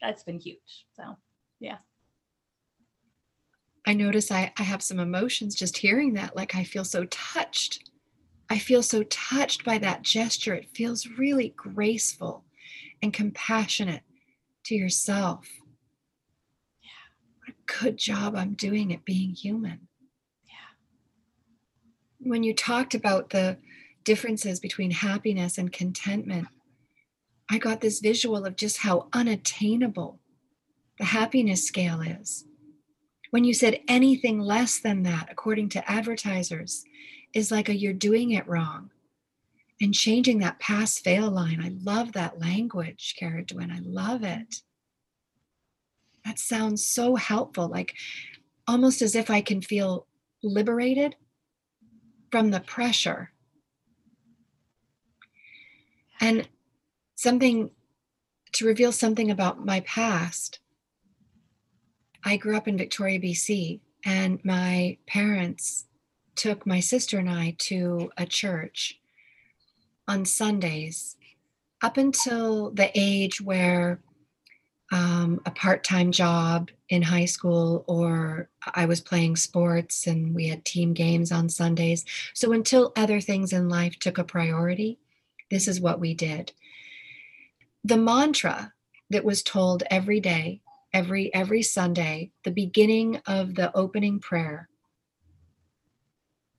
That's 0.00 0.22
been 0.22 0.38
huge. 0.38 0.86
So, 0.94 1.16
yeah. 1.60 1.78
I 3.86 3.94
notice 3.94 4.30
I, 4.30 4.52
I 4.58 4.62
have 4.62 4.82
some 4.82 5.00
emotions 5.00 5.54
just 5.54 5.78
hearing 5.78 6.14
that. 6.14 6.36
Like, 6.36 6.54
I 6.54 6.64
feel 6.64 6.84
so 6.84 7.04
touched. 7.06 7.90
I 8.48 8.58
feel 8.58 8.82
so 8.82 9.02
touched 9.04 9.64
by 9.64 9.78
that 9.78 10.02
gesture. 10.02 10.54
It 10.54 10.68
feels 10.74 11.06
really 11.18 11.48
graceful 11.56 12.44
and 13.02 13.12
compassionate 13.12 14.02
to 14.66 14.74
yourself. 14.74 15.46
Yeah. 16.82 16.90
What 17.38 17.48
a 17.56 17.82
good 17.84 17.96
job 17.96 18.36
I'm 18.36 18.54
doing 18.54 18.92
at 18.92 19.04
being 19.04 19.30
human 19.30 19.88
Yeah. 20.46 20.76
when 22.20 22.42
you 22.44 22.54
talked 22.54 22.94
about 22.94 23.30
the 23.30 23.56
differences 24.04 24.60
between 24.60 24.90
happiness 24.90 25.58
and 25.58 25.72
contentment, 25.72 26.48
I 27.50 27.58
got 27.58 27.80
this 27.80 28.00
visual 28.00 28.44
of 28.46 28.56
just 28.56 28.78
how 28.78 29.08
unattainable 29.12 30.20
the 30.98 31.04
happiness 31.06 31.64
scale 31.66 32.00
is. 32.00 32.44
When 33.32 33.44
you 33.44 33.54
said 33.54 33.80
anything 33.88 34.40
less 34.40 34.78
than 34.78 35.04
that, 35.04 35.28
according 35.30 35.70
to 35.70 35.90
advertisers, 35.90 36.84
is 37.32 37.50
like 37.50 37.70
a 37.70 37.74
you're 37.74 37.94
doing 37.94 38.32
it 38.32 38.46
wrong. 38.46 38.90
And 39.80 39.94
changing 39.94 40.40
that 40.40 40.60
pass 40.60 40.98
fail 40.98 41.30
line. 41.30 41.58
I 41.58 41.72
love 41.82 42.12
that 42.12 42.38
language, 42.38 43.16
Kara 43.18 43.42
Dwynne. 43.42 43.72
I 43.72 43.80
love 43.82 44.22
it. 44.22 44.56
That 46.26 46.38
sounds 46.38 46.86
so 46.86 47.16
helpful, 47.16 47.68
like 47.68 47.94
almost 48.68 49.00
as 49.00 49.16
if 49.16 49.30
I 49.30 49.40
can 49.40 49.62
feel 49.62 50.06
liberated 50.42 51.16
from 52.30 52.50
the 52.50 52.60
pressure. 52.60 53.32
And 56.20 56.46
something 57.14 57.70
to 58.52 58.66
reveal 58.66 58.92
something 58.92 59.30
about 59.30 59.64
my 59.64 59.80
past. 59.80 60.58
I 62.24 62.36
grew 62.36 62.56
up 62.56 62.68
in 62.68 62.78
Victoria, 62.78 63.18
BC, 63.18 63.80
and 64.04 64.44
my 64.44 64.96
parents 65.06 65.86
took 66.36 66.66
my 66.66 66.80
sister 66.80 67.18
and 67.18 67.30
I 67.30 67.56
to 67.58 68.10
a 68.16 68.26
church 68.26 68.98
on 70.08 70.24
Sundays 70.24 71.16
up 71.82 71.96
until 71.96 72.70
the 72.70 72.90
age 72.94 73.40
where 73.40 74.00
um, 74.92 75.40
a 75.46 75.50
part 75.50 75.82
time 75.84 76.12
job 76.12 76.70
in 76.90 77.00
high 77.00 77.24
school, 77.24 77.82
or 77.88 78.50
I 78.74 78.84
was 78.84 79.00
playing 79.00 79.36
sports 79.36 80.06
and 80.06 80.34
we 80.34 80.48
had 80.48 80.64
team 80.64 80.92
games 80.92 81.32
on 81.32 81.48
Sundays. 81.48 82.04
So 82.34 82.52
until 82.52 82.92
other 82.94 83.20
things 83.20 83.54
in 83.54 83.70
life 83.70 83.98
took 83.98 84.18
a 84.18 84.24
priority, 84.24 84.98
this 85.50 85.66
is 85.66 85.80
what 85.80 85.98
we 85.98 86.12
did. 86.12 86.52
The 87.84 87.96
mantra 87.96 88.74
that 89.08 89.24
was 89.24 89.42
told 89.42 89.82
every 89.90 90.20
day, 90.20 90.60
every 90.92 91.32
every 91.34 91.62
Sunday, 91.62 92.30
the 92.44 92.50
beginning 92.50 93.20
of 93.26 93.54
the 93.54 93.74
opening 93.76 94.20
prayer. 94.20 94.68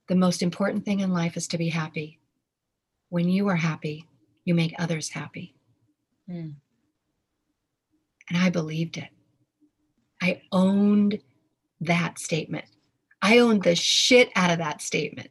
The 0.08 0.14
most 0.14 0.42
important 0.42 0.84
thing 0.84 1.00
in 1.00 1.12
life 1.12 1.36
is 1.36 1.48
to 1.48 1.58
be 1.58 1.70
happy. 1.70 2.20
When 3.08 3.28
you 3.28 3.48
are 3.48 3.56
happy, 3.56 4.06
you 4.44 4.54
make 4.54 4.74
others 4.78 5.10
happy. 5.10 5.54
Mm. 6.28 6.54
And 8.28 8.38
I 8.38 8.50
believed 8.50 8.98
it. 8.98 9.08
I 10.20 10.42
owned 10.52 11.20
that 11.80 12.18
statement. 12.18 12.64
I 13.20 13.38
owned 13.38 13.62
the 13.62 13.74
shit 13.74 14.30
out 14.36 14.50
of 14.50 14.58
that 14.58 14.82
statement. 14.82 15.30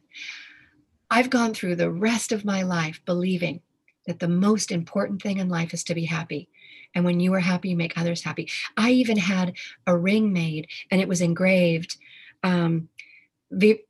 I've 1.10 1.30
gone 1.30 1.54
through 1.54 1.76
the 1.76 1.90
rest 1.90 2.32
of 2.32 2.44
my 2.44 2.62
life 2.62 3.00
believing 3.04 3.60
that 4.06 4.18
the 4.18 4.28
most 4.28 4.72
important 4.72 5.22
thing 5.22 5.38
in 5.38 5.48
life 5.48 5.72
is 5.72 5.84
to 5.84 5.94
be 5.94 6.04
happy. 6.04 6.48
And 6.94 7.04
when 7.04 7.20
you 7.20 7.34
are 7.34 7.40
happy, 7.40 7.70
you 7.70 7.76
make 7.76 7.96
others 7.96 8.22
happy. 8.22 8.48
I 8.76 8.90
even 8.90 9.16
had 9.16 9.54
a 9.86 9.96
ring 9.96 10.32
made 10.32 10.68
and 10.90 11.00
it 11.00 11.08
was 11.08 11.20
engraved 11.20 11.96
um, 12.42 12.88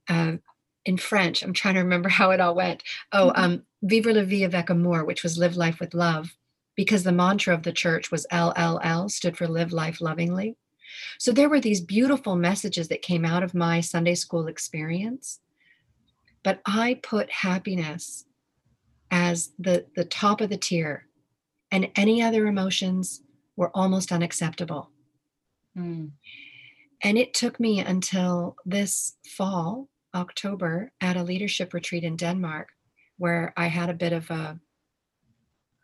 uh, 0.08 0.32
in 0.84 0.96
French. 0.96 1.42
I'm 1.42 1.52
trying 1.52 1.74
to 1.74 1.80
remember 1.80 2.08
how 2.20 2.30
it 2.30 2.40
all 2.40 2.54
went. 2.54 2.82
Oh, 3.12 3.32
mm-hmm. 3.34 3.44
um, 3.44 3.62
Vivre 3.82 4.14
la 4.14 4.22
vie 4.22 4.44
avec 4.44 4.70
amour, 4.70 5.04
which 5.04 5.22
was 5.22 5.36
live 5.36 5.56
life 5.56 5.78
with 5.78 5.92
love 5.92 6.34
because 6.76 7.04
the 7.04 7.12
mantra 7.12 7.54
of 7.54 7.62
the 7.62 7.72
church 7.72 8.10
was 8.10 8.26
LLL, 8.32 9.10
stood 9.10 9.36
for 9.36 9.46
Live 9.46 9.72
Life 9.72 10.00
Lovingly. 10.00 10.56
So 11.18 11.32
there 11.32 11.48
were 11.48 11.60
these 11.60 11.80
beautiful 11.80 12.36
messages 12.36 12.88
that 12.88 13.02
came 13.02 13.24
out 13.24 13.42
of 13.42 13.54
my 13.54 13.80
Sunday 13.80 14.14
school 14.14 14.46
experience. 14.46 15.40
But 16.42 16.60
I 16.66 17.00
put 17.02 17.30
happiness 17.30 18.26
as 19.10 19.52
the, 19.58 19.86
the 19.96 20.04
top 20.04 20.40
of 20.40 20.50
the 20.50 20.56
tier, 20.56 21.06
and 21.74 21.90
any 21.96 22.22
other 22.22 22.46
emotions 22.46 23.20
were 23.56 23.72
almost 23.74 24.12
unacceptable. 24.12 24.90
Mm. 25.76 26.12
and 27.02 27.18
it 27.18 27.34
took 27.34 27.58
me 27.58 27.80
until 27.80 28.54
this 28.64 29.16
fall, 29.36 29.88
October, 30.14 30.92
at 31.00 31.16
a 31.16 31.24
leadership 31.24 31.74
retreat 31.74 32.04
in 32.04 32.14
Denmark, 32.14 32.68
where 33.18 33.52
I 33.56 33.66
had 33.66 33.90
a 33.90 34.00
bit 34.04 34.12
of 34.12 34.30
a 34.30 34.60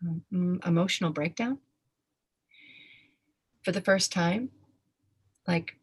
um, 0.01 0.61
emotional 0.65 1.11
breakdown 1.11 1.59
for 3.65 3.73
the 3.73 3.81
first 3.81 4.13
time. 4.13 4.51
Like, 5.49 5.75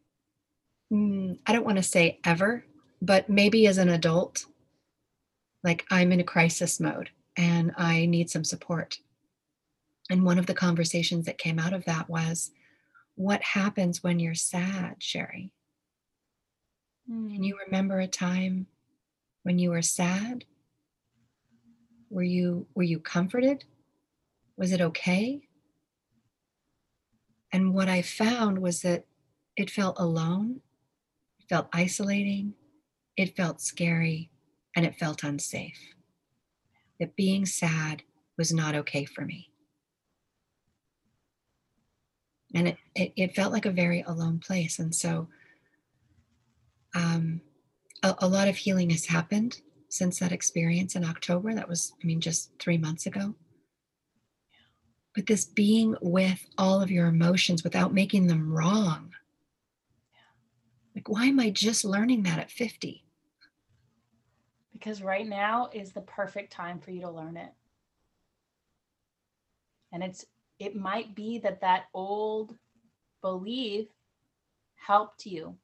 mm, 0.90 1.38
I 1.46 1.52
don't 1.52 1.66
want 1.66 1.76
to 1.76 1.82
say 1.82 2.18
ever, 2.24 2.64
but 3.02 3.28
maybe 3.28 3.66
as 3.66 3.76
an 3.76 3.90
adult, 3.90 4.46
like 5.62 5.84
I'm 5.90 6.12
in 6.12 6.20
a 6.20 6.24
crisis 6.24 6.80
mode 6.80 7.10
and 7.36 7.72
I 7.76 8.06
need 8.06 8.30
some 8.30 8.44
support. 8.44 8.98
And 10.10 10.24
one 10.24 10.38
of 10.38 10.46
the 10.46 10.54
conversations 10.54 11.26
that 11.26 11.38
came 11.38 11.58
out 11.58 11.72
of 11.72 11.84
that 11.84 12.08
was, 12.08 12.50
what 13.14 13.42
happens 13.42 14.02
when 14.02 14.20
you're 14.20 14.34
sad, 14.34 14.96
Sherry? 15.00 15.52
Mm. 17.10 17.32
Can 17.32 17.42
you 17.42 17.54
hmm. 17.54 17.70
remember 17.70 17.98
a 18.00 18.06
time 18.06 18.66
when 19.42 19.58
you 19.58 19.70
were 19.70 19.82
sad? 19.82 20.44
Were 22.10 22.22
you 22.22 22.66
were 22.74 22.84
you 22.84 23.00
comforted? 23.00 23.64
Was 24.56 24.72
it 24.72 24.80
okay? 24.80 25.42
And 27.52 27.74
what 27.74 27.88
I 27.88 28.02
found 28.02 28.58
was 28.58 28.82
that 28.82 29.04
it 29.56 29.70
felt 29.70 29.98
alone, 29.98 30.60
it 31.40 31.48
felt 31.48 31.68
isolating, 31.72 32.54
it 33.16 33.36
felt 33.36 33.60
scary, 33.60 34.30
and 34.76 34.86
it 34.86 34.98
felt 34.98 35.24
unsafe. 35.24 35.94
That 37.00 37.16
being 37.16 37.46
sad 37.46 38.02
was 38.36 38.52
not 38.52 38.74
okay 38.74 39.04
for 39.04 39.24
me. 39.24 39.50
And 42.54 42.68
it, 42.68 42.76
it, 42.94 43.12
it 43.16 43.34
felt 43.34 43.52
like 43.52 43.66
a 43.66 43.70
very 43.70 44.02
alone 44.02 44.38
place. 44.38 44.78
And 44.78 44.94
so 44.94 45.28
um, 46.94 47.40
a, 48.02 48.14
a 48.18 48.28
lot 48.28 48.48
of 48.48 48.56
healing 48.56 48.90
has 48.90 49.06
happened 49.06 49.60
since 49.88 50.18
that 50.18 50.32
experience 50.32 50.96
in 50.96 51.04
October. 51.04 51.54
That 51.54 51.68
was, 51.68 51.92
I 52.02 52.06
mean, 52.06 52.20
just 52.20 52.50
three 52.58 52.78
months 52.78 53.06
ago. 53.06 53.34
But 55.14 55.26
this 55.26 55.44
being 55.44 55.96
with 56.00 56.46
all 56.56 56.80
of 56.80 56.90
your 56.90 57.06
emotions 57.06 57.64
without 57.64 57.92
making 57.92 58.26
them 58.26 58.52
wrong. 58.52 59.12
Like, 60.94 61.08
why 61.08 61.26
am 61.26 61.40
I 61.40 61.50
just 61.50 61.84
learning 61.84 62.22
that 62.24 62.38
at 62.38 62.50
50? 62.50 63.04
Because 64.72 65.02
right 65.02 65.26
now 65.26 65.70
is 65.72 65.92
the 65.92 66.00
perfect 66.02 66.52
time 66.52 66.78
for 66.78 66.92
you 66.92 67.00
to 67.02 67.10
learn 67.10 67.36
it. 67.36 67.52
And 69.92 70.02
it's 70.02 70.24
it 70.58 70.74
might 70.76 71.14
be 71.14 71.38
that 71.38 71.60
that 71.60 71.84
old 71.94 72.54
belief 73.22 73.86
helped 74.74 75.26
you 75.26 75.56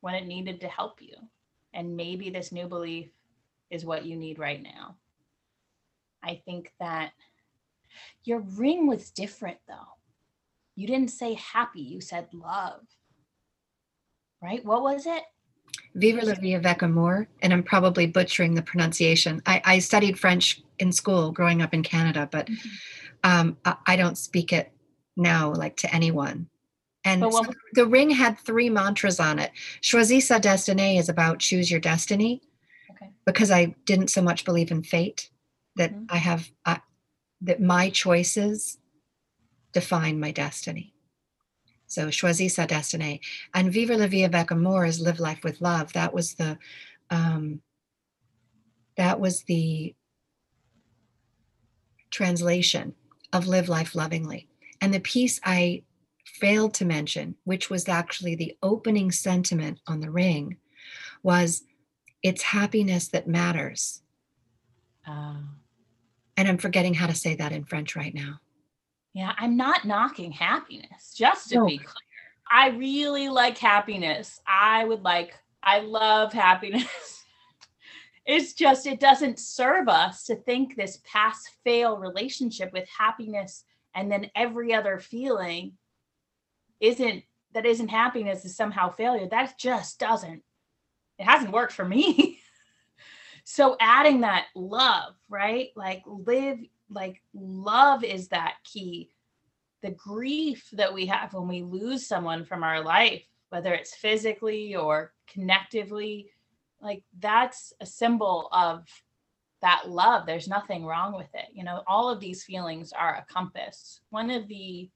when 0.00 0.14
it 0.14 0.26
needed 0.26 0.60
to 0.60 0.68
help 0.68 1.00
you. 1.00 1.14
And 1.72 1.96
maybe 1.96 2.30
this 2.30 2.52
new 2.52 2.66
belief 2.66 3.08
is 3.70 3.84
what 3.84 4.04
you 4.04 4.16
need 4.16 4.38
right 4.38 4.62
now. 4.62 4.96
I 6.22 6.42
think 6.44 6.72
that 6.80 7.12
your 8.24 8.40
ring 8.40 8.86
was 8.86 9.10
different 9.10 9.58
though. 9.68 9.96
You 10.76 10.86
didn't 10.86 11.10
say 11.10 11.34
happy, 11.34 11.80
you 11.80 12.00
said 12.00 12.28
love. 12.32 12.80
Right? 14.42 14.64
What 14.64 14.82
was 14.82 15.06
it? 15.06 15.22
Vivre 15.94 16.24
la 16.24 16.34
vie 16.34 16.54
avec 16.54 16.82
amour, 16.82 17.28
and 17.42 17.52
I'm 17.52 17.62
probably 17.62 18.06
butchering 18.06 18.54
the 18.54 18.62
pronunciation. 18.62 19.42
I, 19.46 19.60
I 19.64 19.78
studied 19.78 20.18
French 20.18 20.62
in 20.78 20.92
school 20.92 21.30
growing 21.30 21.62
up 21.62 21.74
in 21.74 21.82
Canada, 21.82 22.28
but 22.30 22.46
mm-hmm. 22.46 22.68
Um, 23.24 23.56
I, 23.64 23.76
I, 23.86 23.96
don't 23.96 24.16
speak 24.16 24.52
it 24.52 24.72
now 25.16 25.52
like 25.52 25.76
to 25.78 25.94
anyone. 25.94 26.48
And 27.04 27.22
so 27.22 27.44
the 27.72 27.86
ring 27.86 28.10
had 28.10 28.38
three 28.38 28.68
mantras 28.68 29.20
on 29.20 29.38
it. 29.38 29.52
Choisis 29.82 30.24
sa 30.24 30.38
destinée 30.38 30.98
is 30.98 31.08
about 31.08 31.38
choose 31.38 31.70
your 31.70 31.80
destiny. 31.80 32.42
Okay. 32.90 33.10
Because 33.24 33.50
I 33.50 33.74
didn't 33.86 34.10
so 34.10 34.20
much 34.20 34.44
believe 34.44 34.70
in 34.70 34.82
fate 34.82 35.30
that 35.76 35.92
mm-hmm. 35.92 36.04
I 36.10 36.16
have 36.18 36.50
uh, 36.66 36.78
that 37.40 37.60
my 37.60 37.88
choices 37.88 38.78
define 39.72 40.20
my 40.20 40.30
destiny. 40.30 40.92
So 41.86 42.08
choisis 42.08 42.56
sa 42.56 42.66
destinée. 42.66 43.20
And 43.54 43.72
vivre 43.72 43.96
la 43.96 44.06
vie 44.06 44.24
avec 44.24 44.50
amour 44.50 44.84
is 44.84 45.00
live 45.00 45.20
life 45.20 45.42
with 45.42 45.60
love. 45.62 45.94
That 45.94 46.12
was 46.12 46.34
the 46.34 46.58
um, 47.08 47.62
that 48.96 49.18
was 49.18 49.42
the 49.44 49.94
translation 52.10 52.94
of 53.32 53.46
live 53.46 53.68
life 53.68 53.94
lovingly. 53.94 54.48
And 54.80 54.92
the 54.92 55.00
piece 55.00 55.40
I 55.44 55.82
failed 56.24 56.74
to 56.74 56.84
mention, 56.84 57.34
which 57.44 57.70
was 57.70 57.88
actually 57.88 58.34
the 58.34 58.56
opening 58.62 59.10
sentiment 59.10 59.80
on 59.86 60.00
the 60.00 60.10
ring, 60.10 60.56
was 61.22 61.64
it's 62.22 62.42
happiness 62.42 63.08
that 63.08 63.28
matters. 63.28 64.02
Uh, 65.06 65.42
and 66.36 66.48
I'm 66.48 66.58
forgetting 66.58 66.94
how 66.94 67.06
to 67.06 67.14
say 67.14 67.34
that 67.36 67.52
in 67.52 67.64
French 67.64 67.96
right 67.96 68.14
now. 68.14 68.40
Yeah, 69.12 69.32
I'm 69.36 69.56
not 69.56 69.84
knocking 69.84 70.32
happiness, 70.32 71.12
just 71.16 71.48
to 71.50 71.56
no. 71.56 71.66
be 71.66 71.78
clear. 71.78 71.94
I 72.50 72.68
really 72.70 73.28
like 73.28 73.58
happiness. 73.58 74.40
I 74.46 74.84
would 74.84 75.02
like, 75.02 75.34
I 75.62 75.80
love 75.80 76.32
happiness. 76.32 76.86
it's 78.30 78.52
just, 78.52 78.86
it 78.86 79.00
doesn't 79.00 79.38
serve 79.38 79.88
us 79.88 80.24
to 80.24 80.36
think 80.36 80.76
this 80.76 81.00
pass 81.04 81.44
fail 81.64 81.96
relationship 81.98 82.72
with 82.72 82.88
happiness 82.88 83.64
and 83.94 84.10
then 84.10 84.30
every 84.34 84.72
other 84.74 84.98
feeling 84.98 85.72
isn't 86.80 87.24
that 87.52 87.66
isn't 87.66 87.88
happiness 87.88 88.44
is 88.44 88.56
somehow 88.56 88.90
failure. 88.90 89.26
That 89.28 89.58
just 89.58 89.98
doesn't, 89.98 90.42
it 91.18 91.24
hasn't 91.24 91.52
worked 91.52 91.72
for 91.72 91.84
me. 91.84 92.38
so 93.44 93.76
adding 93.80 94.20
that 94.20 94.46
love, 94.54 95.14
right? 95.28 95.70
Like 95.74 96.02
live, 96.06 96.58
like 96.88 97.20
love 97.34 98.04
is 98.04 98.28
that 98.28 98.54
key. 98.64 99.10
The 99.82 99.90
grief 99.90 100.68
that 100.74 100.94
we 100.94 101.06
have 101.06 101.34
when 101.34 101.48
we 101.48 101.62
lose 101.62 102.06
someone 102.06 102.44
from 102.44 102.62
our 102.62 102.84
life, 102.84 103.24
whether 103.48 103.72
it's 103.72 103.96
physically 103.96 104.76
or 104.76 105.12
connectively, 105.34 106.26
like 106.80 107.02
that's 107.18 107.72
a 107.80 107.86
symbol 107.86 108.48
of 108.52 108.86
that 109.62 109.88
love. 109.88 110.26
There's 110.26 110.48
nothing 110.48 110.84
wrong 110.84 111.14
with 111.14 111.28
it. 111.34 111.46
You 111.52 111.64
know, 111.64 111.82
all 111.86 112.08
of 112.08 112.20
these 112.20 112.44
feelings 112.44 112.92
are 112.92 113.14
a 113.16 113.32
compass. 113.32 114.00
One 114.10 114.30
of 114.30 114.48
the 114.48 114.90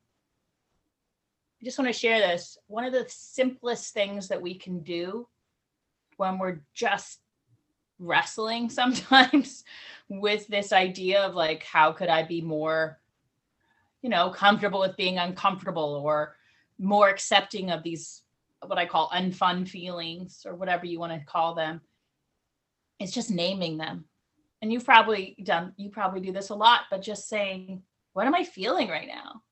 I 1.60 1.64
just 1.64 1.78
want 1.78 1.88
to 1.88 1.98
share 1.98 2.18
this. 2.18 2.58
One 2.66 2.84
of 2.84 2.92
the 2.92 3.06
simplest 3.08 3.94
things 3.94 4.28
that 4.28 4.42
we 4.42 4.54
can 4.54 4.82
do 4.82 5.26
when 6.18 6.38
we're 6.38 6.60
just 6.74 7.20
wrestling 7.98 8.68
sometimes 8.70 9.64
with 10.08 10.46
this 10.48 10.72
idea 10.72 11.22
of 11.22 11.34
like, 11.34 11.62
how 11.62 11.92
could 11.92 12.08
I 12.08 12.22
be 12.22 12.42
more, 12.42 13.00
you 14.02 14.10
know, 14.10 14.28
comfortable 14.28 14.80
with 14.80 14.96
being 14.96 15.16
uncomfortable 15.16 16.02
or 16.04 16.36
more 16.78 17.08
accepting 17.08 17.70
of 17.70 17.82
these, 17.82 18.22
what 18.60 18.78
I 18.78 18.86
call 18.86 19.10
unfun 19.10 19.68
feelings 19.68 20.44
or 20.46 20.54
whatever 20.54 20.86
you 20.86 20.98
want 20.98 21.12
to 21.12 21.26
call 21.26 21.54
them. 21.54 21.80
It's 22.98 23.12
just 23.12 23.30
naming 23.30 23.76
them. 23.76 24.06
And 24.62 24.72
you've 24.72 24.84
probably 24.84 25.36
done, 25.42 25.72
you 25.76 25.90
probably 25.90 26.20
do 26.20 26.32
this 26.32 26.48
a 26.48 26.54
lot, 26.54 26.82
but 26.90 27.02
just 27.02 27.28
saying, 27.28 27.82
what 28.14 28.26
am 28.26 28.34
I 28.34 28.44
feeling 28.44 28.88
right 28.88 29.08
now? 29.08 29.42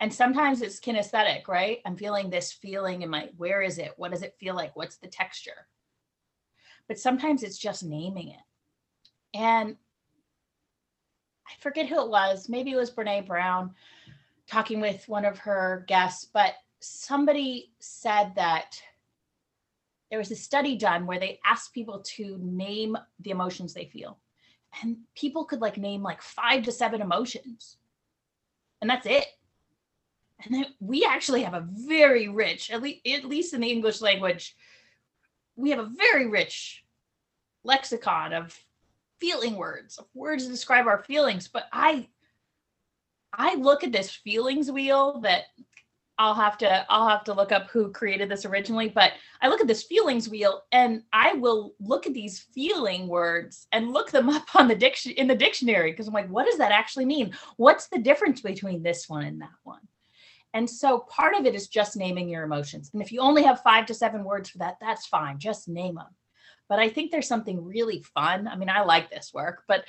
and 0.00 0.12
sometimes 0.12 0.62
it's 0.62 0.80
kinesthetic 0.80 1.48
right 1.48 1.78
i'm 1.84 1.96
feeling 1.96 2.30
this 2.30 2.52
feeling 2.52 3.02
in 3.02 3.10
my 3.10 3.28
where 3.36 3.62
is 3.62 3.78
it 3.78 3.92
what 3.96 4.10
does 4.10 4.22
it 4.22 4.36
feel 4.38 4.54
like 4.54 4.74
what's 4.76 4.96
the 4.98 5.08
texture 5.08 5.66
but 6.86 6.98
sometimes 6.98 7.42
it's 7.42 7.58
just 7.58 7.84
naming 7.84 8.28
it 8.28 8.40
and 9.34 9.76
i 11.46 11.52
forget 11.60 11.86
who 11.86 12.02
it 12.02 12.10
was 12.10 12.48
maybe 12.48 12.70
it 12.70 12.76
was 12.76 12.90
brene 12.90 13.26
brown 13.26 13.74
talking 14.48 14.80
with 14.80 15.06
one 15.08 15.24
of 15.24 15.38
her 15.38 15.84
guests 15.88 16.26
but 16.32 16.54
somebody 16.80 17.72
said 17.78 18.32
that 18.36 18.80
there 20.10 20.18
was 20.18 20.30
a 20.30 20.36
study 20.36 20.76
done 20.76 21.06
where 21.06 21.20
they 21.20 21.38
asked 21.44 21.74
people 21.74 22.00
to 22.16 22.38
name 22.40 22.96
the 23.20 23.30
emotions 23.30 23.74
they 23.74 23.86
feel. 23.86 24.18
And 24.82 24.98
people 25.14 25.44
could 25.44 25.60
like 25.60 25.76
name 25.76 26.02
like 26.02 26.22
five 26.22 26.62
to 26.64 26.72
seven 26.72 27.00
emotions. 27.00 27.76
And 28.80 28.88
that's 28.88 29.06
it. 29.06 29.26
And 30.44 30.54
then 30.54 30.66
we 30.80 31.04
actually 31.04 31.42
have 31.42 31.54
a 31.54 31.66
very 31.70 32.28
rich 32.28 32.70
at 32.70 32.80
least, 32.80 33.06
at 33.06 33.24
least 33.24 33.54
in 33.54 33.60
the 33.60 33.70
english 33.70 34.00
language 34.00 34.54
we 35.58 35.70
have 35.70 35.80
a 35.80 35.90
very 35.96 36.28
rich 36.28 36.84
lexicon 37.64 38.32
of 38.32 38.56
feeling 39.18 39.56
words 39.56 39.98
of 39.98 40.06
words 40.14 40.44
to 40.44 40.50
describe 40.50 40.86
our 40.86 41.02
feelings. 41.02 41.48
But 41.48 41.64
i 41.72 42.08
i 43.32 43.56
look 43.56 43.82
at 43.82 43.92
this 43.92 44.10
feelings 44.10 44.70
wheel 44.70 45.20
that 45.22 45.46
i'll 46.18 46.34
have 46.34 46.58
to 46.58 46.84
i'll 46.90 47.08
have 47.08 47.24
to 47.24 47.32
look 47.32 47.52
up 47.52 47.68
who 47.70 47.90
created 47.90 48.28
this 48.28 48.44
originally 48.44 48.88
but 48.88 49.12
i 49.40 49.48
look 49.48 49.60
at 49.60 49.66
this 49.66 49.82
feelings 49.84 50.28
wheel 50.28 50.62
and 50.72 51.02
i 51.12 51.32
will 51.34 51.74
look 51.80 52.06
at 52.06 52.14
these 52.14 52.40
feeling 52.54 53.08
words 53.08 53.66
and 53.72 53.92
look 53.92 54.10
them 54.10 54.28
up 54.36 54.54
on 54.56 54.68
the 54.68 54.74
diction 54.74 55.12
in 55.12 55.26
the 55.26 55.34
dictionary 55.34 55.90
because 55.90 56.08
i'm 56.08 56.14
like 56.14 56.28
what 56.28 56.46
does 56.46 56.58
that 56.58 56.72
actually 56.72 57.04
mean 57.04 57.32
what's 57.56 57.88
the 57.88 57.98
difference 57.98 58.40
between 58.40 58.82
this 58.82 59.08
one 59.08 59.24
and 59.24 59.40
that 59.40 59.50
one 59.64 59.80
And 60.54 60.68
so 60.68 61.00
part 61.00 61.34
of 61.36 61.46
it 61.46 61.54
is 61.54 61.68
just 61.68 61.96
naming 61.96 62.28
your 62.28 62.42
emotions. 62.42 62.90
And 62.92 63.02
if 63.02 63.12
you 63.12 63.20
only 63.20 63.42
have 63.42 63.62
five 63.62 63.86
to 63.86 63.94
seven 63.94 64.24
words 64.24 64.48
for 64.48 64.58
that, 64.58 64.78
that's 64.80 65.06
fine. 65.06 65.38
Just 65.38 65.68
name 65.68 65.96
them. 65.96 66.06
But 66.68 66.78
I 66.78 66.88
think 66.88 67.10
there's 67.10 67.28
something 67.28 67.64
really 67.64 68.02
fun. 68.14 68.48
I 68.48 68.56
mean, 68.56 68.70
I 68.70 68.82
like 68.82 69.10
this 69.10 69.32
work, 69.32 69.64
but 69.68 69.84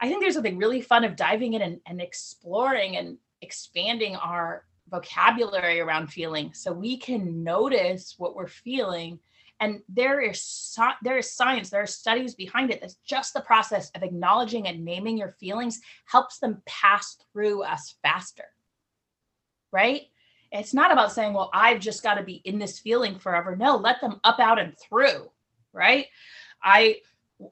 I 0.00 0.08
think 0.08 0.22
there's 0.22 0.34
something 0.34 0.58
really 0.58 0.80
fun 0.80 1.04
of 1.04 1.16
diving 1.16 1.54
in 1.54 1.62
and, 1.62 1.80
and 1.86 2.00
exploring 2.00 2.96
and 2.96 3.18
expanding 3.40 4.16
our 4.16 4.64
vocabulary 4.94 5.80
around 5.80 6.06
feeling 6.06 6.52
so 6.54 6.72
we 6.72 6.96
can 6.96 7.42
notice 7.42 8.14
what 8.16 8.36
we're 8.36 8.46
feeling. 8.46 9.18
And 9.58 9.80
there 9.88 10.20
is 10.20 10.76
there 11.02 11.18
is 11.18 11.32
science 11.32 11.70
there 11.70 11.82
are 11.82 11.86
studies 11.86 12.34
behind 12.34 12.70
it 12.70 12.80
that's 12.80 12.98
just 13.06 13.34
the 13.34 13.40
process 13.40 13.90
of 13.94 14.02
acknowledging 14.02 14.66
and 14.68 14.84
naming 14.84 15.16
your 15.16 15.36
feelings 15.40 15.80
helps 16.06 16.38
them 16.38 16.62
pass 16.66 17.16
through 17.32 17.62
us 17.62 17.94
faster 18.02 18.44
right? 19.72 20.02
It's 20.52 20.74
not 20.74 20.92
about 20.92 21.12
saying 21.12 21.34
well 21.34 21.50
i've 21.52 21.80
just 21.80 22.02
got 22.02 22.14
to 22.14 22.22
be 22.24 22.42
in 22.44 22.58
this 22.58 22.78
feeling 22.78 23.18
forever. 23.18 23.56
No 23.56 23.76
let 23.76 24.00
them 24.00 24.20
up 24.24 24.40
out 24.40 24.58
and 24.58 24.76
through 24.78 25.30
right? 25.72 26.06
I 26.62 26.96
uh, 27.40 27.46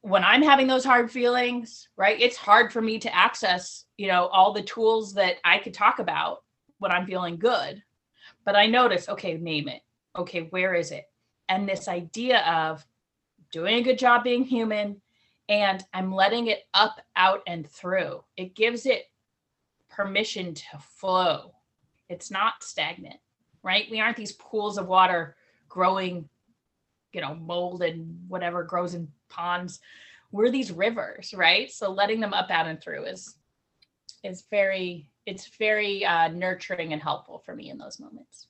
when 0.00 0.24
i'm 0.24 0.42
having 0.42 0.66
those 0.66 0.84
hard 0.84 1.10
feelings 1.10 1.88
right 1.96 2.20
it's 2.20 2.36
hard 2.36 2.72
for 2.72 2.82
me 2.82 2.98
to 2.98 3.14
access 3.14 3.84
you 3.98 4.08
know 4.08 4.26
all 4.26 4.52
the 4.52 4.62
tools 4.62 5.14
that 5.14 5.36
i 5.44 5.58
could 5.58 5.74
talk 5.74 5.98
about 6.00 6.42
when 6.82 6.92
i'm 6.92 7.06
feeling 7.06 7.38
good. 7.38 7.82
But 8.44 8.56
i 8.56 8.66
notice 8.66 9.08
okay 9.08 9.36
name 9.36 9.68
it. 9.68 9.82
Okay 10.16 10.40
where 10.50 10.74
is 10.74 10.90
it? 10.90 11.04
And 11.48 11.68
this 11.68 11.88
idea 11.88 12.40
of 12.40 12.84
doing 13.50 13.76
a 13.76 13.82
good 13.82 13.98
job 13.98 14.24
being 14.24 14.44
human 14.44 15.00
and 15.48 15.84
i'm 15.92 16.12
letting 16.12 16.46
it 16.46 16.60
up 16.74 17.00
out 17.16 17.40
and 17.46 17.68
through 17.68 18.22
it 18.36 18.54
gives 18.54 18.86
it 18.86 19.04
permission 19.88 20.54
to 20.54 20.78
flow. 20.78 21.54
It's 22.08 22.30
not 22.30 22.62
stagnant 22.62 23.20
right? 23.62 23.86
We 23.90 24.00
aren't 24.00 24.16
these 24.16 24.32
pools 24.32 24.78
of 24.78 24.86
water 24.86 25.36
growing 25.68 26.28
you 27.12 27.20
know 27.20 27.34
mold 27.34 27.82
and 27.82 28.18
whatever 28.28 28.62
grows 28.62 28.94
in 28.94 29.08
ponds. 29.28 29.80
We're 30.30 30.50
these 30.50 30.72
rivers 30.72 31.34
right? 31.34 31.70
So 31.70 31.90
letting 31.90 32.20
them 32.20 32.34
up 32.34 32.50
out 32.50 32.66
and 32.66 32.80
through 32.80 33.04
is 33.04 33.36
is 34.24 34.44
very 34.50 35.08
it's 35.26 35.50
very 35.58 36.04
uh, 36.04 36.28
nurturing 36.28 36.92
and 36.92 37.02
helpful 37.02 37.42
for 37.44 37.54
me 37.54 37.70
in 37.70 37.78
those 37.78 38.00
moments 38.00 38.48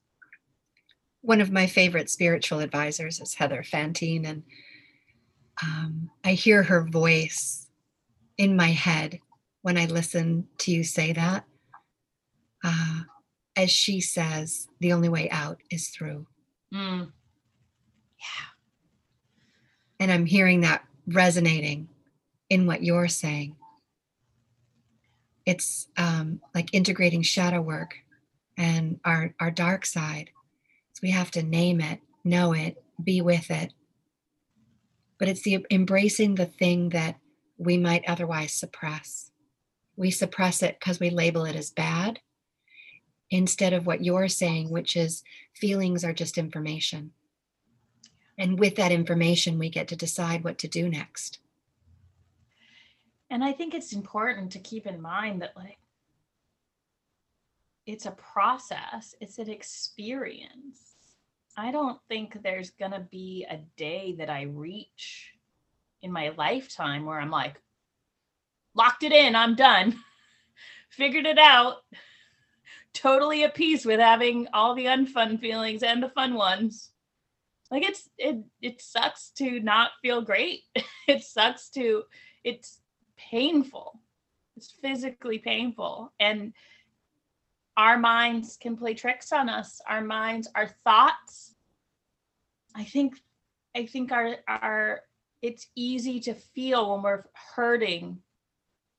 one 1.22 1.40
of 1.40 1.52
my 1.52 1.66
favorite 1.66 2.10
spiritual 2.10 2.58
advisors 2.58 3.20
is 3.20 3.34
Heather 3.34 3.62
Fantine, 3.62 4.26
and 4.26 4.42
um, 5.62 6.10
I 6.24 6.32
hear 6.32 6.64
her 6.64 6.84
voice 6.84 7.68
in 8.36 8.56
my 8.56 8.68
head 8.68 9.20
when 9.62 9.78
I 9.78 9.86
listen 9.86 10.48
to 10.58 10.72
you 10.72 10.84
say 10.84 11.12
that. 11.12 11.44
Uh, 12.64 13.02
as 13.56 13.70
she 13.70 14.00
says, 14.00 14.68
the 14.80 14.92
only 14.92 15.08
way 15.08 15.30
out 15.30 15.60
is 15.70 15.90
through. 15.90 16.26
Mm. 16.74 17.12
Yeah. 18.18 18.46
And 20.00 20.10
I'm 20.10 20.26
hearing 20.26 20.62
that 20.62 20.84
resonating 21.06 21.88
in 22.50 22.66
what 22.66 22.82
you're 22.82 23.08
saying. 23.08 23.56
It's 25.44 25.88
um, 25.96 26.40
like 26.54 26.72
integrating 26.72 27.22
shadow 27.22 27.60
work 27.60 27.96
and 28.56 29.00
our, 29.04 29.34
our 29.40 29.50
dark 29.50 29.86
side 29.86 30.30
we 31.02 31.10
have 31.10 31.30
to 31.32 31.42
name 31.42 31.80
it, 31.80 32.00
know 32.24 32.52
it, 32.52 32.82
be 33.02 33.20
with 33.20 33.50
it. 33.50 33.72
But 35.18 35.28
it's 35.28 35.42
the 35.42 35.66
embracing 35.70 36.36
the 36.36 36.46
thing 36.46 36.90
that 36.90 37.16
we 37.58 37.76
might 37.76 38.04
otherwise 38.06 38.52
suppress. 38.52 39.30
We 39.96 40.10
suppress 40.10 40.62
it 40.62 40.78
because 40.78 41.00
we 41.00 41.10
label 41.10 41.44
it 41.44 41.56
as 41.56 41.70
bad 41.70 42.20
instead 43.30 43.72
of 43.72 43.86
what 43.86 44.04
you're 44.04 44.28
saying, 44.28 44.70
which 44.70 44.96
is 44.96 45.22
feelings 45.54 46.04
are 46.04 46.12
just 46.12 46.38
information. 46.38 47.12
And 48.38 48.58
with 48.58 48.76
that 48.76 48.92
information, 48.92 49.58
we 49.58 49.68
get 49.68 49.88
to 49.88 49.96
decide 49.96 50.44
what 50.44 50.58
to 50.58 50.68
do 50.68 50.88
next. 50.88 51.38
And 53.32 53.42
I 53.42 53.52
think 53.52 53.72
it's 53.72 53.94
important 53.94 54.52
to 54.52 54.58
keep 54.58 54.86
in 54.86 55.00
mind 55.00 55.40
that, 55.40 55.56
like, 55.56 55.78
it's 57.86 58.04
a 58.04 58.10
process, 58.10 59.14
it's 59.22 59.38
an 59.38 59.48
experience. 59.48 60.96
I 61.56 61.72
don't 61.72 61.98
think 62.10 62.42
there's 62.42 62.72
going 62.72 62.90
to 62.90 63.00
be 63.00 63.46
a 63.48 63.56
day 63.78 64.16
that 64.18 64.28
I 64.28 64.42
reach 64.42 65.32
in 66.02 66.12
my 66.12 66.34
lifetime 66.36 67.06
where 67.06 67.18
I'm 67.18 67.30
like, 67.30 67.58
locked 68.74 69.02
it 69.02 69.12
in, 69.12 69.34
I'm 69.34 69.54
done, 69.54 69.98
figured 70.90 71.24
it 71.24 71.38
out, 71.38 71.76
totally 72.92 73.44
at 73.44 73.54
peace 73.54 73.86
with 73.86 73.98
having 73.98 74.46
all 74.52 74.74
the 74.74 74.86
unfun 74.86 75.40
feelings 75.40 75.82
and 75.82 76.02
the 76.02 76.10
fun 76.10 76.34
ones. 76.34 76.90
Like 77.70 77.82
it's 77.82 78.10
it 78.18 78.44
it 78.60 78.82
sucks 78.82 79.30
to 79.36 79.58
not 79.60 79.92
feel 80.02 80.20
great. 80.20 80.64
it 81.08 81.22
sucks 81.22 81.70
to 81.70 82.02
it's 82.44 82.81
painful. 83.30 84.00
It's 84.56 84.70
physically 84.70 85.38
painful. 85.38 86.12
And 86.20 86.52
our 87.76 87.98
minds 87.98 88.58
can 88.60 88.76
play 88.76 88.94
tricks 88.94 89.32
on 89.32 89.48
us. 89.48 89.80
Our 89.88 90.02
minds 90.02 90.48
our 90.54 90.68
thoughts. 90.84 91.54
I 92.74 92.84
think 92.84 93.14
i 93.74 93.86
think 93.86 94.12
our 94.12 94.36
our 94.48 95.00
it's 95.40 95.66
easy 95.74 96.20
to 96.20 96.34
feel 96.34 96.92
when 96.92 97.02
we're 97.02 97.24
hurting 97.54 98.18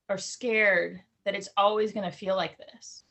or 0.10 0.18
scared 0.18 1.02
that 1.26 1.36
it's 1.36 1.50
always 1.56 1.94
going 1.94 2.10
to 2.10 2.16
feel 2.16 2.36
like 2.36 2.58
this. 2.58 3.06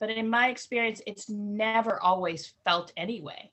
But 0.00 0.10
in 0.10 0.30
my 0.30 0.48
experience 0.48 1.00
it's 1.06 1.28
never 1.28 2.02
always 2.02 2.54
felt 2.64 2.92
anyway. 2.96 3.52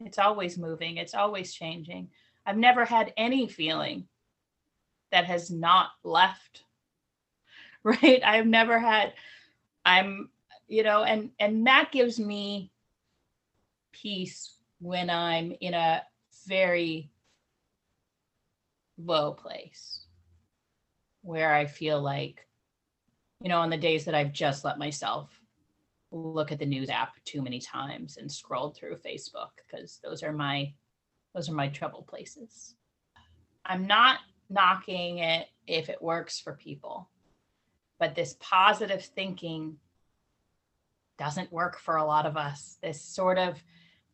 It's 0.00 0.18
always 0.18 0.58
moving. 0.58 0.96
It's 0.96 1.14
always 1.14 1.54
changing. 1.54 2.08
I've 2.44 2.58
never 2.58 2.84
had 2.84 3.14
any 3.16 3.46
feeling 3.46 4.08
that 5.12 5.24
has 5.26 5.50
not 5.50 5.90
left 6.02 6.64
right? 7.84 8.22
I've 8.24 8.46
never 8.46 8.78
had 8.78 9.12
i'm 9.84 10.30
you 10.68 10.82
know 10.84 11.02
and 11.02 11.30
and 11.40 11.66
that 11.66 11.90
gives 11.90 12.20
me 12.20 12.70
peace 13.92 14.56
when 14.80 15.10
i'm 15.10 15.52
in 15.60 15.74
a 15.74 16.02
very 16.46 17.10
low 18.96 19.32
place 19.32 20.06
where 21.22 21.52
i 21.52 21.66
feel 21.66 22.00
like 22.00 22.46
you 23.40 23.48
know 23.48 23.58
on 23.58 23.70
the 23.70 23.76
days 23.76 24.04
that 24.04 24.14
i've 24.14 24.32
just 24.32 24.64
let 24.64 24.78
myself 24.78 25.28
look 26.12 26.52
at 26.52 26.60
the 26.60 26.66
news 26.66 26.88
app 26.88 27.14
too 27.24 27.42
many 27.42 27.58
times 27.58 28.16
and 28.18 28.30
scrolled 28.30 28.76
through 28.76 28.96
facebook 28.96 29.50
because 29.66 29.98
those 30.04 30.22
are 30.22 30.32
my 30.32 30.72
those 31.34 31.48
are 31.48 31.54
my 31.54 31.68
trouble 31.68 32.02
places. 32.02 32.74
I'm 33.64 33.86
not 33.86 34.18
knocking 34.52 35.18
it 35.18 35.48
if 35.66 35.88
it 35.88 36.02
works 36.02 36.38
for 36.38 36.52
people 36.52 37.08
but 38.02 38.16
this 38.16 38.34
positive 38.40 39.00
thinking 39.00 39.76
doesn't 41.20 41.52
work 41.52 41.78
for 41.78 41.98
a 41.98 42.04
lot 42.04 42.26
of 42.26 42.36
us. 42.36 42.76
This 42.82 43.00
sort 43.00 43.38
of 43.38 43.62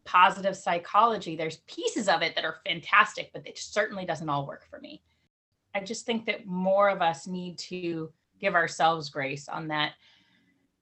positive 0.04 0.54
psychology, 0.54 1.36
there's 1.36 1.62
pieces 1.66 2.06
of 2.06 2.20
it 2.20 2.34
that 2.34 2.44
are 2.44 2.58
fantastic, 2.66 3.30
but 3.32 3.46
it 3.46 3.56
certainly 3.56 4.04
doesn't 4.04 4.28
all 4.28 4.46
work 4.46 4.66
for 4.68 4.78
me. 4.78 5.02
I 5.74 5.80
just 5.80 6.04
think 6.04 6.26
that 6.26 6.44
more 6.44 6.90
of 6.90 7.00
us 7.00 7.26
need 7.26 7.56
to 7.60 8.12
give 8.38 8.54
ourselves 8.54 9.08
grace 9.08 9.48
on 9.48 9.68
that. 9.68 9.92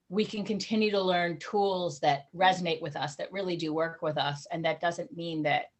We 0.09 0.25
can 0.25 0.43
continue 0.43 0.91
to 0.91 1.01
learn 1.01 1.39
tools 1.39 2.01
that 2.01 2.25
resonate 2.35 2.81
with 2.81 2.97
us, 2.97 3.15
that 3.15 3.31
really 3.31 3.55
do 3.55 3.73
work 3.73 4.01
with 4.01 4.17
us. 4.17 4.47
And 4.51 4.65
that 4.65 4.81
doesn't 4.81 5.15
mean 5.15 5.43
that 5.43 5.71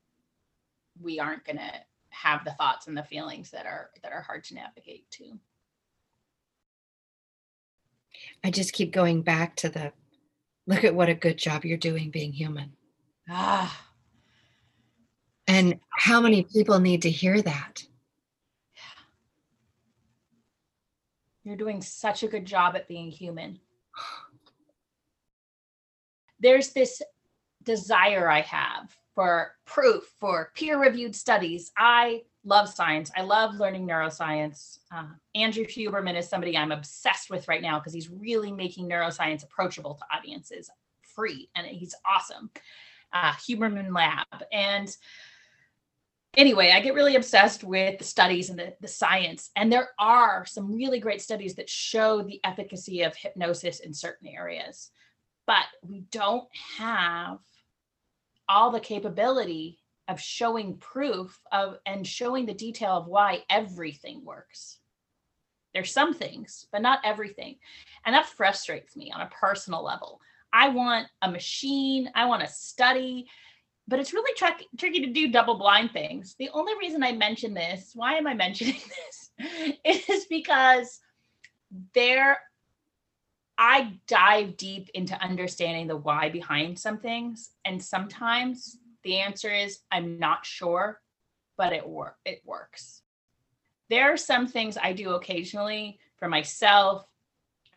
we 1.02 1.20
aren't 1.20 1.44
going 1.44 1.58
to 1.58 1.74
have 2.24 2.44
the 2.44 2.52
thoughts 2.52 2.88
and 2.88 2.98
the 2.98 3.04
feelings 3.04 3.52
that 3.52 3.66
are 3.66 3.90
that 4.04 4.12
are 4.12 4.22
hard 4.22 4.44
to 4.46 4.56
navigate 4.56 5.10
too. 5.10 5.40
I 8.44 8.52
just 8.52 8.74
keep 8.74 8.92
going 8.92 9.22
back 9.22 9.56
to 9.58 9.70
the 9.70 9.94
look 10.66 10.84
at 10.84 10.96
what 10.96 11.10
a 11.10 11.16
good 11.16 11.38
job 11.38 11.66
you're 11.66 11.78
doing 11.78 12.12
being 12.12 12.34
human. 12.34 12.74
Ah. 13.30 13.86
And 15.48 15.80
how 15.92 16.20
many 16.20 16.44
people 16.44 16.80
need 16.80 17.04
to 17.04 17.10
hear 17.10 17.42
that? 17.42 17.84
You're 21.44 21.56
doing 21.56 21.82
such 21.82 22.24
a 22.24 22.28
good 22.28 22.46
job 22.46 22.76
at 22.76 22.90
being 22.90 23.10
human. 23.10 23.60
There's 26.42 26.74
this 26.74 27.02
desire 27.64 28.30
I 28.30 28.42
have 28.42 28.94
for 29.18 29.56
proof, 29.66 30.04
for 30.20 30.52
peer 30.54 30.80
reviewed 30.80 31.16
studies. 31.16 31.72
I 31.76 32.22
love 32.46 32.70
science. 32.70 33.10
I 33.18 33.24
love 33.24 33.56
learning 33.56 33.88
neuroscience. 33.88 34.78
Uh, 34.94 35.08
Andrew 35.34 35.66
Huberman 35.66 36.16
is 36.16 36.30
somebody 36.30 36.56
I'm 36.56 36.72
obsessed 36.72 37.32
with 37.32 37.48
right 37.48 37.64
now 37.64 37.80
because 37.80 37.94
he's 37.94 38.12
really 38.12 38.52
making 38.52 38.88
neuroscience 38.88 39.44
approachable 39.44 39.96
to 39.96 40.06
audiences 40.16 40.70
free, 41.02 41.50
and 41.56 41.66
he's 41.66 41.96
awesome. 42.06 42.52
Uh, 43.12 43.32
Huberman 43.32 43.92
Lab. 43.92 44.44
And 44.52 44.96
anyway, 46.36 46.72
I 46.76 46.80
get 46.82 46.94
really 46.94 47.16
obsessed 47.16 47.64
with 47.64 47.98
the 47.98 48.06
studies 48.06 48.52
and 48.52 48.60
the, 48.60 48.76
the 48.82 48.88
science. 48.88 49.50
And 49.56 49.74
there 49.74 49.90
are 49.98 50.46
some 50.46 50.72
really 50.72 51.00
great 51.00 51.24
studies 51.24 51.56
that 51.56 51.72
show 51.72 52.22
the 52.22 52.40
efficacy 52.44 53.02
of 53.02 53.16
hypnosis 53.16 53.80
in 53.80 53.96
certain 53.96 54.28
areas. 54.28 54.92
But 55.48 55.66
we 55.82 56.02
don't 56.12 56.48
have 56.78 57.40
all 58.50 58.72
the 58.72 58.80
capability 58.80 59.80
of 60.08 60.22
showing 60.22 60.78
proof 60.78 61.40
of 61.52 61.78
and 61.86 62.08
showing 62.08 62.46
the 62.46 62.54
detail 62.54 62.92
of 62.94 63.08
why 63.08 63.44
everything 63.50 64.24
works. 64.24 64.80
There's 65.74 65.92
some 65.92 66.14
things, 66.14 66.68
but 66.72 66.82
not 66.82 67.00
everything. 67.04 67.58
And 68.06 68.16
that 68.16 68.26
frustrates 68.26 68.96
me 68.96 69.12
on 69.14 69.22
a 69.22 69.30
personal 69.30 69.84
level. 69.84 70.22
I 70.54 70.70
want 70.70 71.08
a 71.22 71.30
machine, 71.30 72.10
I 72.16 72.26
want 72.26 72.42
a 72.42 72.48
study, 72.48 73.28
but 73.88 74.00
it's 74.00 74.14
really 74.14 74.34
tr- 74.36 74.64
tricky 74.78 75.02
to 75.02 75.12
do 75.12 75.32
double 75.32 75.58
blind 75.58 75.92
things. 75.92 76.36
The 76.40 76.50
only 76.54 76.74
reason 76.80 77.04
I 77.04 77.12
mention 77.12 77.54
this, 77.54 77.92
why 77.94 78.14
am 78.14 78.28
I 78.28 78.34
mentioning 78.34 78.82
this, 79.84 80.08
is 80.10 80.26
because 80.26 81.00
there 81.94 82.40
I 83.58 83.94
dive 84.08 84.58
deep 84.58 84.90
into 84.94 85.20
understanding 85.22 85.88
the 85.88 85.98
why 85.98 86.30
behind 86.30 86.78
some 86.78 87.00
things. 87.00 87.52
And 87.66 87.84
sometimes 87.84 88.78
the 89.04 89.18
answer 89.18 89.52
is 89.52 89.80
I'm 89.92 90.20
not 90.20 90.46
sure, 90.46 91.02
but 91.58 91.74
it 91.74 91.88
work 91.88 92.18
it 92.26 92.42
works. 92.46 93.02
There 93.90 94.12
are 94.12 94.18
some 94.18 94.48
things 94.48 94.78
I 94.82 94.94
do 94.94 95.12
occasionally 95.12 96.00
for 96.18 96.28
myself, 96.28 97.06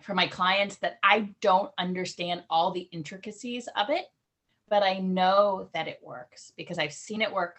for 0.03 0.15
my 0.15 0.27
clients 0.27 0.77
that 0.77 0.99
I 1.03 1.31
don't 1.41 1.71
understand 1.79 2.43
all 2.51 2.73
the 2.73 2.89
intricacies 2.93 3.69
of 3.77 3.91
it, 3.91 4.07
but 4.69 4.83
I 4.83 4.99
know 4.99 5.69
that 5.73 5.89
it 5.89 6.01
works 6.03 6.53
because 6.57 6.79
I've 6.79 6.93
seen 6.93 7.23
it 7.23 7.33
work 7.33 7.59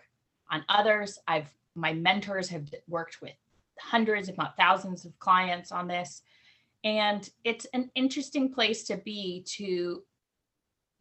on 0.52 0.66
others. 0.70 1.18
I've 1.28 1.50
my 1.76 1.94
mentors 1.94 2.50
have 2.50 2.70
worked 2.88 3.22
with 3.22 3.32
hundreds, 3.80 4.28
if 4.28 4.38
not 4.38 4.58
thousands, 4.58 5.06
of 5.06 5.18
clients 5.20 5.72
on 5.72 5.88
this. 5.88 6.22
And 6.84 7.30
it's 7.44 7.66
an 7.74 7.92
interesting 7.96 8.52
place 8.54 8.84
to 8.86 8.98
be 8.98 9.46
to 9.58 10.04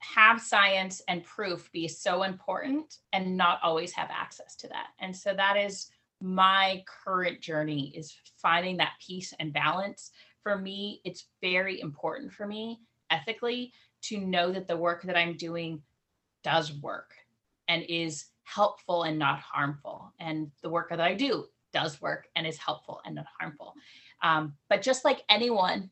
have 0.00 0.40
science 0.40 1.02
and 1.08 1.24
proof 1.24 1.70
be 1.72 1.86
so 1.88 2.22
important 2.22 2.96
and 3.12 3.36
not 3.36 3.60
always 3.62 3.92
have 3.92 4.08
access 4.10 4.56
to 4.56 4.68
that. 4.68 4.88
And 4.98 5.14
so 5.14 5.34
that 5.34 5.56
is 5.56 5.90
my 6.22 6.82
current 6.86 7.40
journey 7.40 7.92
is 7.96 8.14
finding 8.40 8.76
that 8.78 8.92
peace 9.06 9.32
and 9.38 9.52
balance. 9.52 10.10
For 10.42 10.58
me, 10.58 11.00
it's 11.04 11.26
very 11.42 11.80
important 11.80 12.32
for 12.32 12.46
me 12.46 12.80
ethically 13.10 13.72
to 14.02 14.18
know 14.18 14.52
that 14.52 14.68
the 14.68 14.76
work 14.76 15.02
that 15.02 15.16
I'm 15.16 15.36
doing 15.36 15.82
does 16.42 16.72
work 16.72 17.12
and 17.68 17.82
is 17.88 18.26
helpful 18.44 19.04
and 19.04 19.18
not 19.18 19.40
harmful. 19.40 20.12
And 20.18 20.50
the 20.62 20.70
work 20.70 20.90
that 20.90 21.00
I 21.00 21.14
do 21.14 21.46
does 21.72 22.00
work 22.00 22.26
and 22.34 22.46
is 22.46 22.58
helpful 22.58 23.00
and 23.04 23.14
not 23.14 23.26
harmful. 23.38 23.74
Um, 24.22 24.54
but 24.68 24.82
just 24.82 25.04
like 25.04 25.22
anyone 25.28 25.90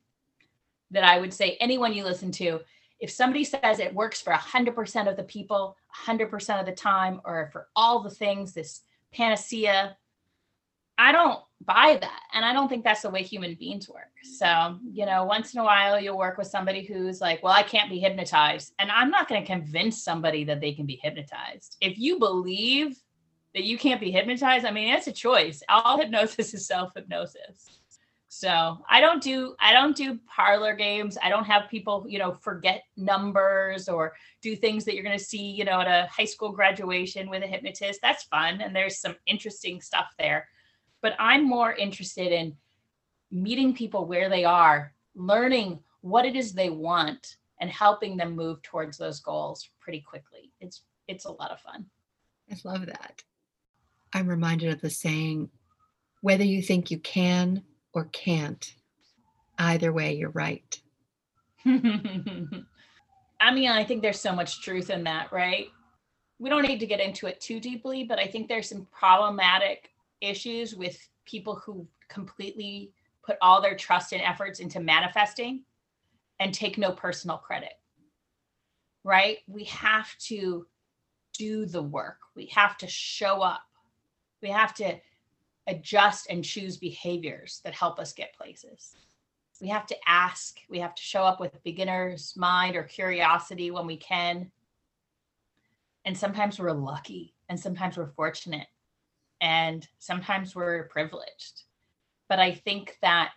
that 0.90 1.04
I 1.04 1.18
would 1.18 1.32
say, 1.32 1.56
anyone 1.60 1.92
you 1.92 2.04
listen 2.04 2.32
to, 2.32 2.60
if 3.00 3.10
somebody 3.10 3.44
says 3.44 3.78
it 3.78 3.94
works 3.94 4.20
for 4.20 4.32
100% 4.32 5.08
of 5.08 5.16
the 5.16 5.22
people, 5.22 5.76
100% 6.06 6.60
of 6.60 6.66
the 6.66 6.72
time, 6.72 7.20
or 7.24 7.48
for 7.52 7.68
all 7.76 8.02
the 8.02 8.10
things, 8.10 8.52
this 8.52 8.80
panacea, 9.12 9.96
I 10.98 11.12
don't 11.12 11.40
buy 11.64 11.96
that. 12.00 12.20
And 12.34 12.44
I 12.44 12.52
don't 12.52 12.68
think 12.68 12.82
that's 12.82 13.02
the 13.02 13.10
way 13.10 13.22
human 13.22 13.54
beings 13.54 13.88
work. 13.88 14.10
So, 14.24 14.78
you 14.90 15.06
know, 15.06 15.24
once 15.24 15.54
in 15.54 15.60
a 15.60 15.64
while 15.64 16.00
you'll 16.00 16.18
work 16.18 16.38
with 16.38 16.48
somebody 16.48 16.84
who's 16.84 17.20
like, 17.20 17.42
well, 17.42 17.52
I 17.52 17.62
can't 17.62 17.88
be 17.88 18.00
hypnotized. 18.00 18.74
And 18.80 18.90
I'm 18.90 19.10
not 19.10 19.28
going 19.28 19.40
to 19.40 19.46
convince 19.46 20.02
somebody 20.02 20.42
that 20.44 20.60
they 20.60 20.72
can 20.72 20.86
be 20.86 20.98
hypnotized. 21.00 21.76
If 21.80 21.98
you 21.98 22.18
believe 22.18 22.98
that 23.54 23.64
you 23.64 23.78
can't 23.78 24.00
be 24.00 24.10
hypnotized, 24.10 24.66
I 24.66 24.72
mean, 24.72 24.92
it's 24.92 25.06
a 25.06 25.12
choice. 25.12 25.62
All 25.68 25.98
hypnosis 25.98 26.52
is 26.52 26.66
self 26.66 26.92
hypnosis. 26.94 27.77
So 28.28 28.78
I 28.88 29.00
don't 29.00 29.22
do 29.22 29.56
I 29.58 29.72
don't 29.72 29.96
do 29.96 30.18
parlor 30.26 30.74
games. 30.74 31.16
I 31.22 31.30
don't 31.30 31.44
have 31.44 31.70
people, 31.70 32.04
you 32.06 32.18
know, 32.18 32.32
forget 32.32 32.84
numbers 32.96 33.88
or 33.88 34.14
do 34.42 34.54
things 34.54 34.84
that 34.84 34.94
you're 34.94 35.04
going 35.04 35.18
to 35.18 35.24
see, 35.24 35.50
you 35.50 35.64
know, 35.64 35.80
at 35.80 35.86
a 35.86 36.08
high 36.08 36.26
school 36.26 36.52
graduation 36.52 37.30
with 37.30 37.42
a 37.42 37.46
hypnotist. 37.46 38.00
That's 38.02 38.24
fun 38.24 38.60
and 38.60 38.76
there's 38.76 39.00
some 39.00 39.16
interesting 39.26 39.80
stuff 39.80 40.12
there. 40.18 40.46
But 41.00 41.14
I'm 41.18 41.48
more 41.48 41.72
interested 41.72 42.30
in 42.32 42.54
meeting 43.30 43.74
people 43.74 44.04
where 44.04 44.28
they 44.28 44.44
are, 44.44 44.92
learning 45.14 45.80
what 46.02 46.26
it 46.26 46.36
is 46.36 46.52
they 46.52 46.70
want 46.70 47.36
and 47.60 47.70
helping 47.70 48.16
them 48.16 48.36
move 48.36 48.60
towards 48.62 48.98
those 48.98 49.20
goals 49.20 49.70
pretty 49.80 50.00
quickly. 50.00 50.52
It's 50.60 50.82
it's 51.08 51.24
a 51.24 51.32
lot 51.32 51.50
of 51.50 51.60
fun. 51.60 51.86
I 52.50 52.56
love 52.64 52.84
that. 52.84 53.22
I'm 54.12 54.28
reminded 54.28 54.70
of 54.70 54.82
the 54.82 54.90
saying 54.90 55.48
whether 56.20 56.44
you 56.44 56.60
think 56.60 56.90
you 56.90 56.98
can 56.98 57.62
or 57.98 58.04
can't. 58.12 58.74
Either 59.58 59.92
way, 59.92 60.14
you're 60.14 60.30
right. 60.30 60.80
I 61.66 63.52
mean, 63.52 63.68
I 63.68 63.84
think 63.84 64.02
there's 64.02 64.20
so 64.20 64.34
much 64.34 64.62
truth 64.62 64.90
in 64.90 65.04
that, 65.04 65.32
right? 65.32 65.66
We 66.38 66.48
don't 66.48 66.66
need 66.66 66.80
to 66.80 66.86
get 66.86 67.00
into 67.00 67.26
it 67.26 67.40
too 67.40 67.58
deeply, 67.58 68.04
but 68.04 68.18
I 68.18 68.26
think 68.26 68.48
there's 68.48 68.68
some 68.68 68.86
problematic 68.92 69.90
issues 70.20 70.74
with 70.74 70.96
people 71.24 71.56
who 71.56 71.86
completely 72.08 72.92
put 73.24 73.36
all 73.42 73.60
their 73.60 73.76
trust 73.76 74.12
and 74.12 74.22
efforts 74.22 74.60
into 74.60 74.80
manifesting 74.80 75.64
and 76.40 76.54
take 76.54 76.78
no 76.78 76.92
personal 76.92 77.36
credit. 77.36 77.74
Right? 79.02 79.38
We 79.48 79.64
have 79.64 80.16
to 80.26 80.66
do 81.36 81.66
the 81.66 81.82
work. 81.82 82.18
We 82.36 82.46
have 82.46 82.76
to 82.78 82.86
show 82.86 83.42
up. 83.42 83.62
We 84.40 84.50
have 84.50 84.74
to 84.74 84.96
adjust 85.68 86.26
and 86.30 86.42
choose 86.44 86.76
behaviors 86.78 87.60
that 87.62 87.74
help 87.74 88.00
us 88.00 88.12
get 88.12 88.34
places. 88.34 88.96
We 89.60 89.68
have 89.68 89.86
to 89.86 89.96
ask, 90.06 90.56
we 90.68 90.78
have 90.80 90.94
to 90.94 91.02
show 91.02 91.22
up 91.22 91.40
with 91.40 91.62
beginner's 91.62 92.34
mind 92.36 92.74
or 92.74 92.84
curiosity 92.84 93.70
when 93.70 93.86
we 93.86 93.96
can. 93.96 94.50
And 96.04 96.16
sometimes 96.16 96.58
we're 96.58 96.72
lucky, 96.72 97.34
and 97.48 97.60
sometimes 97.60 97.96
we're 97.98 98.12
fortunate, 98.12 98.68
and 99.40 99.86
sometimes 99.98 100.54
we're 100.54 100.88
privileged. 100.88 101.64
But 102.28 102.38
I 102.38 102.52
think 102.52 102.96
that 103.02 103.32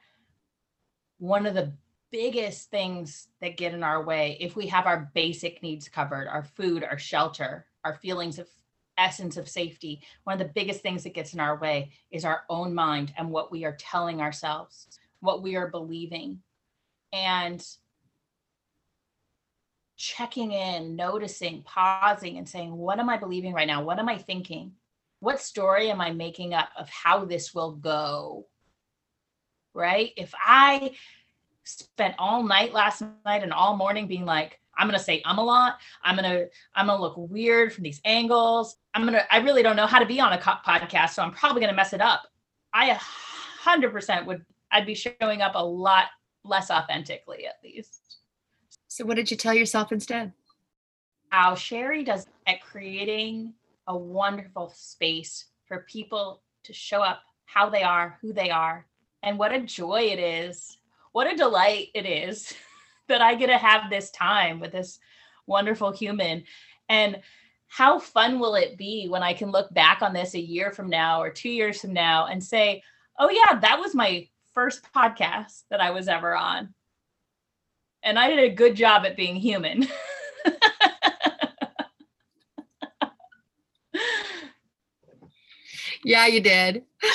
one 1.17 1.45
of 1.45 1.53
the 1.53 1.73
biggest 2.11 2.69
things 2.69 3.27
that 3.41 3.57
get 3.57 3.73
in 3.73 3.83
our 3.83 4.03
way, 4.03 4.37
if 4.39 4.55
we 4.55 4.67
have 4.67 4.85
our 4.85 5.11
basic 5.13 5.61
needs 5.63 5.89
covered, 5.89 6.27
our 6.27 6.43
food, 6.43 6.83
our 6.83 6.99
shelter, 6.99 7.65
our 7.83 7.95
feelings 7.95 8.37
of 8.37 8.47
essence 9.01 9.37
of 9.37 9.49
safety, 9.49 10.01
one 10.23 10.39
of 10.39 10.47
the 10.47 10.53
biggest 10.53 10.81
things 10.81 11.03
that 11.03 11.13
gets 11.13 11.33
in 11.33 11.39
our 11.39 11.57
way 11.57 11.91
is 12.11 12.23
our 12.23 12.43
own 12.49 12.73
mind 12.73 13.13
and 13.17 13.29
what 13.29 13.51
we 13.51 13.65
are 13.65 13.75
telling 13.77 14.21
ourselves, 14.21 14.87
what 15.19 15.41
we 15.41 15.55
are 15.55 15.67
believing. 15.67 16.39
And 17.11 17.65
checking 19.97 20.51
in, 20.51 20.95
noticing, 20.95 21.63
pausing, 21.63 22.37
and 22.37 22.47
saying, 22.47 22.75
What 22.75 22.99
am 22.99 23.09
I 23.09 23.17
believing 23.17 23.53
right 23.53 23.67
now? 23.67 23.83
What 23.83 23.99
am 23.99 24.07
I 24.07 24.17
thinking? 24.17 24.73
What 25.19 25.41
story 25.41 25.91
am 25.91 26.01
I 26.01 26.11
making 26.11 26.53
up 26.53 26.69
of 26.77 26.89
how 26.89 27.25
this 27.25 27.53
will 27.53 27.73
go? 27.73 28.47
Right? 29.73 30.11
If 30.15 30.33
I 30.35 30.91
spent 31.63 32.15
all 32.17 32.43
night 32.43 32.73
last 32.73 33.03
night 33.25 33.43
and 33.43 33.53
all 33.53 33.77
morning 33.77 34.07
being 34.07 34.25
like, 34.25 34.60
I'm 34.81 34.87
gonna 34.87 34.97
say 34.97 35.21
I'm 35.25 35.37
a 35.37 35.43
lot. 35.43 35.77
I'm 36.03 36.15
gonna 36.15 36.45
I'm 36.73 36.87
gonna 36.87 36.99
look 36.99 37.13
weird 37.15 37.71
from 37.71 37.83
these 37.83 38.01
angles. 38.03 38.77
I'm 38.95 39.05
gonna 39.05 39.23
I 39.29 39.37
really 39.37 39.61
don't 39.61 39.75
know 39.75 39.85
how 39.85 39.99
to 39.99 40.07
be 40.07 40.19
on 40.19 40.33
a 40.33 40.39
podcast, 40.39 41.11
so 41.11 41.21
I'm 41.21 41.31
probably 41.31 41.61
gonna 41.61 41.75
mess 41.75 41.93
it 41.93 42.01
up. 42.01 42.23
I 42.73 42.89
a 42.89 42.95
hundred 42.95 43.91
percent 43.91 44.25
would 44.25 44.43
I'd 44.71 44.87
be 44.87 44.95
showing 44.95 45.43
up 45.43 45.51
a 45.53 45.63
lot 45.63 46.05
less 46.43 46.71
authentically 46.71 47.45
at 47.45 47.59
least. 47.63 48.17
So 48.87 49.05
what 49.05 49.17
did 49.17 49.29
you 49.29 49.37
tell 49.37 49.53
yourself 49.53 49.91
instead? 49.91 50.33
How 51.29 51.53
Sherry 51.53 52.03
does 52.03 52.25
at 52.47 52.63
creating 52.63 53.53
a 53.85 53.95
wonderful 53.95 54.73
space 54.75 55.45
for 55.65 55.85
people 55.87 56.41
to 56.63 56.73
show 56.73 57.03
up 57.03 57.21
how 57.45 57.69
they 57.69 57.83
are, 57.83 58.17
who 58.21 58.33
they 58.33 58.49
are, 58.49 58.87
and 59.21 59.37
what 59.37 59.53
a 59.53 59.61
joy 59.61 60.01
it 60.01 60.17
is. 60.17 60.79
What 61.11 61.31
a 61.31 61.37
delight 61.37 61.89
it 61.93 62.07
is 62.07 62.51
that 63.11 63.21
I 63.21 63.35
get 63.35 63.47
to 63.47 63.57
have 63.57 63.89
this 63.89 64.09
time 64.11 64.59
with 64.59 64.71
this 64.71 64.99
wonderful 65.45 65.91
human. 65.91 66.43
And 66.89 67.21
how 67.67 67.99
fun 67.99 68.39
will 68.39 68.55
it 68.55 68.77
be 68.77 69.07
when 69.07 69.23
I 69.23 69.33
can 69.33 69.51
look 69.51 69.73
back 69.73 70.01
on 70.01 70.13
this 70.13 70.33
a 70.33 70.39
year 70.39 70.71
from 70.71 70.89
now 70.89 71.21
or 71.21 71.29
two 71.29 71.49
years 71.49 71.79
from 71.79 71.93
now 71.93 72.25
and 72.25 72.43
say, 72.43 72.83
oh, 73.17 73.29
yeah, 73.29 73.59
that 73.59 73.79
was 73.79 73.95
my 73.95 74.27
first 74.53 74.81
podcast 74.93 75.63
that 75.69 75.79
I 75.79 75.91
was 75.91 76.07
ever 76.07 76.35
on. 76.35 76.73
And 78.03 78.19
I 78.19 78.29
did 78.29 78.39
a 78.39 78.55
good 78.55 78.75
job 78.75 79.05
at 79.05 79.15
being 79.15 79.35
human. 79.35 79.87
yeah, 86.03 86.25
you 86.27 86.41
did. 86.41 86.83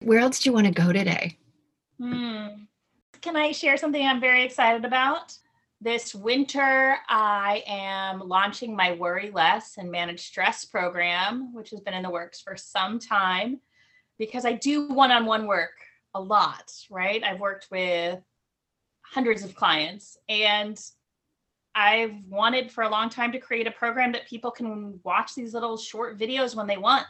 Where 0.00 0.20
else 0.20 0.38
do 0.38 0.48
you 0.48 0.54
want 0.54 0.66
to 0.66 0.72
go 0.72 0.92
today? 0.92 1.36
Hmm 2.00 2.60
can 3.20 3.36
I 3.36 3.52
share 3.52 3.76
something 3.76 4.04
I'm 4.04 4.20
very 4.20 4.44
excited 4.44 4.84
about? 4.84 5.36
this 5.80 6.14
winter, 6.14 6.98
I 7.08 7.62
am 7.66 8.20
launching 8.20 8.76
my 8.76 8.92
Worry 8.92 9.30
Less 9.30 9.78
and 9.78 9.90
Manage 9.90 10.20
Stress 10.20 10.64
program, 10.64 11.54
which 11.54 11.70
has 11.70 11.80
been 11.80 11.94
in 11.94 12.02
the 12.02 12.10
works 12.10 12.40
for 12.40 12.56
some 12.56 12.98
time 12.98 13.60
because 14.18 14.44
I 14.44 14.52
do 14.52 14.88
one 14.88 15.10
on 15.10 15.24
one 15.24 15.46
work 15.46 15.72
a 16.14 16.20
lot, 16.20 16.70
right? 16.90 17.24
I've 17.24 17.40
worked 17.40 17.68
with 17.70 18.20
hundreds 19.00 19.42
of 19.42 19.54
clients 19.54 20.18
and 20.28 20.78
I've 21.74 22.14
wanted 22.28 22.70
for 22.70 22.84
a 22.84 22.90
long 22.90 23.08
time 23.08 23.32
to 23.32 23.38
create 23.38 23.66
a 23.66 23.70
program 23.70 24.12
that 24.12 24.28
people 24.28 24.50
can 24.50 25.00
watch 25.02 25.34
these 25.34 25.54
little 25.54 25.78
short 25.78 26.18
videos 26.18 26.54
when 26.54 26.66
they 26.66 26.76
want. 26.76 27.06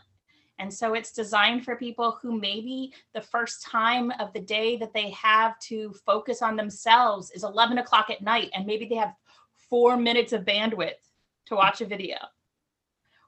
And 0.60 0.72
so 0.72 0.92
it's 0.92 1.10
designed 1.10 1.64
for 1.64 1.74
people 1.74 2.18
who 2.20 2.38
maybe 2.38 2.92
the 3.14 3.22
first 3.22 3.62
time 3.62 4.12
of 4.20 4.32
the 4.34 4.40
day 4.40 4.76
that 4.76 4.92
they 4.92 5.08
have 5.10 5.58
to 5.60 5.94
focus 6.04 6.42
on 6.42 6.54
themselves 6.54 7.30
is 7.30 7.44
11 7.44 7.78
o'clock 7.78 8.10
at 8.10 8.22
night, 8.22 8.50
and 8.54 8.66
maybe 8.66 8.84
they 8.84 8.96
have 8.96 9.14
four 9.70 9.96
minutes 9.96 10.34
of 10.34 10.44
bandwidth 10.44 11.00
to 11.46 11.56
watch 11.56 11.80
a 11.80 11.86
video. 11.86 12.18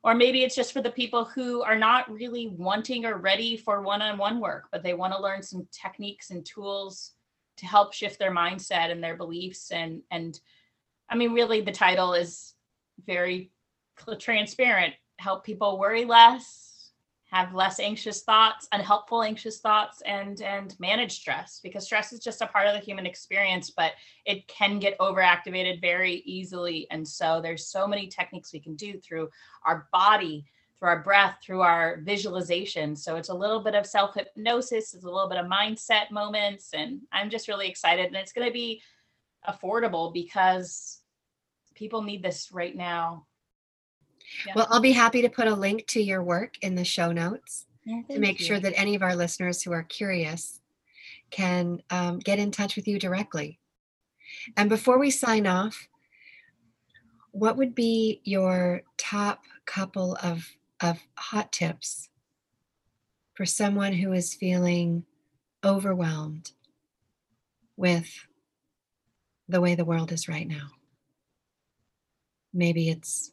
Or 0.05 0.15
maybe 0.15 0.43
it's 0.43 0.55
just 0.55 0.75
for 0.75 0.83
the 0.83 0.91
people 0.91 1.25
who 1.25 1.63
are 1.63 1.79
not 1.79 2.13
really 2.13 2.49
wanting 2.49 3.07
or 3.07 3.17
ready 3.17 3.57
for 3.57 3.81
one 3.81 4.03
on 4.03 4.19
one 4.19 4.39
work, 4.39 4.69
but 4.71 4.83
they 4.83 4.93
want 4.93 5.15
to 5.15 5.23
learn 5.23 5.43
some 5.43 5.67
techniques 5.73 6.31
and 6.31 6.45
tools 6.45 7.13
to 7.57 7.67
help 7.67 7.95
shift 7.95 8.19
their 8.19 8.35
mindset 8.35 8.91
and 8.91 9.03
their 9.03 9.17
beliefs. 9.17 9.71
And, 9.71 10.03
and 10.11 10.39
I 11.09 11.17
mean, 11.17 11.33
really, 11.33 11.63
the 11.63 11.73
title 11.73 12.13
is 12.13 12.53
very 13.07 13.53
transparent 14.19 14.95
help 15.19 15.45
people 15.45 15.79
worry 15.79 16.05
less 16.05 16.72
have 17.33 17.55
less 17.55 17.81
anxious 17.81 18.23
thoughts 18.23 18.69
unhelpful 18.73 19.23
anxious 19.23 19.59
thoughts 19.59 20.03
and 20.03 20.43
and 20.43 20.79
manage 20.79 21.13
stress 21.13 21.61
because 21.63 21.85
stress 21.85 22.13
is 22.13 22.21
just 22.21 22.43
a 22.43 22.47
part 22.47 22.67
of 22.67 22.75
the 22.75 22.81
human 22.81 23.07
experience 23.07 23.71
but 23.71 23.93
it 24.25 24.47
can 24.49 24.79
get 24.79 24.99
overactivated 24.99 25.81
very 25.81 26.23
easily. 26.25 26.87
And 26.91 27.07
so 27.07 27.41
there's 27.43 27.67
so 27.67 27.87
many 27.87 28.07
techniques 28.07 28.53
we 28.53 28.61
can 28.61 28.77
do 28.77 28.99
through 28.99 29.31
our 29.65 29.89
body 29.93 30.45
through 30.79 30.89
our 30.89 31.03
breath 31.03 31.37
through 31.43 31.61
our 31.61 32.01
visualization. 32.03 32.97
So 32.97 33.17
it's 33.17 33.29
a 33.29 33.35
little 33.35 33.61
bit 33.61 33.75
of 33.75 33.87
self 33.87 34.15
hypnosis 34.15 34.95
it's 34.95 35.05
a 35.05 35.11
little 35.11 35.29
bit 35.29 35.39
of 35.39 35.47
mindset 35.47 36.11
moments 36.11 36.71
and 36.75 37.01
i'm 37.13 37.31
just 37.31 37.49
really 37.49 37.69
excited 37.69 38.07
and 38.07 38.17
it's 38.17 38.33
to 38.33 38.51
be 38.51 38.83
affordable 39.49 40.13
because 40.13 41.01
people 41.75 42.03
need 42.03 42.23
this 42.23 42.51
right 42.53 42.77
now 42.77 43.27
yeah. 44.47 44.53
Well, 44.55 44.67
I'll 44.71 44.81
be 44.81 44.93
happy 44.93 45.23
to 45.23 45.29
put 45.29 45.47
a 45.47 45.55
link 45.55 45.87
to 45.89 46.03
your 46.03 46.23
work 46.23 46.55
in 46.63 46.75
the 46.75 46.85
show 46.85 47.13
notes 47.13 47.67
yeah, 47.85 48.03
to 48.11 48.19
make 48.19 48.41
you. 48.41 48.47
sure 48.47 48.61
that 48.61 48.73
any 48.77 48.95
of 48.95 49.03
our 49.03 49.17
listeners 49.17 49.63
who 49.63 49.73
are 49.73 49.83
curious 49.83 50.61
can 51.31 51.83
um, 51.91 52.19
get 52.19 52.39
in 52.39 52.51
touch 52.51 52.77
with 52.77 52.87
you 52.87 52.99
directly. 52.99 53.59
And 54.57 54.69
before 54.69 54.99
we 54.99 55.11
sign 55.11 55.47
off, 55.47 55.89
what 57.33 57.57
would 57.57 57.75
be 57.75 58.21
your 58.25 58.83
top 58.99 59.45
couple 59.65 60.17
of, 60.23 60.47
of 60.81 61.01
hot 61.17 61.51
tips 61.53 62.11
for 63.35 63.47
someone 63.47 63.95
who 63.95 64.13
is 64.13 64.35
feeling 64.35 65.05
overwhelmed 65.65 66.53
with 67.77 68.27
the 69.49 69.61
way 69.61 69.75
the 69.75 69.85
world 69.85 70.13
is 70.13 70.29
right 70.29 70.47
now? 70.47 70.69
Maybe 72.53 72.91
it's 72.91 73.33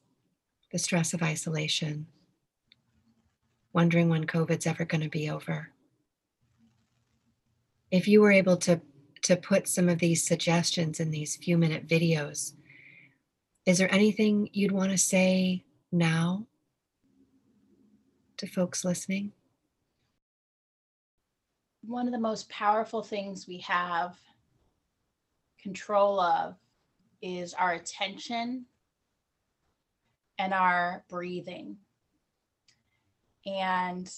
the 0.72 0.80
stress 0.80 1.14
of 1.14 1.24
isolation, 1.24 2.08
wondering 3.74 4.10
when 4.10 4.28
COVID's 4.28 4.68
ever 4.68 4.86
going 4.86 5.02
to 5.02 5.10
be 5.10 5.30
over. 5.30 5.70
If 7.92 8.08
you 8.08 8.22
were 8.22 8.32
able 8.32 8.58
to, 8.58 8.82
to 9.24 9.36
put 9.36 9.68
some 9.68 9.90
of 9.90 10.00
these 10.00 10.28
suggestions 10.28 11.00
in 11.00 11.10
these 11.10 11.36
few 11.36 11.58
minute 11.58 11.88
videos, 11.88 12.54
is 13.66 13.78
there 13.78 13.94
anything 13.94 14.50
you'd 14.54 14.72
want 14.72 14.92
to 14.92 14.98
say 14.98 15.64
now 15.92 16.46
to 18.38 18.48
folks 18.48 18.86
listening? 18.86 19.32
One 21.82 22.08
of 22.08 22.14
the 22.14 22.20
most 22.20 22.50
powerful 22.50 23.02
things 23.02 23.48
we 23.48 23.60
have 23.60 24.18
control 25.62 26.20
of 26.20 26.56
is 27.22 27.54
our 27.54 27.74
attention 27.74 28.66
and 30.40 30.54
our 30.54 31.04
breathing. 31.10 31.78
And 33.46 34.12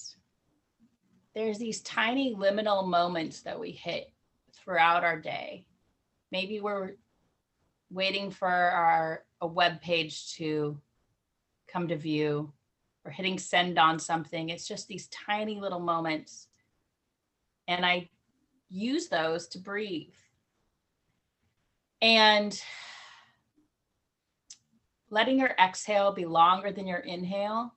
there's 1.33 1.57
these 1.57 1.81
tiny 1.81 2.35
liminal 2.35 2.87
moments 2.87 3.41
that 3.41 3.59
we 3.59 3.71
hit 3.71 4.13
throughout 4.55 5.03
our 5.03 5.19
day. 5.19 5.65
Maybe 6.31 6.61
we're 6.61 6.91
waiting 7.89 8.31
for 8.31 8.47
our 8.47 9.25
a 9.41 9.47
web 9.47 9.81
page 9.81 10.33
to 10.35 10.79
come 11.67 11.87
to 11.87 11.97
view 11.97 12.53
or 13.03 13.11
hitting 13.11 13.39
send 13.39 13.79
on 13.79 13.97
something. 13.97 14.49
It's 14.49 14.67
just 14.67 14.87
these 14.87 15.07
tiny 15.07 15.59
little 15.59 15.79
moments. 15.79 16.47
And 17.67 17.83
I 17.85 18.09
use 18.69 19.07
those 19.07 19.47
to 19.49 19.59
breathe. 19.59 20.13
And 22.01 22.61
letting 25.11 25.37
your 25.37 25.53
exhale 25.61 26.13
be 26.13 26.25
longer 26.25 26.71
than 26.71 26.87
your 26.87 26.99
inhale 26.99 27.75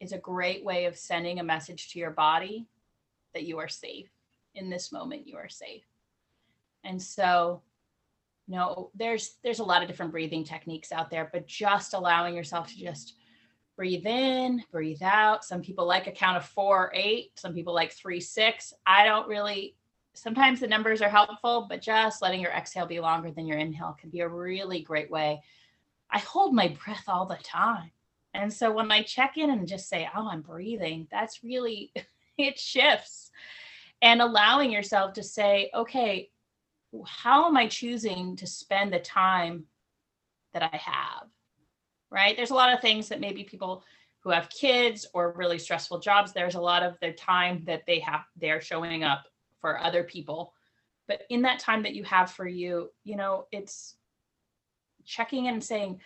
is 0.00 0.12
a 0.12 0.18
great 0.18 0.64
way 0.64 0.84
of 0.84 0.98
sending 0.98 1.38
a 1.38 1.44
message 1.44 1.90
to 1.92 1.98
your 1.98 2.10
body 2.10 2.66
that 3.32 3.44
you 3.44 3.58
are 3.58 3.68
safe. 3.68 4.10
In 4.54 4.68
this 4.68 4.92
moment 4.92 5.26
you 5.26 5.36
are 5.36 5.48
safe. 5.48 5.84
And 6.84 7.00
so 7.00 7.62
you 8.46 8.56
know 8.56 8.90
there's 8.94 9.36
there's 9.42 9.60
a 9.60 9.64
lot 9.64 9.82
of 9.82 9.88
different 9.88 10.12
breathing 10.12 10.44
techniques 10.44 10.92
out 10.92 11.10
there 11.10 11.28
but 11.32 11.46
just 11.46 11.94
allowing 11.94 12.34
yourself 12.34 12.68
to 12.68 12.78
just 12.78 13.14
breathe 13.76 14.06
in 14.06 14.62
breathe 14.72 15.02
out. 15.02 15.44
Some 15.44 15.62
people 15.62 15.86
like 15.86 16.06
a 16.06 16.12
count 16.12 16.36
of 16.36 16.44
four 16.46 16.90
eight. 16.94 17.32
Some 17.36 17.54
people 17.54 17.74
like 17.74 17.92
three 17.92 18.20
six. 18.20 18.74
I 18.86 19.04
don't 19.04 19.28
really 19.28 19.76
sometimes 20.14 20.60
the 20.60 20.66
numbers 20.66 21.02
are 21.02 21.10
helpful 21.10 21.66
but 21.68 21.82
just 21.82 22.22
letting 22.22 22.40
your 22.40 22.52
exhale 22.52 22.86
be 22.86 23.00
longer 23.00 23.30
than 23.30 23.46
your 23.46 23.58
inhale 23.58 23.96
can 24.00 24.10
be 24.10 24.20
a 24.20 24.28
really 24.28 24.80
great 24.80 25.10
way 25.10 25.42
I 26.10 26.18
hold 26.18 26.54
my 26.54 26.68
breath 26.84 27.04
all 27.08 27.26
the 27.26 27.38
time. 27.42 27.90
And 28.34 28.52
so 28.52 28.70
when 28.70 28.92
I 28.92 29.02
check 29.02 29.36
in 29.36 29.50
and 29.50 29.66
just 29.66 29.88
say, 29.88 30.08
oh, 30.14 30.28
I'm 30.30 30.42
breathing, 30.42 31.08
that's 31.10 31.42
really, 31.42 31.92
it 32.38 32.58
shifts. 32.58 33.30
And 34.02 34.20
allowing 34.20 34.70
yourself 34.70 35.14
to 35.14 35.22
say, 35.22 35.70
okay, 35.74 36.30
how 37.06 37.46
am 37.46 37.56
I 37.56 37.66
choosing 37.66 38.36
to 38.36 38.46
spend 38.46 38.92
the 38.92 38.98
time 38.98 39.64
that 40.52 40.62
I 40.62 40.76
have? 40.76 41.28
Right? 42.10 42.36
There's 42.36 42.50
a 42.50 42.54
lot 42.54 42.72
of 42.72 42.80
things 42.80 43.08
that 43.08 43.20
maybe 43.20 43.44
people 43.44 43.82
who 44.20 44.30
have 44.30 44.50
kids 44.50 45.06
or 45.14 45.32
really 45.36 45.58
stressful 45.58 46.00
jobs, 46.00 46.32
there's 46.32 46.56
a 46.56 46.60
lot 46.60 46.82
of 46.82 46.98
their 47.00 47.12
time 47.12 47.62
that 47.64 47.86
they 47.86 48.00
have, 48.00 48.22
they're 48.36 48.60
showing 48.60 49.04
up 49.04 49.24
for 49.60 49.78
other 49.78 50.02
people. 50.02 50.52
But 51.08 51.22
in 51.30 51.42
that 51.42 51.60
time 51.60 51.82
that 51.84 51.94
you 51.94 52.04
have 52.04 52.30
for 52.30 52.46
you, 52.46 52.90
you 53.04 53.16
know, 53.16 53.46
it's 53.52 53.95
checking 55.06 55.46
in 55.46 55.54
and 55.54 55.64
saying, 55.64 56.00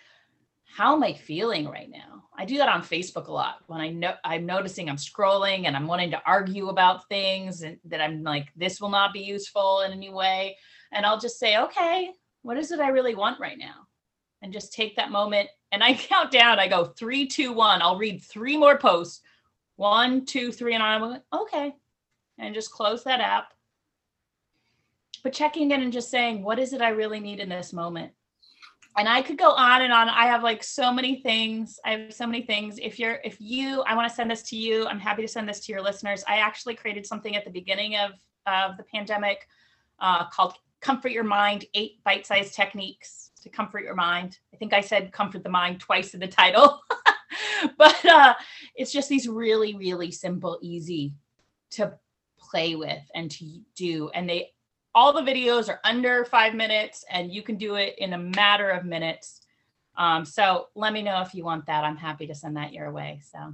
how 0.65 0.95
am 0.95 1.03
I 1.03 1.13
feeling 1.13 1.67
right 1.67 1.89
now? 1.89 2.23
I 2.37 2.45
do 2.45 2.57
that 2.57 2.69
on 2.69 2.81
Facebook 2.81 3.27
a 3.27 3.33
lot 3.33 3.57
when 3.67 3.81
I 3.81 3.89
know 3.89 4.13
I'm 4.23 4.45
noticing 4.45 4.89
I'm 4.89 4.95
scrolling 4.95 5.65
and 5.65 5.75
I'm 5.75 5.87
wanting 5.87 6.11
to 6.11 6.21
argue 6.25 6.69
about 6.69 7.09
things 7.09 7.61
and 7.61 7.77
that 7.85 7.99
I'm 7.99 8.23
like, 8.23 8.47
this 8.55 8.79
will 8.79 8.89
not 8.89 9.11
be 9.11 9.19
useful 9.19 9.81
in 9.81 9.91
any 9.91 10.09
way. 10.09 10.57
And 10.93 11.05
I'll 11.05 11.19
just 11.19 11.39
say, 11.39 11.57
okay, 11.57 12.11
what 12.43 12.57
is 12.57 12.71
it 12.71 12.79
I 12.79 12.87
really 12.87 13.15
want 13.15 13.39
right 13.39 13.57
now? 13.57 13.87
And 14.41 14.53
just 14.53 14.73
take 14.73 14.95
that 14.95 15.11
moment 15.11 15.49
and 15.71 15.83
I 15.83 15.93
count 15.95 16.31
down. 16.31 16.59
I 16.59 16.67
go 16.67 16.85
three, 16.85 17.27
two, 17.27 17.51
one. 17.51 17.81
I'll 17.81 17.97
read 17.97 18.23
three 18.23 18.57
more 18.57 18.77
posts. 18.77 19.21
One, 19.75 20.25
two, 20.25 20.51
three, 20.51 20.73
and 20.73 20.83
I'm 20.83 21.01
like, 21.01 21.21
okay. 21.33 21.73
And 22.37 22.53
just 22.53 22.71
close 22.71 23.03
that 23.03 23.19
app. 23.19 23.53
But 25.23 25.33
checking 25.33 25.71
in 25.71 25.81
and 25.81 25.93
just 25.93 26.11
saying, 26.11 26.43
what 26.43 26.59
is 26.59 26.73
it 26.73 26.81
I 26.81 26.89
really 26.89 27.19
need 27.19 27.39
in 27.39 27.49
this 27.49 27.73
moment? 27.73 28.13
And 28.97 29.07
I 29.07 29.21
could 29.21 29.37
go 29.37 29.51
on 29.51 29.81
and 29.81 29.93
on. 29.93 30.09
I 30.09 30.25
have 30.25 30.43
like 30.43 30.63
so 30.63 30.91
many 30.91 31.21
things. 31.21 31.79
I 31.85 31.91
have 31.91 32.13
so 32.13 32.27
many 32.27 32.41
things. 32.41 32.77
If 32.81 32.99
you're, 32.99 33.19
if 33.23 33.39
you, 33.39 33.81
I 33.83 33.95
want 33.95 34.09
to 34.09 34.13
send 34.15 34.29
this 34.29 34.43
to 34.43 34.57
you. 34.57 34.85
I'm 34.85 34.99
happy 34.99 35.21
to 35.21 35.27
send 35.27 35.47
this 35.47 35.61
to 35.61 35.71
your 35.71 35.81
listeners. 35.81 36.23
I 36.27 36.37
actually 36.37 36.75
created 36.75 37.05
something 37.05 37.35
at 37.35 37.45
the 37.45 37.51
beginning 37.51 37.95
of 37.95 38.11
of 38.47 38.75
the 38.75 38.83
pandemic 38.83 39.47
uh, 39.99 40.27
called 40.29 40.55
"Comfort 40.81 41.11
Your 41.11 41.23
Mind: 41.23 41.65
Eight 41.73 42.03
Bite-Sized 42.03 42.53
Techniques 42.53 43.31
to 43.41 43.49
Comfort 43.49 43.83
Your 43.83 43.95
Mind." 43.95 44.39
I 44.53 44.57
think 44.57 44.73
I 44.73 44.81
said 44.81 45.13
"Comfort 45.13 45.43
the 45.43 45.49
Mind" 45.49 45.79
twice 45.79 46.13
in 46.13 46.19
the 46.19 46.27
title, 46.27 46.81
but 47.77 48.05
uh, 48.05 48.33
it's 48.75 48.91
just 48.91 49.07
these 49.07 49.27
really, 49.27 49.75
really 49.75 50.11
simple, 50.11 50.59
easy 50.61 51.13
to 51.71 51.93
play 52.37 52.75
with 52.75 53.03
and 53.15 53.31
to 53.31 53.61
do, 53.75 54.09
and 54.13 54.29
they 54.29 54.51
all 54.93 55.13
the 55.13 55.21
videos 55.21 55.69
are 55.69 55.79
under 55.83 56.25
five 56.25 56.53
minutes 56.53 57.05
and 57.09 57.31
you 57.31 57.41
can 57.41 57.55
do 57.55 57.75
it 57.75 57.95
in 57.97 58.13
a 58.13 58.17
matter 58.17 58.69
of 58.69 58.85
minutes. 58.85 59.41
Um, 59.97 60.25
so 60.25 60.67
let 60.75 60.93
me 60.93 61.01
know 61.01 61.21
if 61.21 61.33
you 61.33 61.43
want 61.43 61.65
that. 61.67 61.83
I'm 61.83 61.97
happy 61.97 62.27
to 62.27 62.35
send 62.35 62.57
that 62.57 62.73
your 62.73 62.91
way. 62.91 63.21
So 63.31 63.53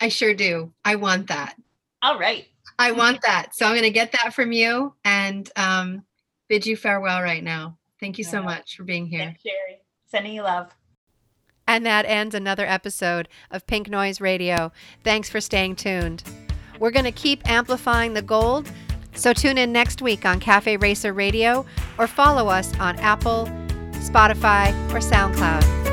I 0.00 0.08
sure 0.08 0.34
do. 0.34 0.72
I 0.84 0.96
want 0.96 1.28
that. 1.28 1.56
All 2.02 2.18
right. 2.18 2.46
I 2.78 2.92
want 2.92 3.20
that. 3.22 3.54
So 3.54 3.66
I'm 3.66 3.72
going 3.72 3.82
to 3.82 3.90
get 3.90 4.12
that 4.12 4.34
from 4.34 4.52
you 4.52 4.94
and 5.04 5.50
um, 5.56 6.04
bid 6.48 6.66
you 6.66 6.76
farewell 6.76 7.22
right 7.22 7.42
now. 7.42 7.78
Thank 8.00 8.18
you 8.18 8.24
so 8.24 8.42
much 8.42 8.76
for 8.76 8.84
being 8.84 9.06
here. 9.06 9.20
Thanks, 9.20 9.42
Sherry. 9.42 9.80
Sending 10.06 10.34
you 10.34 10.42
love. 10.42 10.74
And 11.66 11.84
that 11.86 12.04
ends 12.06 12.34
another 12.34 12.66
episode 12.66 13.28
of 13.50 13.66
Pink 13.66 13.88
Noise 13.88 14.20
Radio. 14.20 14.70
Thanks 15.02 15.28
for 15.28 15.40
staying 15.40 15.76
tuned. 15.76 16.22
We're 16.78 16.90
going 16.90 17.06
to 17.06 17.12
keep 17.12 17.48
amplifying 17.48 18.14
the 18.14 18.22
gold, 18.22 18.70
so 19.16 19.32
tune 19.32 19.58
in 19.58 19.72
next 19.72 20.02
week 20.02 20.24
on 20.24 20.40
Cafe 20.40 20.76
Racer 20.76 21.12
Radio 21.12 21.64
or 21.98 22.06
follow 22.06 22.48
us 22.48 22.76
on 22.78 22.98
Apple, 22.98 23.46
Spotify, 23.92 24.72
or 24.92 24.98
SoundCloud. 24.98 25.85